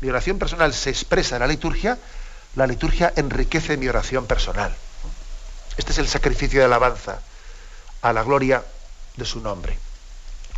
Mi 0.00 0.08
oración 0.08 0.38
personal 0.38 0.72
se 0.72 0.88
expresa 0.90 1.36
en 1.36 1.40
la 1.40 1.48
liturgia, 1.48 1.98
la 2.54 2.66
liturgia 2.66 3.12
enriquece 3.16 3.76
mi 3.76 3.88
oración 3.88 4.26
personal. 4.26 4.74
Este 5.76 5.92
es 5.92 5.98
el 5.98 6.08
sacrificio 6.08 6.60
de 6.60 6.66
alabanza 6.66 7.20
a 8.02 8.12
la 8.12 8.22
gloria 8.22 8.62
de 9.16 9.24
su 9.24 9.40
nombre. 9.40 9.78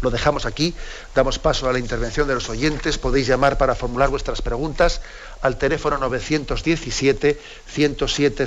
Lo 0.01 0.11
dejamos 0.11 0.45
aquí, 0.45 0.75
damos 1.15 1.39
paso 1.39 1.69
a 1.69 1.73
la 1.73 1.79
intervención 1.79 2.29
de 2.29 2.35
los 2.35 2.51
oyentes. 2.51 2.99
Podéis 2.99 3.27
llamar 3.27 3.57
para 3.57 3.75
formular 3.75 4.11
vuestras 4.11 4.43
preguntas 4.43 5.01
al 5.41 5.57
teléfono 5.57 5.97
917 5.97 7.41
107 7.69 8.47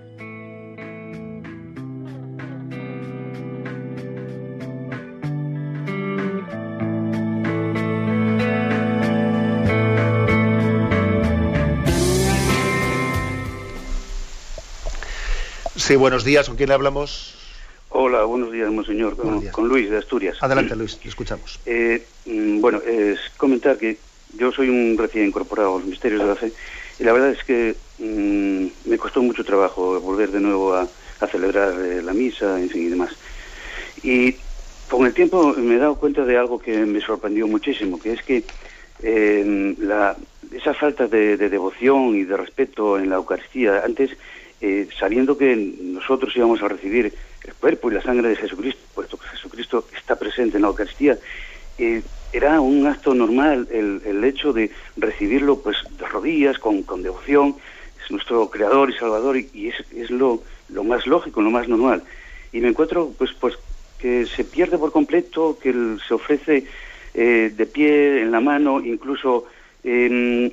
Sí, 15.81 15.95
buenos 15.95 16.23
días. 16.23 16.47
¿Con 16.47 16.57
quién 16.57 16.71
hablamos? 16.71 17.33
Hola, 17.89 18.23
buenos 18.23 18.51
días, 18.51 18.71
monseñor. 18.71 19.15
Con, 19.15 19.25
Buenos 19.25 19.41
días. 19.41 19.53
con 19.53 19.67
Luis 19.67 19.89
de 19.89 19.97
Asturias. 19.97 20.37
Adelante, 20.39 20.75
Luis, 20.75 20.99
le 21.03 21.09
escuchamos. 21.09 21.59
Eh, 21.65 22.05
mm, 22.27 22.61
bueno, 22.61 22.79
es 22.87 23.19
comentar 23.35 23.77
que 23.77 23.97
yo 24.37 24.51
soy 24.51 24.69
un 24.69 24.95
recién 24.95 25.25
incorporado 25.25 25.75
a 25.75 25.79
los 25.79 25.87
misterios 25.87 26.21
de 26.21 26.27
la 26.27 26.35
fe 26.35 26.53
y 26.99 27.03
la 27.03 27.13
verdad 27.13 27.31
es 27.31 27.43
que 27.43 27.75
mm, 27.97 28.89
me 28.89 28.97
costó 28.99 29.23
mucho 29.23 29.43
trabajo 29.43 29.99
volver 29.99 30.29
de 30.29 30.39
nuevo 30.39 30.75
a, 30.75 30.87
a 31.19 31.27
celebrar 31.27 31.73
eh, 31.81 32.03
la 32.03 32.13
misa, 32.13 32.59
en 32.61 32.69
fin, 32.69 32.83
y 32.85 32.89
demás. 32.89 33.13
Y 34.03 34.35
con 34.87 35.07
el 35.07 35.15
tiempo 35.15 35.55
me 35.57 35.75
he 35.75 35.79
dado 35.79 35.95
cuenta 35.95 36.23
de 36.23 36.37
algo 36.37 36.59
que 36.59 36.77
me 36.85 37.01
sorprendió 37.01 37.47
muchísimo, 37.47 37.99
que 37.99 38.13
es 38.13 38.21
que 38.21 38.43
eh, 39.01 39.75
la, 39.79 40.15
esa 40.53 40.75
falta 40.75 41.07
de, 41.07 41.37
de 41.37 41.49
devoción 41.49 42.15
y 42.15 42.23
de 42.23 42.37
respeto 42.37 42.99
en 42.99 43.09
la 43.09 43.15
Eucaristía, 43.15 43.81
antes, 43.83 44.11
eh, 44.61 44.87
sabiendo 44.97 45.37
que 45.37 45.55
nosotros 45.55 46.35
íbamos 46.35 46.61
a 46.61 46.67
recibir 46.67 47.13
el 47.43 47.53
cuerpo 47.55 47.89
y 47.89 47.95
la 47.95 48.01
sangre 48.01 48.29
de 48.29 48.35
Jesucristo, 48.35 48.81
puesto 48.93 49.17
que 49.17 49.27
Jesucristo 49.27 49.85
está 49.97 50.17
presente 50.17 50.57
en 50.57 50.61
la 50.61 50.69
Eucaristía, 50.69 51.17
eh, 51.77 52.01
era 52.33 52.61
un 52.61 52.85
acto 52.85 53.13
normal 53.13 53.67
el, 53.71 54.01
el 54.05 54.23
hecho 54.23 54.53
de 54.53 54.71
recibirlo 54.95 55.59
pues 55.59 55.77
de 55.97 56.07
rodillas, 56.07 56.59
con, 56.59 56.83
con 56.83 57.01
devoción, 57.01 57.55
es 58.03 58.11
nuestro 58.11 58.49
creador 58.49 58.89
y 58.89 58.97
salvador 58.97 59.37
y, 59.37 59.69
es, 59.69 59.75
es 59.95 60.09
lo, 60.11 60.43
lo 60.69 60.83
más 60.83 61.07
lógico, 61.07 61.41
lo 61.41 61.49
más 61.49 61.67
normal. 61.67 62.03
Y 62.53 62.61
me 62.61 62.69
encuentro 62.69 63.11
pues 63.17 63.31
pues 63.33 63.55
que 63.99 64.25
se 64.25 64.43
pierde 64.43 64.77
por 64.77 64.91
completo, 64.91 65.57
que 65.61 65.73
se 66.07 66.13
ofrece 66.13 66.65
eh, 67.13 67.51
de 67.55 67.65
pie, 67.65 68.21
en 68.21 68.31
la 68.31 68.39
mano, 68.39 68.79
incluso 68.79 69.45
em, 69.83 70.51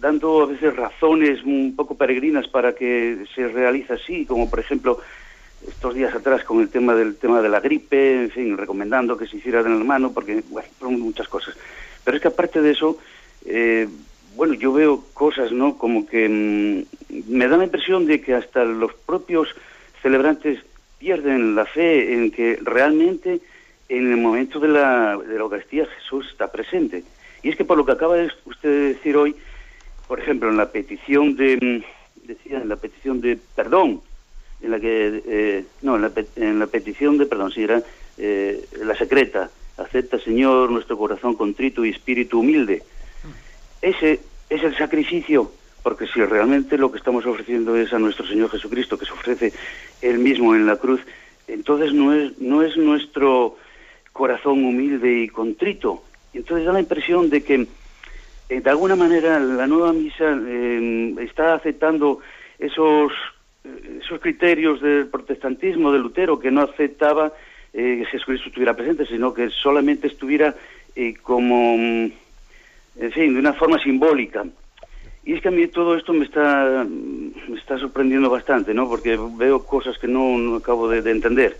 dando 0.00 0.42
a 0.42 0.46
veces 0.46 0.74
razones 0.76 1.42
un 1.44 1.74
poco 1.76 1.96
peregrinas 1.96 2.48
para 2.48 2.74
que 2.74 3.24
se 3.34 3.48
realice 3.48 3.94
así, 3.94 4.24
como 4.26 4.48
por 4.48 4.60
ejemplo 4.60 5.00
estos 5.66 5.94
días 5.94 6.14
atrás 6.14 6.44
con 6.44 6.60
el 6.60 6.68
tema 6.68 6.94
del 6.94 7.16
tema 7.16 7.42
de 7.42 7.48
la 7.48 7.60
gripe, 7.60 8.24
en 8.24 8.30
fin, 8.30 8.56
recomendando 8.56 9.16
que 9.16 9.26
se 9.26 9.38
hiciera 9.38 9.60
en 9.60 9.78
la 9.78 9.84
mano, 9.84 10.12
porque, 10.12 10.42
bueno, 10.48 10.98
muchas 10.98 11.28
cosas. 11.28 11.56
Pero 12.04 12.16
es 12.16 12.22
que 12.22 12.28
aparte 12.28 12.60
de 12.60 12.70
eso, 12.70 12.98
eh, 13.44 13.88
bueno, 14.36 14.54
yo 14.54 14.72
veo 14.72 15.04
cosas, 15.12 15.50
¿no? 15.50 15.76
Como 15.76 16.06
que 16.06 16.28
mm, 16.28 17.22
me 17.28 17.48
da 17.48 17.56
la 17.56 17.64
impresión 17.64 18.06
de 18.06 18.20
que 18.20 18.34
hasta 18.34 18.64
los 18.64 18.92
propios 18.94 19.48
celebrantes 20.02 20.60
pierden 20.98 21.54
la 21.54 21.64
fe 21.64 22.14
en 22.14 22.30
que 22.30 22.58
realmente 22.62 23.40
en 23.88 24.10
el 24.10 24.16
momento 24.18 24.60
de 24.60 24.68
la, 24.68 25.16
de 25.16 25.34
la 25.34 25.40
Eucaristía 25.40 25.86
Jesús 25.86 26.28
está 26.30 26.50
presente. 26.50 27.04
Y 27.42 27.48
es 27.48 27.56
que 27.56 27.64
por 27.64 27.76
lo 27.76 27.86
que 27.86 27.92
acaba 27.92 28.16
de 28.16 28.30
usted 28.44 28.68
de 28.68 28.94
decir 28.94 29.16
hoy, 29.16 29.36
por 30.08 30.20
ejemplo, 30.20 30.48
en 30.48 30.56
la 30.56 30.70
petición 30.70 31.36
de, 31.36 31.56
mm, 31.56 32.26
decía, 32.26 32.58
en 32.58 32.68
la 32.68 32.76
petición 32.76 33.20
de 33.20 33.38
perdón, 33.54 34.00
en 34.60 34.70
la 34.70 34.80
que, 34.80 35.22
eh, 35.26 35.64
no, 35.82 35.96
en 35.96 36.02
la, 36.02 36.12
en 36.36 36.58
la 36.58 36.66
petición 36.66 37.18
de 37.18 37.26
perdón, 37.26 37.52
sí, 37.52 37.62
era 37.62 37.82
eh, 38.18 38.64
la 38.82 38.96
secreta, 38.96 39.50
acepta 39.76 40.18
Señor 40.18 40.70
nuestro 40.70 40.96
corazón 40.96 41.34
contrito 41.34 41.84
y 41.84 41.90
espíritu 41.90 42.40
humilde. 42.40 42.82
Ese 43.82 44.20
es 44.48 44.62
el 44.62 44.76
sacrificio, 44.76 45.52
porque 45.82 46.06
si 46.06 46.20
realmente 46.22 46.78
lo 46.78 46.90
que 46.90 46.98
estamos 46.98 47.26
ofreciendo 47.26 47.76
es 47.76 47.92
a 47.92 47.98
nuestro 47.98 48.26
Señor 48.26 48.50
Jesucristo, 48.50 48.98
que 48.98 49.06
se 49.06 49.12
ofrece 49.12 49.52
Él 50.00 50.18
mismo 50.18 50.54
en 50.54 50.66
la 50.66 50.76
cruz, 50.76 51.00
entonces 51.46 51.92
no 51.92 52.12
es, 52.12 52.38
no 52.38 52.62
es 52.62 52.76
nuestro 52.76 53.56
corazón 54.12 54.64
humilde 54.64 55.22
y 55.22 55.28
contrito. 55.28 56.02
Entonces 56.32 56.66
da 56.66 56.72
la 56.72 56.80
impresión 56.80 57.30
de 57.30 57.42
que, 57.42 57.66
eh, 58.48 58.60
de 58.60 58.70
alguna 58.70 58.96
manera, 58.96 59.38
la 59.40 59.66
nueva 59.66 59.92
misa 59.92 60.24
eh, 60.46 61.14
está 61.20 61.54
aceptando 61.54 62.20
esos, 62.58 63.12
eh, 63.64 64.00
esos 64.02 64.20
criterios 64.20 64.80
del 64.80 65.08
protestantismo 65.08 65.92
de 65.92 65.98
Lutero, 65.98 66.38
que 66.38 66.50
no 66.50 66.62
aceptaba 66.62 67.32
eh, 67.72 67.98
que 67.98 68.06
Jesucristo 68.06 68.48
estuviera 68.48 68.74
presente, 68.74 69.06
sino 69.06 69.34
que 69.34 69.50
solamente 69.50 70.06
estuviera 70.06 70.54
eh, 70.94 71.14
como, 71.22 71.76
mm, 71.76 72.12
en 73.00 73.12
fin, 73.12 73.34
de 73.34 73.40
una 73.40 73.52
forma 73.52 73.78
simbólica. 73.78 74.44
Y 75.24 75.34
es 75.34 75.42
que 75.42 75.48
a 75.48 75.50
mí 75.50 75.66
todo 75.66 75.96
esto 75.96 76.12
me 76.12 76.24
está, 76.24 76.86
me 76.88 77.58
está 77.58 77.78
sorprendiendo 77.78 78.30
bastante, 78.30 78.72
¿no? 78.72 78.88
Porque 78.88 79.18
veo 79.36 79.64
cosas 79.64 79.98
que 79.98 80.06
no, 80.06 80.54
acabo 80.54 80.88
de 80.88 81.10
entender. 81.10 81.56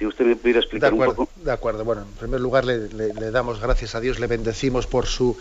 Si 0.00 0.06
usted 0.06 0.24
me 0.24 0.34
pudiera 0.34 0.60
explicar 0.60 0.94
acuerdo, 0.94 1.10
un 1.10 1.26
poco. 1.26 1.32
De 1.44 1.52
acuerdo, 1.52 1.84
bueno, 1.84 2.00
en 2.00 2.12
primer 2.12 2.40
lugar 2.40 2.64
le, 2.64 2.88
le, 2.88 3.12
le, 3.12 3.30
damos 3.30 3.60
gracias 3.60 3.94
a 3.94 4.00
Dios, 4.00 4.18
le 4.18 4.28
bendecimos 4.28 4.86
por 4.86 5.04
su, 5.04 5.36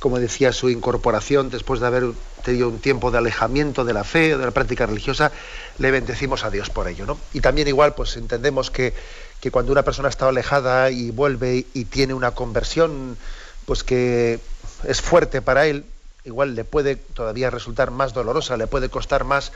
como 0.00 0.18
decía, 0.18 0.52
su 0.52 0.68
incorporación 0.68 1.48
después 1.48 1.80
de 1.80 1.86
haber 1.86 2.04
tenido 2.44 2.68
un 2.68 2.78
tiempo 2.78 3.10
de 3.10 3.16
alejamiento 3.16 3.86
de 3.86 3.94
la 3.94 4.04
fe, 4.04 4.36
de 4.36 4.44
la 4.44 4.50
práctica 4.50 4.84
religiosa, 4.84 5.32
le 5.78 5.90
bendecimos 5.90 6.44
a 6.44 6.50
Dios 6.50 6.68
por 6.68 6.88
ello, 6.88 7.06
¿no? 7.06 7.16
Y 7.32 7.40
también 7.40 7.68
igual, 7.68 7.94
pues 7.94 8.18
entendemos 8.18 8.70
que, 8.70 8.92
que 9.40 9.50
cuando 9.50 9.72
una 9.72 9.82
persona 9.82 10.10
está 10.10 10.28
alejada 10.28 10.90
y 10.90 11.10
vuelve 11.10 11.64
y 11.72 11.84
tiene 11.86 12.12
una 12.12 12.32
conversión, 12.32 13.16
pues 13.64 13.82
que 13.82 14.40
es 14.86 15.00
fuerte 15.00 15.40
para 15.40 15.66
él, 15.66 15.86
igual 16.24 16.54
le 16.54 16.64
puede 16.64 16.96
todavía 16.96 17.50
resultar 17.50 17.90
más 17.90 18.14
dolorosa, 18.14 18.56
le 18.56 18.66
puede 18.66 18.88
costar 18.88 19.24
más 19.24 19.52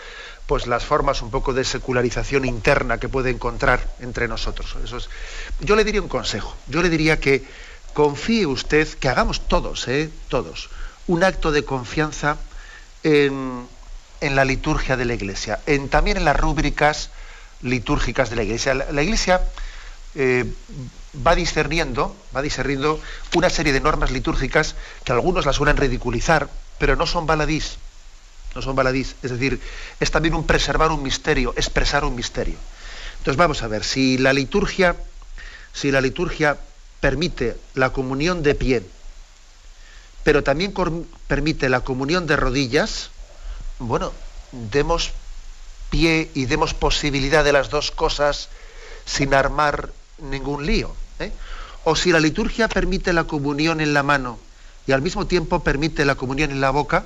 pues 0.46 0.66
las 0.66 0.84
formas 0.84 1.22
un 1.22 1.30
poco 1.30 1.52
de 1.52 1.64
secularización 1.64 2.44
interna 2.44 2.98
que 2.98 3.08
puede 3.08 3.30
encontrar 3.30 3.88
entre 4.00 4.28
nosotros. 4.28 4.76
Eso 4.82 4.96
es, 4.96 5.08
yo 5.60 5.76
le 5.76 5.84
diría 5.84 6.02
un 6.02 6.08
consejo, 6.08 6.56
yo 6.68 6.82
le 6.82 6.88
diría 6.88 7.20
que 7.20 7.44
confíe 7.94 8.46
usted, 8.46 8.86
que 8.88 9.08
hagamos 9.08 9.48
todos, 9.48 9.88
¿eh? 9.88 10.10
todos, 10.28 10.68
un 11.06 11.24
acto 11.24 11.52
de 11.52 11.64
confianza 11.64 12.36
en, 13.02 13.66
en, 14.20 14.36
la 14.36 14.44
liturgia 14.44 14.96
de 14.96 15.04
la 15.04 15.14
Iglesia, 15.14 15.60
en, 15.66 15.88
también 15.88 16.16
en 16.16 16.24
las 16.24 16.38
rúbricas 16.38 17.10
litúrgicas 17.62 18.28
de 18.30 18.36
la 18.36 18.42
Iglesia. 18.42 18.74
La, 18.74 19.02
Iglesia 19.02 19.40
eh, 20.14 20.44
va 21.24 21.34
discerniendo, 21.34 22.14
va 22.34 22.42
discerniendo 22.42 23.00
una 23.34 23.50
serie 23.50 23.72
de 23.72 23.80
normas 23.80 24.10
litúrgicas 24.10 24.74
que 25.04 25.12
algunos 25.12 25.46
las 25.46 25.56
suelen 25.56 25.76
ridiculizar, 25.76 26.48
pero 26.78 26.96
no 26.96 27.06
son 27.06 27.26
baladís, 27.26 27.78
no 28.54 28.62
son 28.62 28.76
baladís, 28.76 29.16
es 29.22 29.30
decir, 29.30 29.60
es 30.00 30.10
también 30.10 30.34
un 30.34 30.46
preservar 30.46 30.90
un 30.90 31.02
misterio, 31.02 31.52
expresar 31.56 32.04
un 32.04 32.14
misterio. 32.14 32.56
Entonces 33.18 33.36
vamos 33.36 33.62
a 33.62 33.68
ver, 33.68 33.84
si 33.84 34.18
la 34.18 34.32
liturgia, 34.32 34.96
si 35.72 35.90
la 35.90 36.00
liturgia 36.00 36.58
permite 37.00 37.56
la 37.74 37.90
comunión 37.90 38.42
de 38.42 38.54
pie, 38.54 38.82
pero 40.24 40.42
también 40.42 40.74
permite 41.28 41.68
la 41.68 41.80
comunión 41.80 42.26
de 42.26 42.36
rodillas, 42.36 43.10
bueno, 43.78 44.12
demos 44.52 45.12
pie 45.90 46.30
y 46.34 46.46
demos 46.46 46.74
posibilidad 46.74 47.44
de 47.44 47.52
las 47.52 47.70
dos 47.70 47.90
cosas 47.90 48.48
sin 49.04 49.34
armar 49.34 49.92
ningún 50.18 50.66
lío. 50.66 50.94
¿Eh? 51.86 51.90
O 51.90 51.94
si 51.96 52.12
la 52.12 52.20
liturgia 52.20 52.68
permite 52.68 53.12
la 53.12 53.24
comunión 53.24 53.80
en 53.80 53.94
la 53.94 54.02
mano 54.02 54.38
y 54.86 54.92
al 54.92 55.02
mismo 55.02 55.26
tiempo 55.26 55.60
permite 55.60 56.04
la 56.04 56.16
comunión 56.16 56.50
en 56.50 56.60
la 56.60 56.70
boca, 56.70 57.04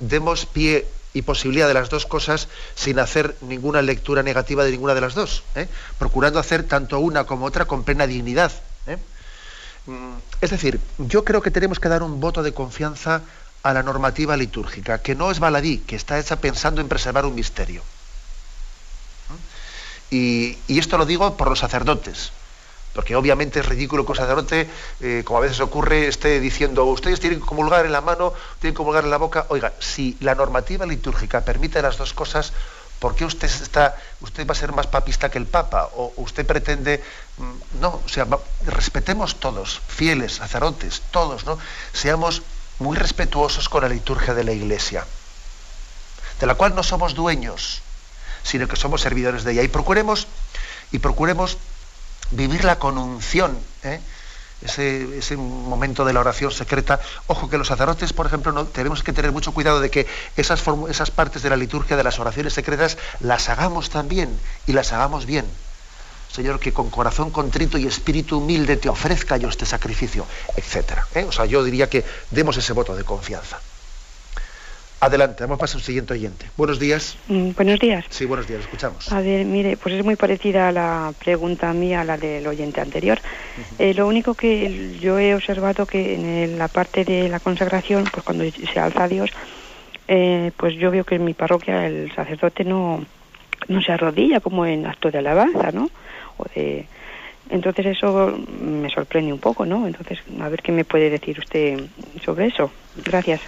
demos 0.00 0.46
pie 0.46 0.86
y 1.12 1.22
posibilidad 1.22 1.68
de 1.68 1.74
las 1.74 1.90
dos 1.90 2.06
cosas 2.06 2.48
sin 2.74 2.98
hacer 2.98 3.36
ninguna 3.42 3.82
lectura 3.82 4.22
negativa 4.22 4.64
de 4.64 4.70
ninguna 4.70 4.94
de 4.94 5.00
las 5.00 5.14
dos, 5.14 5.42
¿eh? 5.54 5.68
procurando 5.98 6.38
hacer 6.38 6.64
tanto 6.64 6.98
una 7.00 7.24
como 7.24 7.46
otra 7.46 7.64
con 7.64 7.84
plena 7.84 8.06
dignidad. 8.06 8.52
¿eh? 8.86 8.96
Es 10.40 10.50
decir, 10.50 10.80
yo 10.98 11.24
creo 11.24 11.42
que 11.42 11.50
tenemos 11.50 11.80
que 11.80 11.88
dar 11.88 12.02
un 12.02 12.20
voto 12.20 12.42
de 12.42 12.52
confianza 12.52 13.22
a 13.62 13.72
la 13.72 13.82
normativa 13.82 14.36
litúrgica, 14.36 15.02
que 15.02 15.14
no 15.14 15.30
es 15.30 15.38
baladí, 15.38 15.78
que 15.78 15.96
está 15.96 16.18
hecha 16.18 16.36
pensando 16.36 16.80
en 16.80 16.88
preservar 16.88 17.26
un 17.26 17.34
misterio. 17.34 17.82
Y, 20.10 20.58
y, 20.66 20.78
esto 20.78 20.98
lo 20.98 21.06
digo 21.06 21.36
por 21.36 21.48
los 21.48 21.60
sacerdotes, 21.60 22.32
porque 22.92 23.14
obviamente 23.16 23.60
es 23.60 23.66
ridículo 23.66 24.04
que 24.04 24.12
un 24.12 24.18
sacerdote, 24.18 24.68
como 25.24 25.38
a 25.38 25.42
veces 25.42 25.60
ocurre, 25.60 26.08
esté 26.08 26.40
diciendo, 26.40 26.84
ustedes 26.84 27.20
tienen 27.20 27.40
que 27.40 27.46
comulgar 27.46 27.86
en 27.86 27.92
la 27.92 28.00
mano, 28.00 28.32
tienen 28.60 28.74
que 28.74 28.78
comulgar 28.78 29.04
en 29.04 29.10
la 29.10 29.16
boca. 29.16 29.46
Oiga, 29.48 29.72
si 29.78 30.16
la 30.20 30.34
normativa 30.34 30.86
litúrgica 30.86 31.42
permite 31.42 31.80
las 31.82 31.98
dos 31.98 32.12
cosas, 32.12 32.52
¿por 32.98 33.14
qué 33.14 33.24
usted, 33.24 33.48
está, 33.48 33.96
usted 34.20 34.46
va 34.46 34.52
a 34.52 34.56
ser 34.56 34.72
más 34.72 34.86
papista 34.86 35.30
que 35.30 35.38
el 35.38 35.46
Papa? 35.46 35.88
¿O 35.94 36.12
usted 36.16 36.44
pretende.? 36.44 37.02
No, 37.80 38.00
o 38.04 38.08
sea, 38.08 38.26
respetemos 38.66 39.36
todos, 39.36 39.80
fieles, 39.86 40.34
sacerdotes, 40.34 41.02
todos, 41.10 41.46
¿no? 41.46 41.58
Seamos 41.92 42.42
muy 42.80 42.96
respetuosos 42.96 43.68
con 43.68 43.82
la 43.82 43.88
liturgia 43.88 44.34
de 44.34 44.44
la 44.44 44.52
Iglesia, 44.52 45.06
de 46.40 46.46
la 46.46 46.54
cual 46.54 46.74
no 46.74 46.82
somos 46.82 47.14
dueños 47.14 47.82
sino 48.42 48.68
que 48.68 48.76
somos 48.76 49.00
servidores 49.00 49.44
de 49.44 49.52
ella. 49.52 49.62
Y 49.62 49.68
procuremos, 49.68 50.26
y 50.92 50.98
procuremos 50.98 51.58
vivirla 52.30 52.78
con 52.78 52.98
unción, 52.98 53.58
¿eh? 53.82 54.00
ese, 54.62 55.18
ese, 55.18 55.36
momento 55.36 56.04
de 56.04 56.12
la 56.12 56.20
oración 56.20 56.50
secreta. 56.50 57.00
Ojo 57.26 57.48
que 57.48 57.58
los 57.58 57.68
sacerdotes, 57.68 58.12
por 58.12 58.26
ejemplo, 58.26 58.52
no, 58.52 58.66
tenemos 58.66 59.02
que 59.02 59.12
tener 59.12 59.32
mucho 59.32 59.52
cuidado 59.52 59.80
de 59.80 59.90
que 59.90 60.06
esas, 60.36 60.62
esas 60.88 61.10
partes 61.10 61.42
de 61.42 61.50
la 61.50 61.56
liturgia 61.56 61.96
de 61.96 62.04
las 62.04 62.18
oraciones 62.18 62.52
secretas 62.52 62.98
las 63.20 63.48
hagamos 63.48 63.90
también 63.90 64.38
y 64.66 64.72
las 64.72 64.92
hagamos 64.92 65.26
bien. 65.26 65.46
Señor, 66.32 66.60
que 66.60 66.72
con 66.72 66.90
corazón 66.90 67.30
contrito 67.30 67.76
y 67.76 67.86
espíritu 67.86 68.38
humilde 68.38 68.76
te 68.76 68.88
ofrezca 68.88 69.36
yo 69.36 69.48
este 69.48 69.66
sacrificio, 69.66 70.26
etc. 70.56 70.98
¿eh? 71.14 71.24
O 71.24 71.32
sea, 71.32 71.44
yo 71.44 71.64
diría 71.64 71.90
que 71.90 72.04
demos 72.30 72.56
ese 72.56 72.72
voto 72.72 72.94
de 72.94 73.02
confianza. 73.02 73.58
Adelante, 75.02 75.44
vamos 75.44 75.56
a 75.56 75.60
pasar 75.60 75.78
al 75.78 75.82
siguiente 75.82 76.12
oyente. 76.12 76.44
Buenos 76.58 76.78
días. 76.78 77.16
Mm, 77.26 77.52
buenos 77.56 77.78
días. 77.80 78.04
Sí, 78.10 78.26
buenos 78.26 78.46
días, 78.46 78.60
escuchamos. 78.60 79.10
A 79.10 79.22
ver, 79.22 79.46
mire, 79.46 79.78
pues 79.78 79.94
es 79.94 80.04
muy 80.04 80.14
parecida 80.16 80.68
a 80.68 80.72
la 80.72 81.14
pregunta 81.18 81.72
mía 81.72 82.02
a 82.02 82.04
la 82.04 82.18
del 82.18 82.46
oyente 82.46 82.82
anterior. 82.82 83.18
Uh 83.18 83.60
-huh. 83.60 83.74
eh, 83.78 83.94
lo 83.94 84.06
único 84.06 84.34
que 84.34 84.98
yo 85.00 85.18
he 85.18 85.34
observado 85.34 85.86
que 85.86 86.14
en 86.14 86.58
la 86.58 86.68
parte 86.68 87.06
de 87.06 87.30
la 87.30 87.40
consagración, 87.40 88.04
pues 88.12 88.22
cuando 88.24 88.44
se 88.50 88.78
alza 88.78 89.04
a 89.04 89.08
Dios, 89.08 89.30
eh, 90.06 90.52
pues 90.58 90.74
yo 90.74 90.90
veo 90.90 91.04
que 91.04 91.14
en 91.14 91.24
mi 91.24 91.32
parroquia 91.32 91.86
el 91.86 92.12
sacerdote 92.14 92.64
no, 92.64 93.02
no 93.68 93.80
se 93.80 93.92
arrodilla 93.92 94.40
como 94.40 94.66
en 94.66 94.86
acto 94.86 95.10
de 95.10 95.18
alabanza, 95.18 95.72
¿no? 95.72 95.88
O 96.36 96.44
de, 96.54 96.84
entonces 97.48 97.86
eso 97.86 98.38
me 98.60 98.90
sorprende 98.90 99.32
un 99.32 99.40
poco, 99.40 99.64
¿no? 99.64 99.86
Entonces, 99.86 100.18
a 100.40 100.48
ver 100.50 100.60
qué 100.60 100.72
me 100.72 100.84
puede 100.84 101.08
decir 101.08 101.38
usted 101.38 101.80
sobre 102.22 102.48
eso. 102.48 102.70
Gracias. 103.02 103.40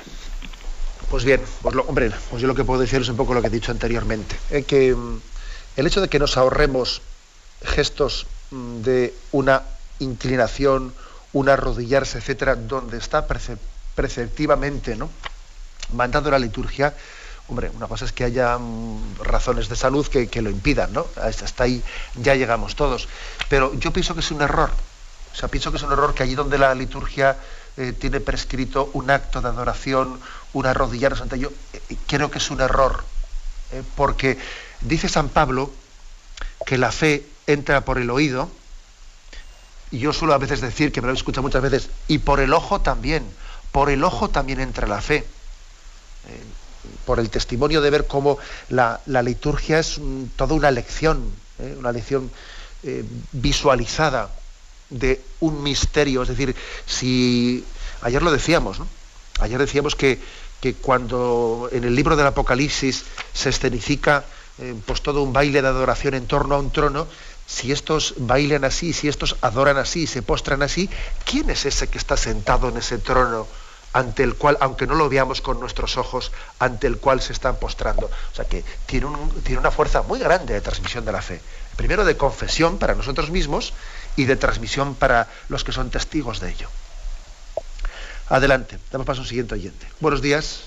Pues 1.13 1.27
bien, 1.27 1.43
pues 1.61 1.77
hombre, 1.77 2.11
pues 2.31 2.41
yo 2.41 2.49
lo 2.49 2.55
que 2.55 2.65
puedo 2.65 2.81
decir 2.81 3.03
es 3.03 3.09
un 3.11 3.19
poco 3.19 3.35
lo 3.35 3.43
que 3.43 3.49
he 3.49 3.51
dicho 3.51 3.71
anteriormente, 3.71 4.35
eh, 4.49 4.63
que 4.63 4.95
mm, 4.95 5.21
el 5.77 5.87
hecho 5.87 6.01
de 6.01 6.09
que 6.09 6.19
nos 6.19 6.39
ahorremos 6.39 7.03
gestos 7.63 8.27
mm, 8.51 8.81
de 8.81 9.15
una 9.31 9.61
inclinación, 9.99 10.95
un 11.35 11.51
arrodillarse, 11.51 12.17
etcétera, 12.17 12.57
donde 12.57 12.97
está 12.97 13.27
preceptivamente, 13.95 14.97
¿no? 14.97 15.11
mandando 15.93 16.31
la 16.31 16.39
liturgia, 16.39 16.95
hombre, 17.49 17.71
una 17.75 17.89
cosa 17.89 18.07
es 18.07 18.13
que 18.13 18.25
haya 18.25 18.57
mm, 18.57 19.19
razones 19.23 19.69
de 19.69 19.77
salud 19.77 20.07
que, 20.07 20.29
que, 20.29 20.41
lo 20.41 20.49
impidan, 20.49 20.95
¿no? 20.95 21.07
Hasta 21.17 21.65
ahí 21.65 21.83
ya 22.23 22.37
llegamos 22.37 22.75
todos. 22.75 23.07
Pero 23.51 23.75
yo 23.75 23.93
pienso 23.93 24.15
que 24.15 24.21
es 24.21 24.31
un 24.31 24.41
error. 24.41 24.71
O 25.31 25.37
sea, 25.37 25.51
pienso 25.51 25.71
que 25.71 25.77
es 25.77 25.83
un 25.83 25.93
error 25.93 26.15
que 26.15 26.23
allí 26.23 26.35
donde 26.35 26.57
la 26.57 26.75
liturgia 26.75 27.37
eh, 27.79 27.95
tiene 27.99 28.21
prescrito 28.21 28.91
un 28.93 29.11
acto 29.11 29.41
de 29.41 29.49
adoración, 29.49 30.21
un 30.53 30.67
arrodillarse 30.67 31.23
ante 31.23 31.39
yo, 31.39 31.49
eh, 31.73 31.97
creo 32.07 32.31
que 32.31 32.37
es 32.37 32.51
un 32.51 32.61
error. 32.61 33.03
Eh, 33.71 33.83
porque 33.97 34.37
dice 34.83 35.09
San 35.09 35.31
Pablo 35.31 35.73
que 36.67 36.77
la 36.77 36.93
fe 36.93 37.25
entra 37.47 37.83
por 37.83 37.97
el 37.97 38.11
oído, 38.11 38.51
y 39.91 40.01
yo 40.01 40.13
suelo 40.13 40.35
a 40.35 40.39
veces 40.39 40.61
decir, 40.61 40.93
que 40.93 41.01
me 41.01 41.07
lo 41.07 41.15
he 41.15 41.17
escuchado 41.17 41.43
muchas 41.43 41.63
veces, 41.63 41.89
y 42.09 42.19
por 42.19 42.41
el 42.41 42.53
ojo 42.53 42.83
también, 42.83 43.25
por 43.73 43.89
el 43.89 44.05
ojo 44.05 44.29
también 44.29 44.61
entra 44.61 44.87
la 44.87 45.01
fe. 45.01 45.27
Por 47.07 47.21
el 47.21 47.31
testimonio 47.31 47.81
de 47.81 47.91
ver 47.91 48.07
cómo 48.07 48.39
la, 48.69 49.01
liturgia 49.07 49.79
es 49.79 49.99
toda 50.37 50.55
una 50.55 50.71
lección, 50.71 51.33
una 51.79 51.93
lección 51.93 52.31
visualizada 53.33 54.31
de 54.93 55.21
un 55.41 55.63
misterio. 55.63 56.23
Es 56.23 56.29
decir, 56.29 56.55
si 56.87 57.65
ayer 58.03 58.23
lo 58.23 58.33
decíamos, 58.33 58.79
¿no? 58.79 58.87
ayer 59.41 59.59
decíamos 59.59 59.95
que, 59.97 60.21
que, 60.61 60.75
cuando 60.75 61.69
en 61.73 61.85
el 61.85 61.95
libro 61.95 62.17
del 62.17 62.27
Apocalipsis 62.27 63.05
se 63.33 63.49
escenifica 63.49 64.25
pues 64.87 65.03
todo 65.03 65.23
un 65.23 65.33
baile 65.33 65.63
de 65.63 65.69
adoración 65.69 66.15
en 66.15 66.27
torno 66.27 66.55
a 66.55 66.59
un 66.59 66.71
trono, 66.71 67.07
si 67.47 67.73
estos 67.73 68.15
bailan 68.19 68.65
así, 68.65 68.93
si 68.93 69.09
estos 69.09 69.37
adoran 69.41 69.77
así, 69.77 70.07
se 70.07 70.23
postran 70.23 70.63
así, 70.63 70.89
¿quién 71.25 71.51
es 71.51 71.67
ese 71.67 71.89
que 71.89 71.99
está 71.99 72.17
sentado 72.17 72.69
en 72.69 72.77
ese 72.77 72.99
trono? 72.99 73.47
ante 73.95 74.23
el 74.23 74.37
cual, 74.37 74.57
aunque 74.61 74.87
no 74.87 74.95
lo 74.95 75.11
veamos 75.11 75.43
con 75.43 75.61
nuestros 75.61 75.99
ojos, 75.99 76.33
ante 76.59 76.87
el 76.87 76.97
cual 76.97 77.21
se 77.21 77.35
están 77.35 77.57
postrando. 77.57 78.07
O 78.07 78.35
sea 78.35 78.47
que 78.47 78.65
tiene, 78.87 79.05
un, 79.05 79.31
tiene 79.43 79.61
una 79.61 79.71
fuerza 79.71 80.01
muy 80.01 80.19
grande 80.19 80.55
de 80.55 80.63
transmisión 80.63 81.05
de 81.05 81.13
la 81.13 81.21
fe. 81.21 81.43
Primero 81.77 82.05
de 82.07 82.17
confesión 82.17 82.79
para 82.79 82.95
nosotros 82.95 83.31
mismos 83.31 83.75
y 84.17 84.25
de 84.25 84.37
transmisión 84.37 84.95
para 84.95 85.29
los 85.49 85.65
que 85.65 85.73
son 85.73 85.91
testigos 85.91 86.41
de 86.41 86.51
ello. 86.51 86.69
Adelante, 88.29 88.79
damos 88.91 89.07
paso 89.07 89.21
al 89.21 89.27
siguiente 89.27 89.55
oyente. 89.55 89.87
Buenos 90.01 90.23
días. 90.23 90.65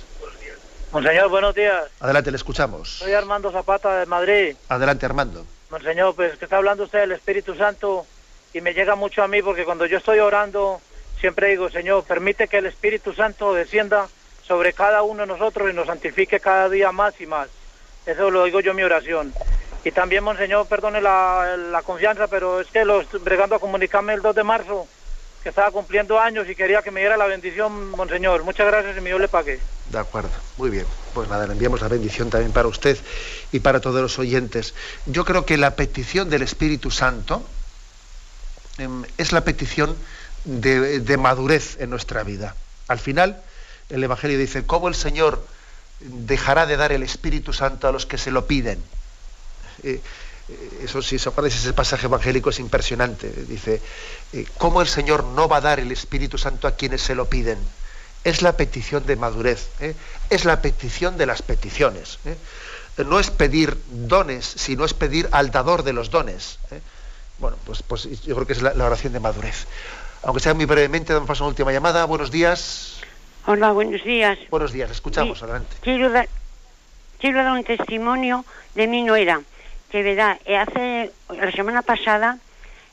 Monseñor, 0.92 1.30
buenos 1.30 1.56
días. 1.56 1.86
Adelante, 2.00 2.32
le 2.32 2.38
escuchamos. 2.38 3.00
Soy 3.00 3.14
Armando 3.14 3.52
Zapata 3.52 4.00
de 4.00 4.06
Madrid. 4.06 4.56
Adelante, 4.70 5.06
Armando. 5.06 5.46
Monseñor, 5.70 6.16
pues 6.16 6.38
que 6.38 6.46
está 6.46 6.58
hablando 6.58 6.84
usted 6.84 7.00
del 7.00 7.12
Espíritu 7.12 7.56
Santo 7.56 8.06
y 8.54 8.62
me 8.62 8.74
llega 8.74 8.96
mucho 8.96 9.24
a 9.24 9.28
mí 9.28 9.42
porque 9.42 9.66
cuando 9.66 9.86
yo 9.86 9.98
estoy 9.98 10.20
orando 10.20 10.80
siempre 11.20 11.50
digo, 11.50 11.70
Señor, 11.70 12.04
permite 12.04 12.48
que 12.48 12.60
el 12.60 12.68
Espíritu 12.68 13.14
Santo 13.14 13.54
descienda 13.54 14.08
sobre 14.48 14.74
cada 14.74 15.02
uno 15.02 15.22
de 15.22 15.28
nosotros 15.28 15.70
y 15.70 15.74
nos 15.74 15.88
santifique 15.88 16.40
cada 16.40 16.70
día 16.70 16.92
más 16.92 17.20
y 17.20 17.26
más. 17.26 17.50
Eso 18.06 18.30
lo 18.30 18.44
digo 18.46 18.60
yo 18.60 18.72
en 18.72 18.78
mi 18.78 18.84
oración. 18.84 19.34
Y 19.86 19.92
también, 19.92 20.24
Monseñor, 20.24 20.66
perdone 20.66 21.00
la, 21.00 21.82
confianza, 21.86 22.26
pero 22.26 22.60
es 22.60 22.68
que 22.68 22.84
los 22.84 23.06
bregando 23.24 23.56
a 23.56 23.60
comunicarme 23.60 24.16
el 24.16 24.22
2 24.24 24.36
de 24.36 24.44
marzo, 24.44 24.88
que 25.44 25.50
estaba 25.50 25.70
cumpliendo 25.70 26.20
años 26.20 26.50
y 26.50 26.56
quería 26.56 26.82
que 26.82 26.90
me 26.90 27.02
diera 27.02 27.16
la 27.18 27.28
bendición, 27.28 27.92
Monseñor. 27.92 28.44
Muchas 28.44 28.66
gracias 28.66 28.98
y 28.98 29.02
mi 29.02 29.12
Dios 29.12 29.22
le 29.22 29.28
pague. 29.28 29.60
De 29.92 30.00
acuerdo, 30.00 30.32
muy 30.58 30.72
bien. 30.72 30.88
Pues 31.14 31.30
nada, 31.30 31.46
le 31.46 31.54
enviamos 31.54 31.82
la 31.82 31.88
bendición 31.88 32.32
también 32.32 32.52
para 32.52 32.68
usted 32.68 32.98
y 33.52 33.60
para 33.60 33.80
todos 33.80 34.02
los 34.02 34.18
oyentes. 34.18 34.74
Yo 35.06 35.24
creo 35.24 35.46
que 35.46 35.56
la 35.56 35.76
petición 35.76 36.32
del 36.32 36.42
Espíritu 36.42 36.90
Santo 36.90 37.48
em, 38.80 39.04
es 39.20 39.34
la 39.34 39.42
petición 39.42 39.96
de 40.46 41.18
madurez 41.18 41.80
en 41.80 41.92
nuestra 41.92 42.24
vida. 42.24 42.56
Al 42.88 42.98
final, 42.98 43.40
el 43.90 44.04
Evangelio 44.04 44.40
dice, 44.40 44.66
¿cómo 44.66 44.88
el 44.88 44.96
Señor 44.96 45.46
dejará 46.00 46.66
de 46.66 46.76
dar 46.76 46.92
el 46.92 47.04
Espíritu 47.04 47.54
Santo 47.54 47.88
a 47.88 47.92
los 47.92 48.08
que 48.08 48.18
se 48.18 48.32
lo 48.32 48.48
piden? 48.48 48.84
Eh, 49.84 50.02
eh, 50.48 50.80
eso 50.84 51.02
sí, 51.02 51.18
acuerdan, 51.18 51.52
ese 51.52 51.74
pasaje 51.74 52.06
evangélico 52.06 52.50
es 52.50 52.60
impresionante. 52.60 53.30
Dice, 53.48 53.82
eh, 54.34 54.46
¿cómo 54.58 54.82
el 54.82 54.88
Señor 54.88 55.24
no 55.24 55.48
va 55.48 55.58
a 55.58 55.62
dar 55.62 55.80
el 55.80 55.92
Espíritu 55.92 56.38
Santo 56.38 56.68
a 56.68 56.72
quienes 56.72 57.02
se 57.02 57.16
lo 57.16 57.26
piden? 57.26 57.58
Es 58.24 58.42
la 58.42 58.58
petición 58.58 59.06
de 59.06 59.16
madurez, 59.16 59.70
es 60.32 60.46
la 60.46 60.62
petición 60.62 61.16
de 61.16 61.28
las 61.28 61.44
peticiones. 61.44 62.18
No 62.98 63.20
es 63.20 63.30
pedir 63.30 63.78
dones, 63.92 64.46
sino 64.46 64.84
es 64.84 64.96
pedir 64.96 65.30
al 65.32 65.52
dador 65.52 65.84
de 65.84 65.94
los 65.94 66.10
dones. 66.10 66.58
Bueno, 67.38 67.58
pues, 67.66 67.84
pues, 67.84 68.10
yo 68.24 68.34
creo 68.34 68.48
que 68.48 68.54
es 68.54 68.64
la, 68.64 68.72
oración 68.84 69.14
de 69.14 69.20
madurez. 69.20 69.68
Aunque 70.24 70.40
sea 70.40 70.56
muy 70.56 70.66
brevemente, 70.66 71.14
damos 71.14 71.28
paso 71.28 71.44
a 71.44 71.48
una 71.48 71.52
última 71.52 71.72
llamada. 71.72 72.06
Buenos 72.06 72.32
días. 72.32 73.00
Hola, 73.46 73.72
buenos 73.74 74.04
días. 74.04 74.40
Buenos 74.50 74.72
días, 74.72 74.90
escuchamos, 74.90 75.44
adelante. 75.44 75.76
Quiero 75.82 76.10
dar, 76.10 76.28
quiero 77.20 77.44
dar 77.44 77.52
un 77.52 77.64
testimonio 77.64 78.44
de 78.74 78.88
mi 78.88 79.04
nuera 79.04 79.42
que 80.04 80.38
eh, 80.46 80.58
hace 80.58 81.12
la 81.30 81.52
semana 81.52 81.82
pasada 81.82 82.38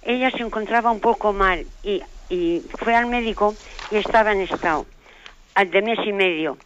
ella 0.05 0.30
se 0.30 0.42
encontraba 0.42 0.92
un 0.92 1.00
poco 1.00 1.32
mal 1.32 1.66
y, 1.82 2.00
y 2.30 2.62
fue 2.78 2.94
al 2.94 3.07
médico 3.07 3.55
y 3.90 3.96
estaba 3.96 4.30
en 4.30 4.42
estado 4.42 4.86
de 5.66 5.82
mes 5.82 5.98
y 6.07 6.12
medio. 6.12 6.57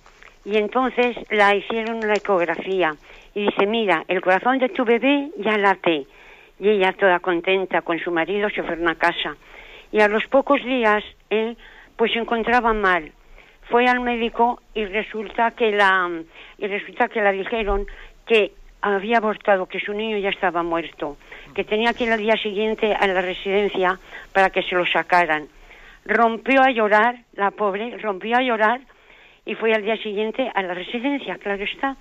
Y 0.45 0.59
entonces 0.59 1.17
la 1.31 1.55
hicieron 1.55 2.05
una 2.05 2.15
ecografía 2.15 2.95
y 3.35 3.47
dice, 3.47 3.67
mira, 3.67 4.05
el 4.09 4.21
corazón 4.21 4.59
de 4.59 4.69
tu 4.69 4.85
bebé 4.85 5.31
ya 5.39 5.57
late. 5.57 6.07
Y 6.61 6.69
ella 6.69 6.93
toda 6.93 7.19
contenta 7.21 7.81
con 7.81 7.99
su 7.99 8.11
marido 8.11 8.51
se 8.51 8.63
fue 8.63 8.75
a 8.75 8.79
una 8.79 8.95
casa. 8.95 9.37
Y 9.91 10.01
a 10.01 10.09
los 10.09 10.27
pocos 10.27 10.63
días, 10.63 11.03
él 11.31 11.57
pues 11.97 12.13
se 12.13 12.19
encontraba 12.19 12.75
mal. 12.75 13.11
Fue 13.71 13.87
al 13.87 14.01
médico 14.01 14.61
y 14.75 14.85
resulta 14.85 15.53
que 15.53 15.73
la, 15.73 16.11
y 16.59 16.67
resulta 16.67 17.09
que 17.09 17.23
la 17.23 17.33
dijeron 17.33 17.87
que 18.27 18.53
había 18.95 19.19
abortado, 19.19 19.67
que 19.67 19.81
su 19.81 19.93
niño 19.93 20.19
ya 20.19 20.31
estaba 20.31 20.63
muerto, 20.63 21.17
que 21.55 21.65
tenía 21.65 21.93
que 21.93 22.05
ir 22.05 22.13
al 22.13 22.21
día 22.21 22.37
siguiente 22.37 22.95
a 22.95 23.07
la 23.07 23.21
residencia 23.21 23.99
para 24.33 24.51
que 24.51 24.63
se 24.63 24.75
lo 24.75 24.87
sacaran. 24.87 25.49
Rompió 26.05 26.63
a 26.63 26.71
llorar, 26.71 27.17
la 27.35 27.51
pobre, 27.51 27.97
rompió 27.99 28.37
a 28.37 28.43
llorar 28.43 28.81
y 29.45 29.55
fue 29.55 29.73
al 29.73 29.83
día 29.83 29.97
siguiente 29.97 30.51
a 30.55 30.63
la 30.63 30.75
residencia, 30.75 31.37
claro 31.39 31.65
está, 31.65 31.97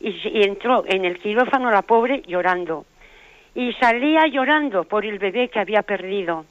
y, 0.00 0.08
y 0.08 0.42
entró 0.42 0.84
en 0.86 1.04
el 1.04 1.18
quirófano 1.18 1.70
la 1.70 1.82
pobre 1.82 2.22
llorando. 2.26 2.86
Y 3.54 3.72
salía 3.74 4.26
llorando 4.26 4.84
por 4.84 5.04
el 5.04 5.18
bebé 5.18 5.48
que 5.48 5.58
había 5.58 5.82
perdido. 5.82 6.46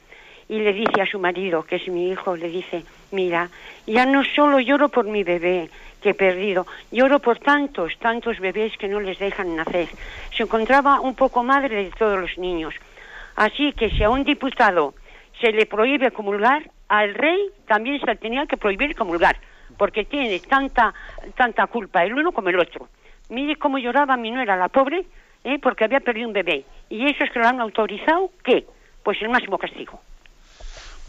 Y 0.48 0.58
le 0.58 0.72
dice 0.72 1.00
a 1.00 1.06
su 1.06 1.18
marido, 1.18 1.62
que 1.62 1.76
es 1.76 1.88
mi 1.88 2.10
hijo, 2.10 2.36
le 2.36 2.48
dice, 2.48 2.82
mira, 3.10 3.50
ya 3.86 4.06
no 4.06 4.24
solo 4.24 4.60
lloro 4.60 4.88
por 4.88 5.06
mi 5.06 5.24
bebé, 5.24 5.70
que 6.00 6.10
he 6.10 6.14
perdido. 6.14 6.66
Lloro 6.90 7.18
por 7.18 7.38
tantos, 7.38 7.96
tantos 7.98 8.38
bebés 8.40 8.76
que 8.76 8.88
no 8.88 9.00
les 9.00 9.18
dejan 9.18 9.56
nacer. 9.56 9.88
Se 10.36 10.42
encontraba 10.42 11.00
un 11.00 11.14
poco 11.14 11.42
madre 11.42 11.84
de 11.84 11.90
todos 11.90 12.18
los 12.18 12.38
niños. 12.38 12.74
Así 13.36 13.72
que 13.72 13.90
si 13.90 14.02
a 14.02 14.10
un 14.10 14.24
diputado 14.24 14.94
se 15.40 15.52
le 15.52 15.66
prohíbe 15.66 16.10
comulgar, 16.10 16.70
al 16.88 17.14
rey 17.14 17.38
también 17.66 18.00
se 18.00 18.16
tenía 18.16 18.46
que 18.46 18.56
prohibir 18.56 18.94
comulgar, 18.94 19.36
porque 19.78 20.04
tiene 20.04 20.40
tanta, 20.40 20.92
tanta 21.36 21.66
culpa 21.68 22.04
el 22.04 22.14
uno 22.14 22.32
como 22.32 22.48
el 22.48 22.58
otro. 22.58 22.88
Mire 23.28 23.56
cómo 23.56 23.78
lloraba 23.78 24.16
mi 24.16 24.30
nuera, 24.30 24.56
la 24.56 24.68
pobre, 24.68 25.04
¿eh? 25.44 25.58
porque 25.60 25.84
había 25.84 26.00
perdido 26.00 26.26
un 26.26 26.34
bebé. 26.34 26.64
Y 26.88 27.06
eso 27.06 27.24
es 27.24 27.30
que 27.30 27.38
lo 27.38 27.46
han 27.46 27.60
autorizado, 27.60 28.30
¿qué? 28.42 28.66
Pues 29.04 29.22
el 29.22 29.28
máximo 29.28 29.56
castigo. 29.56 30.00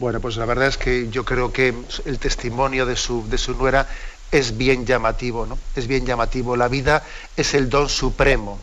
Bueno, 0.02 0.18
pues 0.18 0.36
la 0.36 0.46
verdad 0.46 0.66
es 0.66 0.78
que 0.78 1.10
yo 1.10 1.24
creo 1.24 1.52
que 1.52 1.72
el 2.06 2.18
testimonio 2.18 2.86
de 2.86 2.96
su, 2.96 3.24
de 3.28 3.38
su 3.38 3.54
nuera 3.54 3.86
es 4.32 4.56
bien 4.56 4.84
llamativo, 4.84 5.46
¿no? 5.46 5.56
Es 5.76 5.86
bien 5.86 6.04
llamativo. 6.04 6.56
La 6.56 6.66
vida 6.66 7.04
es 7.36 7.54
el 7.54 7.70
don 7.70 7.88
supremo, 7.88 8.58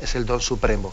es 0.00 0.16
el 0.16 0.26
don 0.26 0.40
supremo. 0.40 0.92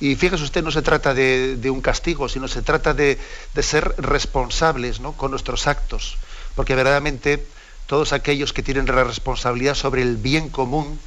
Y 0.00 0.16
fíjese 0.16 0.42
usted, 0.42 0.64
no 0.64 0.72
se 0.72 0.82
trata 0.82 1.14
de, 1.14 1.56
un 1.70 1.80
castigo, 1.80 2.28
sino 2.28 2.48
se 2.48 2.62
trata 2.62 2.94
de, 2.94 3.16
ser 3.60 3.94
responsables 3.96 4.98
¿no? 4.98 5.12
con 5.12 5.30
nuestros 5.30 5.68
actos, 5.68 6.16
porque 6.56 6.74
verdaderamente 6.74 7.46
todos 7.86 8.12
aquellos 8.12 8.52
que 8.52 8.64
tienen 8.64 8.86
la 8.86 9.04
responsabilidad 9.04 9.76
sobre 9.76 10.02
el 10.02 10.16
bien 10.16 10.48
común, 10.48 10.98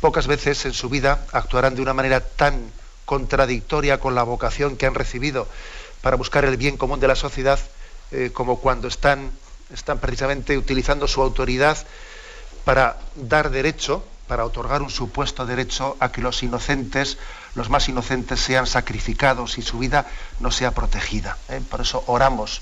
pocas 0.00 0.26
veces 0.26 0.64
en 0.64 0.72
su 0.72 0.88
vida 0.88 1.24
actuarán 1.30 1.76
de 1.76 1.82
una 1.82 1.94
manera 1.94 2.18
tan 2.18 2.72
contradictoria 3.04 4.00
con 4.00 4.16
la 4.16 4.24
vocación 4.24 4.76
que 4.76 4.86
han 4.86 4.94
recibido 4.96 5.46
para 6.04 6.16
buscar 6.16 6.44
el 6.44 6.58
bien 6.58 6.76
común 6.76 7.00
de 7.00 7.08
la 7.08 7.16
sociedad, 7.16 7.58
eh, 8.12 8.30
como 8.34 8.58
cuando 8.58 8.88
están 8.88 9.32
están 9.72 9.98
precisamente 9.98 10.58
utilizando 10.58 11.08
su 11.08 11.22
autoridad 11.22 11.78
para 12.66 12.98
dar 13.14 13.50
derecho, 13.50 14.04
para 14.28 14.44
otorgar 14.44 14.82
un 14.82 14.90
supuesto 14.90 15.46
derecho 15.46 15.96
a 16.00 16.12
que 16.12 16.20
los 16.20 16.42
inocentes, 16.42 17.16
los 17.54 17.70
más 17.70 17.88
inocentes, 17.88 18.38
sean 18.38 18.66
sacrificados 18.66 19.56
y 19.56 19.62
su 19.62 19.78
vida 19.78 20.04
no 20.40 20.50
sea 20.50 20.72
protegida. 20.72 21.38
¿eh? 21.48 21.62
Por 21.70 21.80
eso 21.80 22.04
oramos 22.06 22.60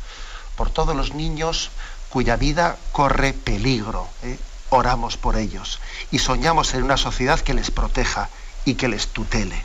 por 0.55 0.70
todos 0.70 0.95
los 0.95 1.12
niños 1.12 1.70
cuya 2.11 2.36
vida 2.36 2.76
corre 2.93 3.32
peligro. 3.32 4.07
¿eh? 4.22 4.38
Oramos 4.70 5.16
por 5.16 5.36
ellos 5.36 5.80
y 6.12 6.20
soñamos 6.20 6.74
en 6.74 6.84
una 6.84 6.97
sociedad 6.97 7.40
que 7.40 7.55
les 7.55 7.72
proteja 7.72 8.30
y 8.64 8.74
que 8.74 8.86
les 8.86 9.09
tutele. 9.09 9.64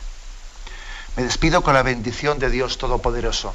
Me 1.16 1.24
despido 1.24 1.62
con 1.62 1.74
la 1.74 1.82
bendición 1.82 2.38
de 2.38 2.50
Dios 2.50 2.78
Todopoderoso, 2.78 3.54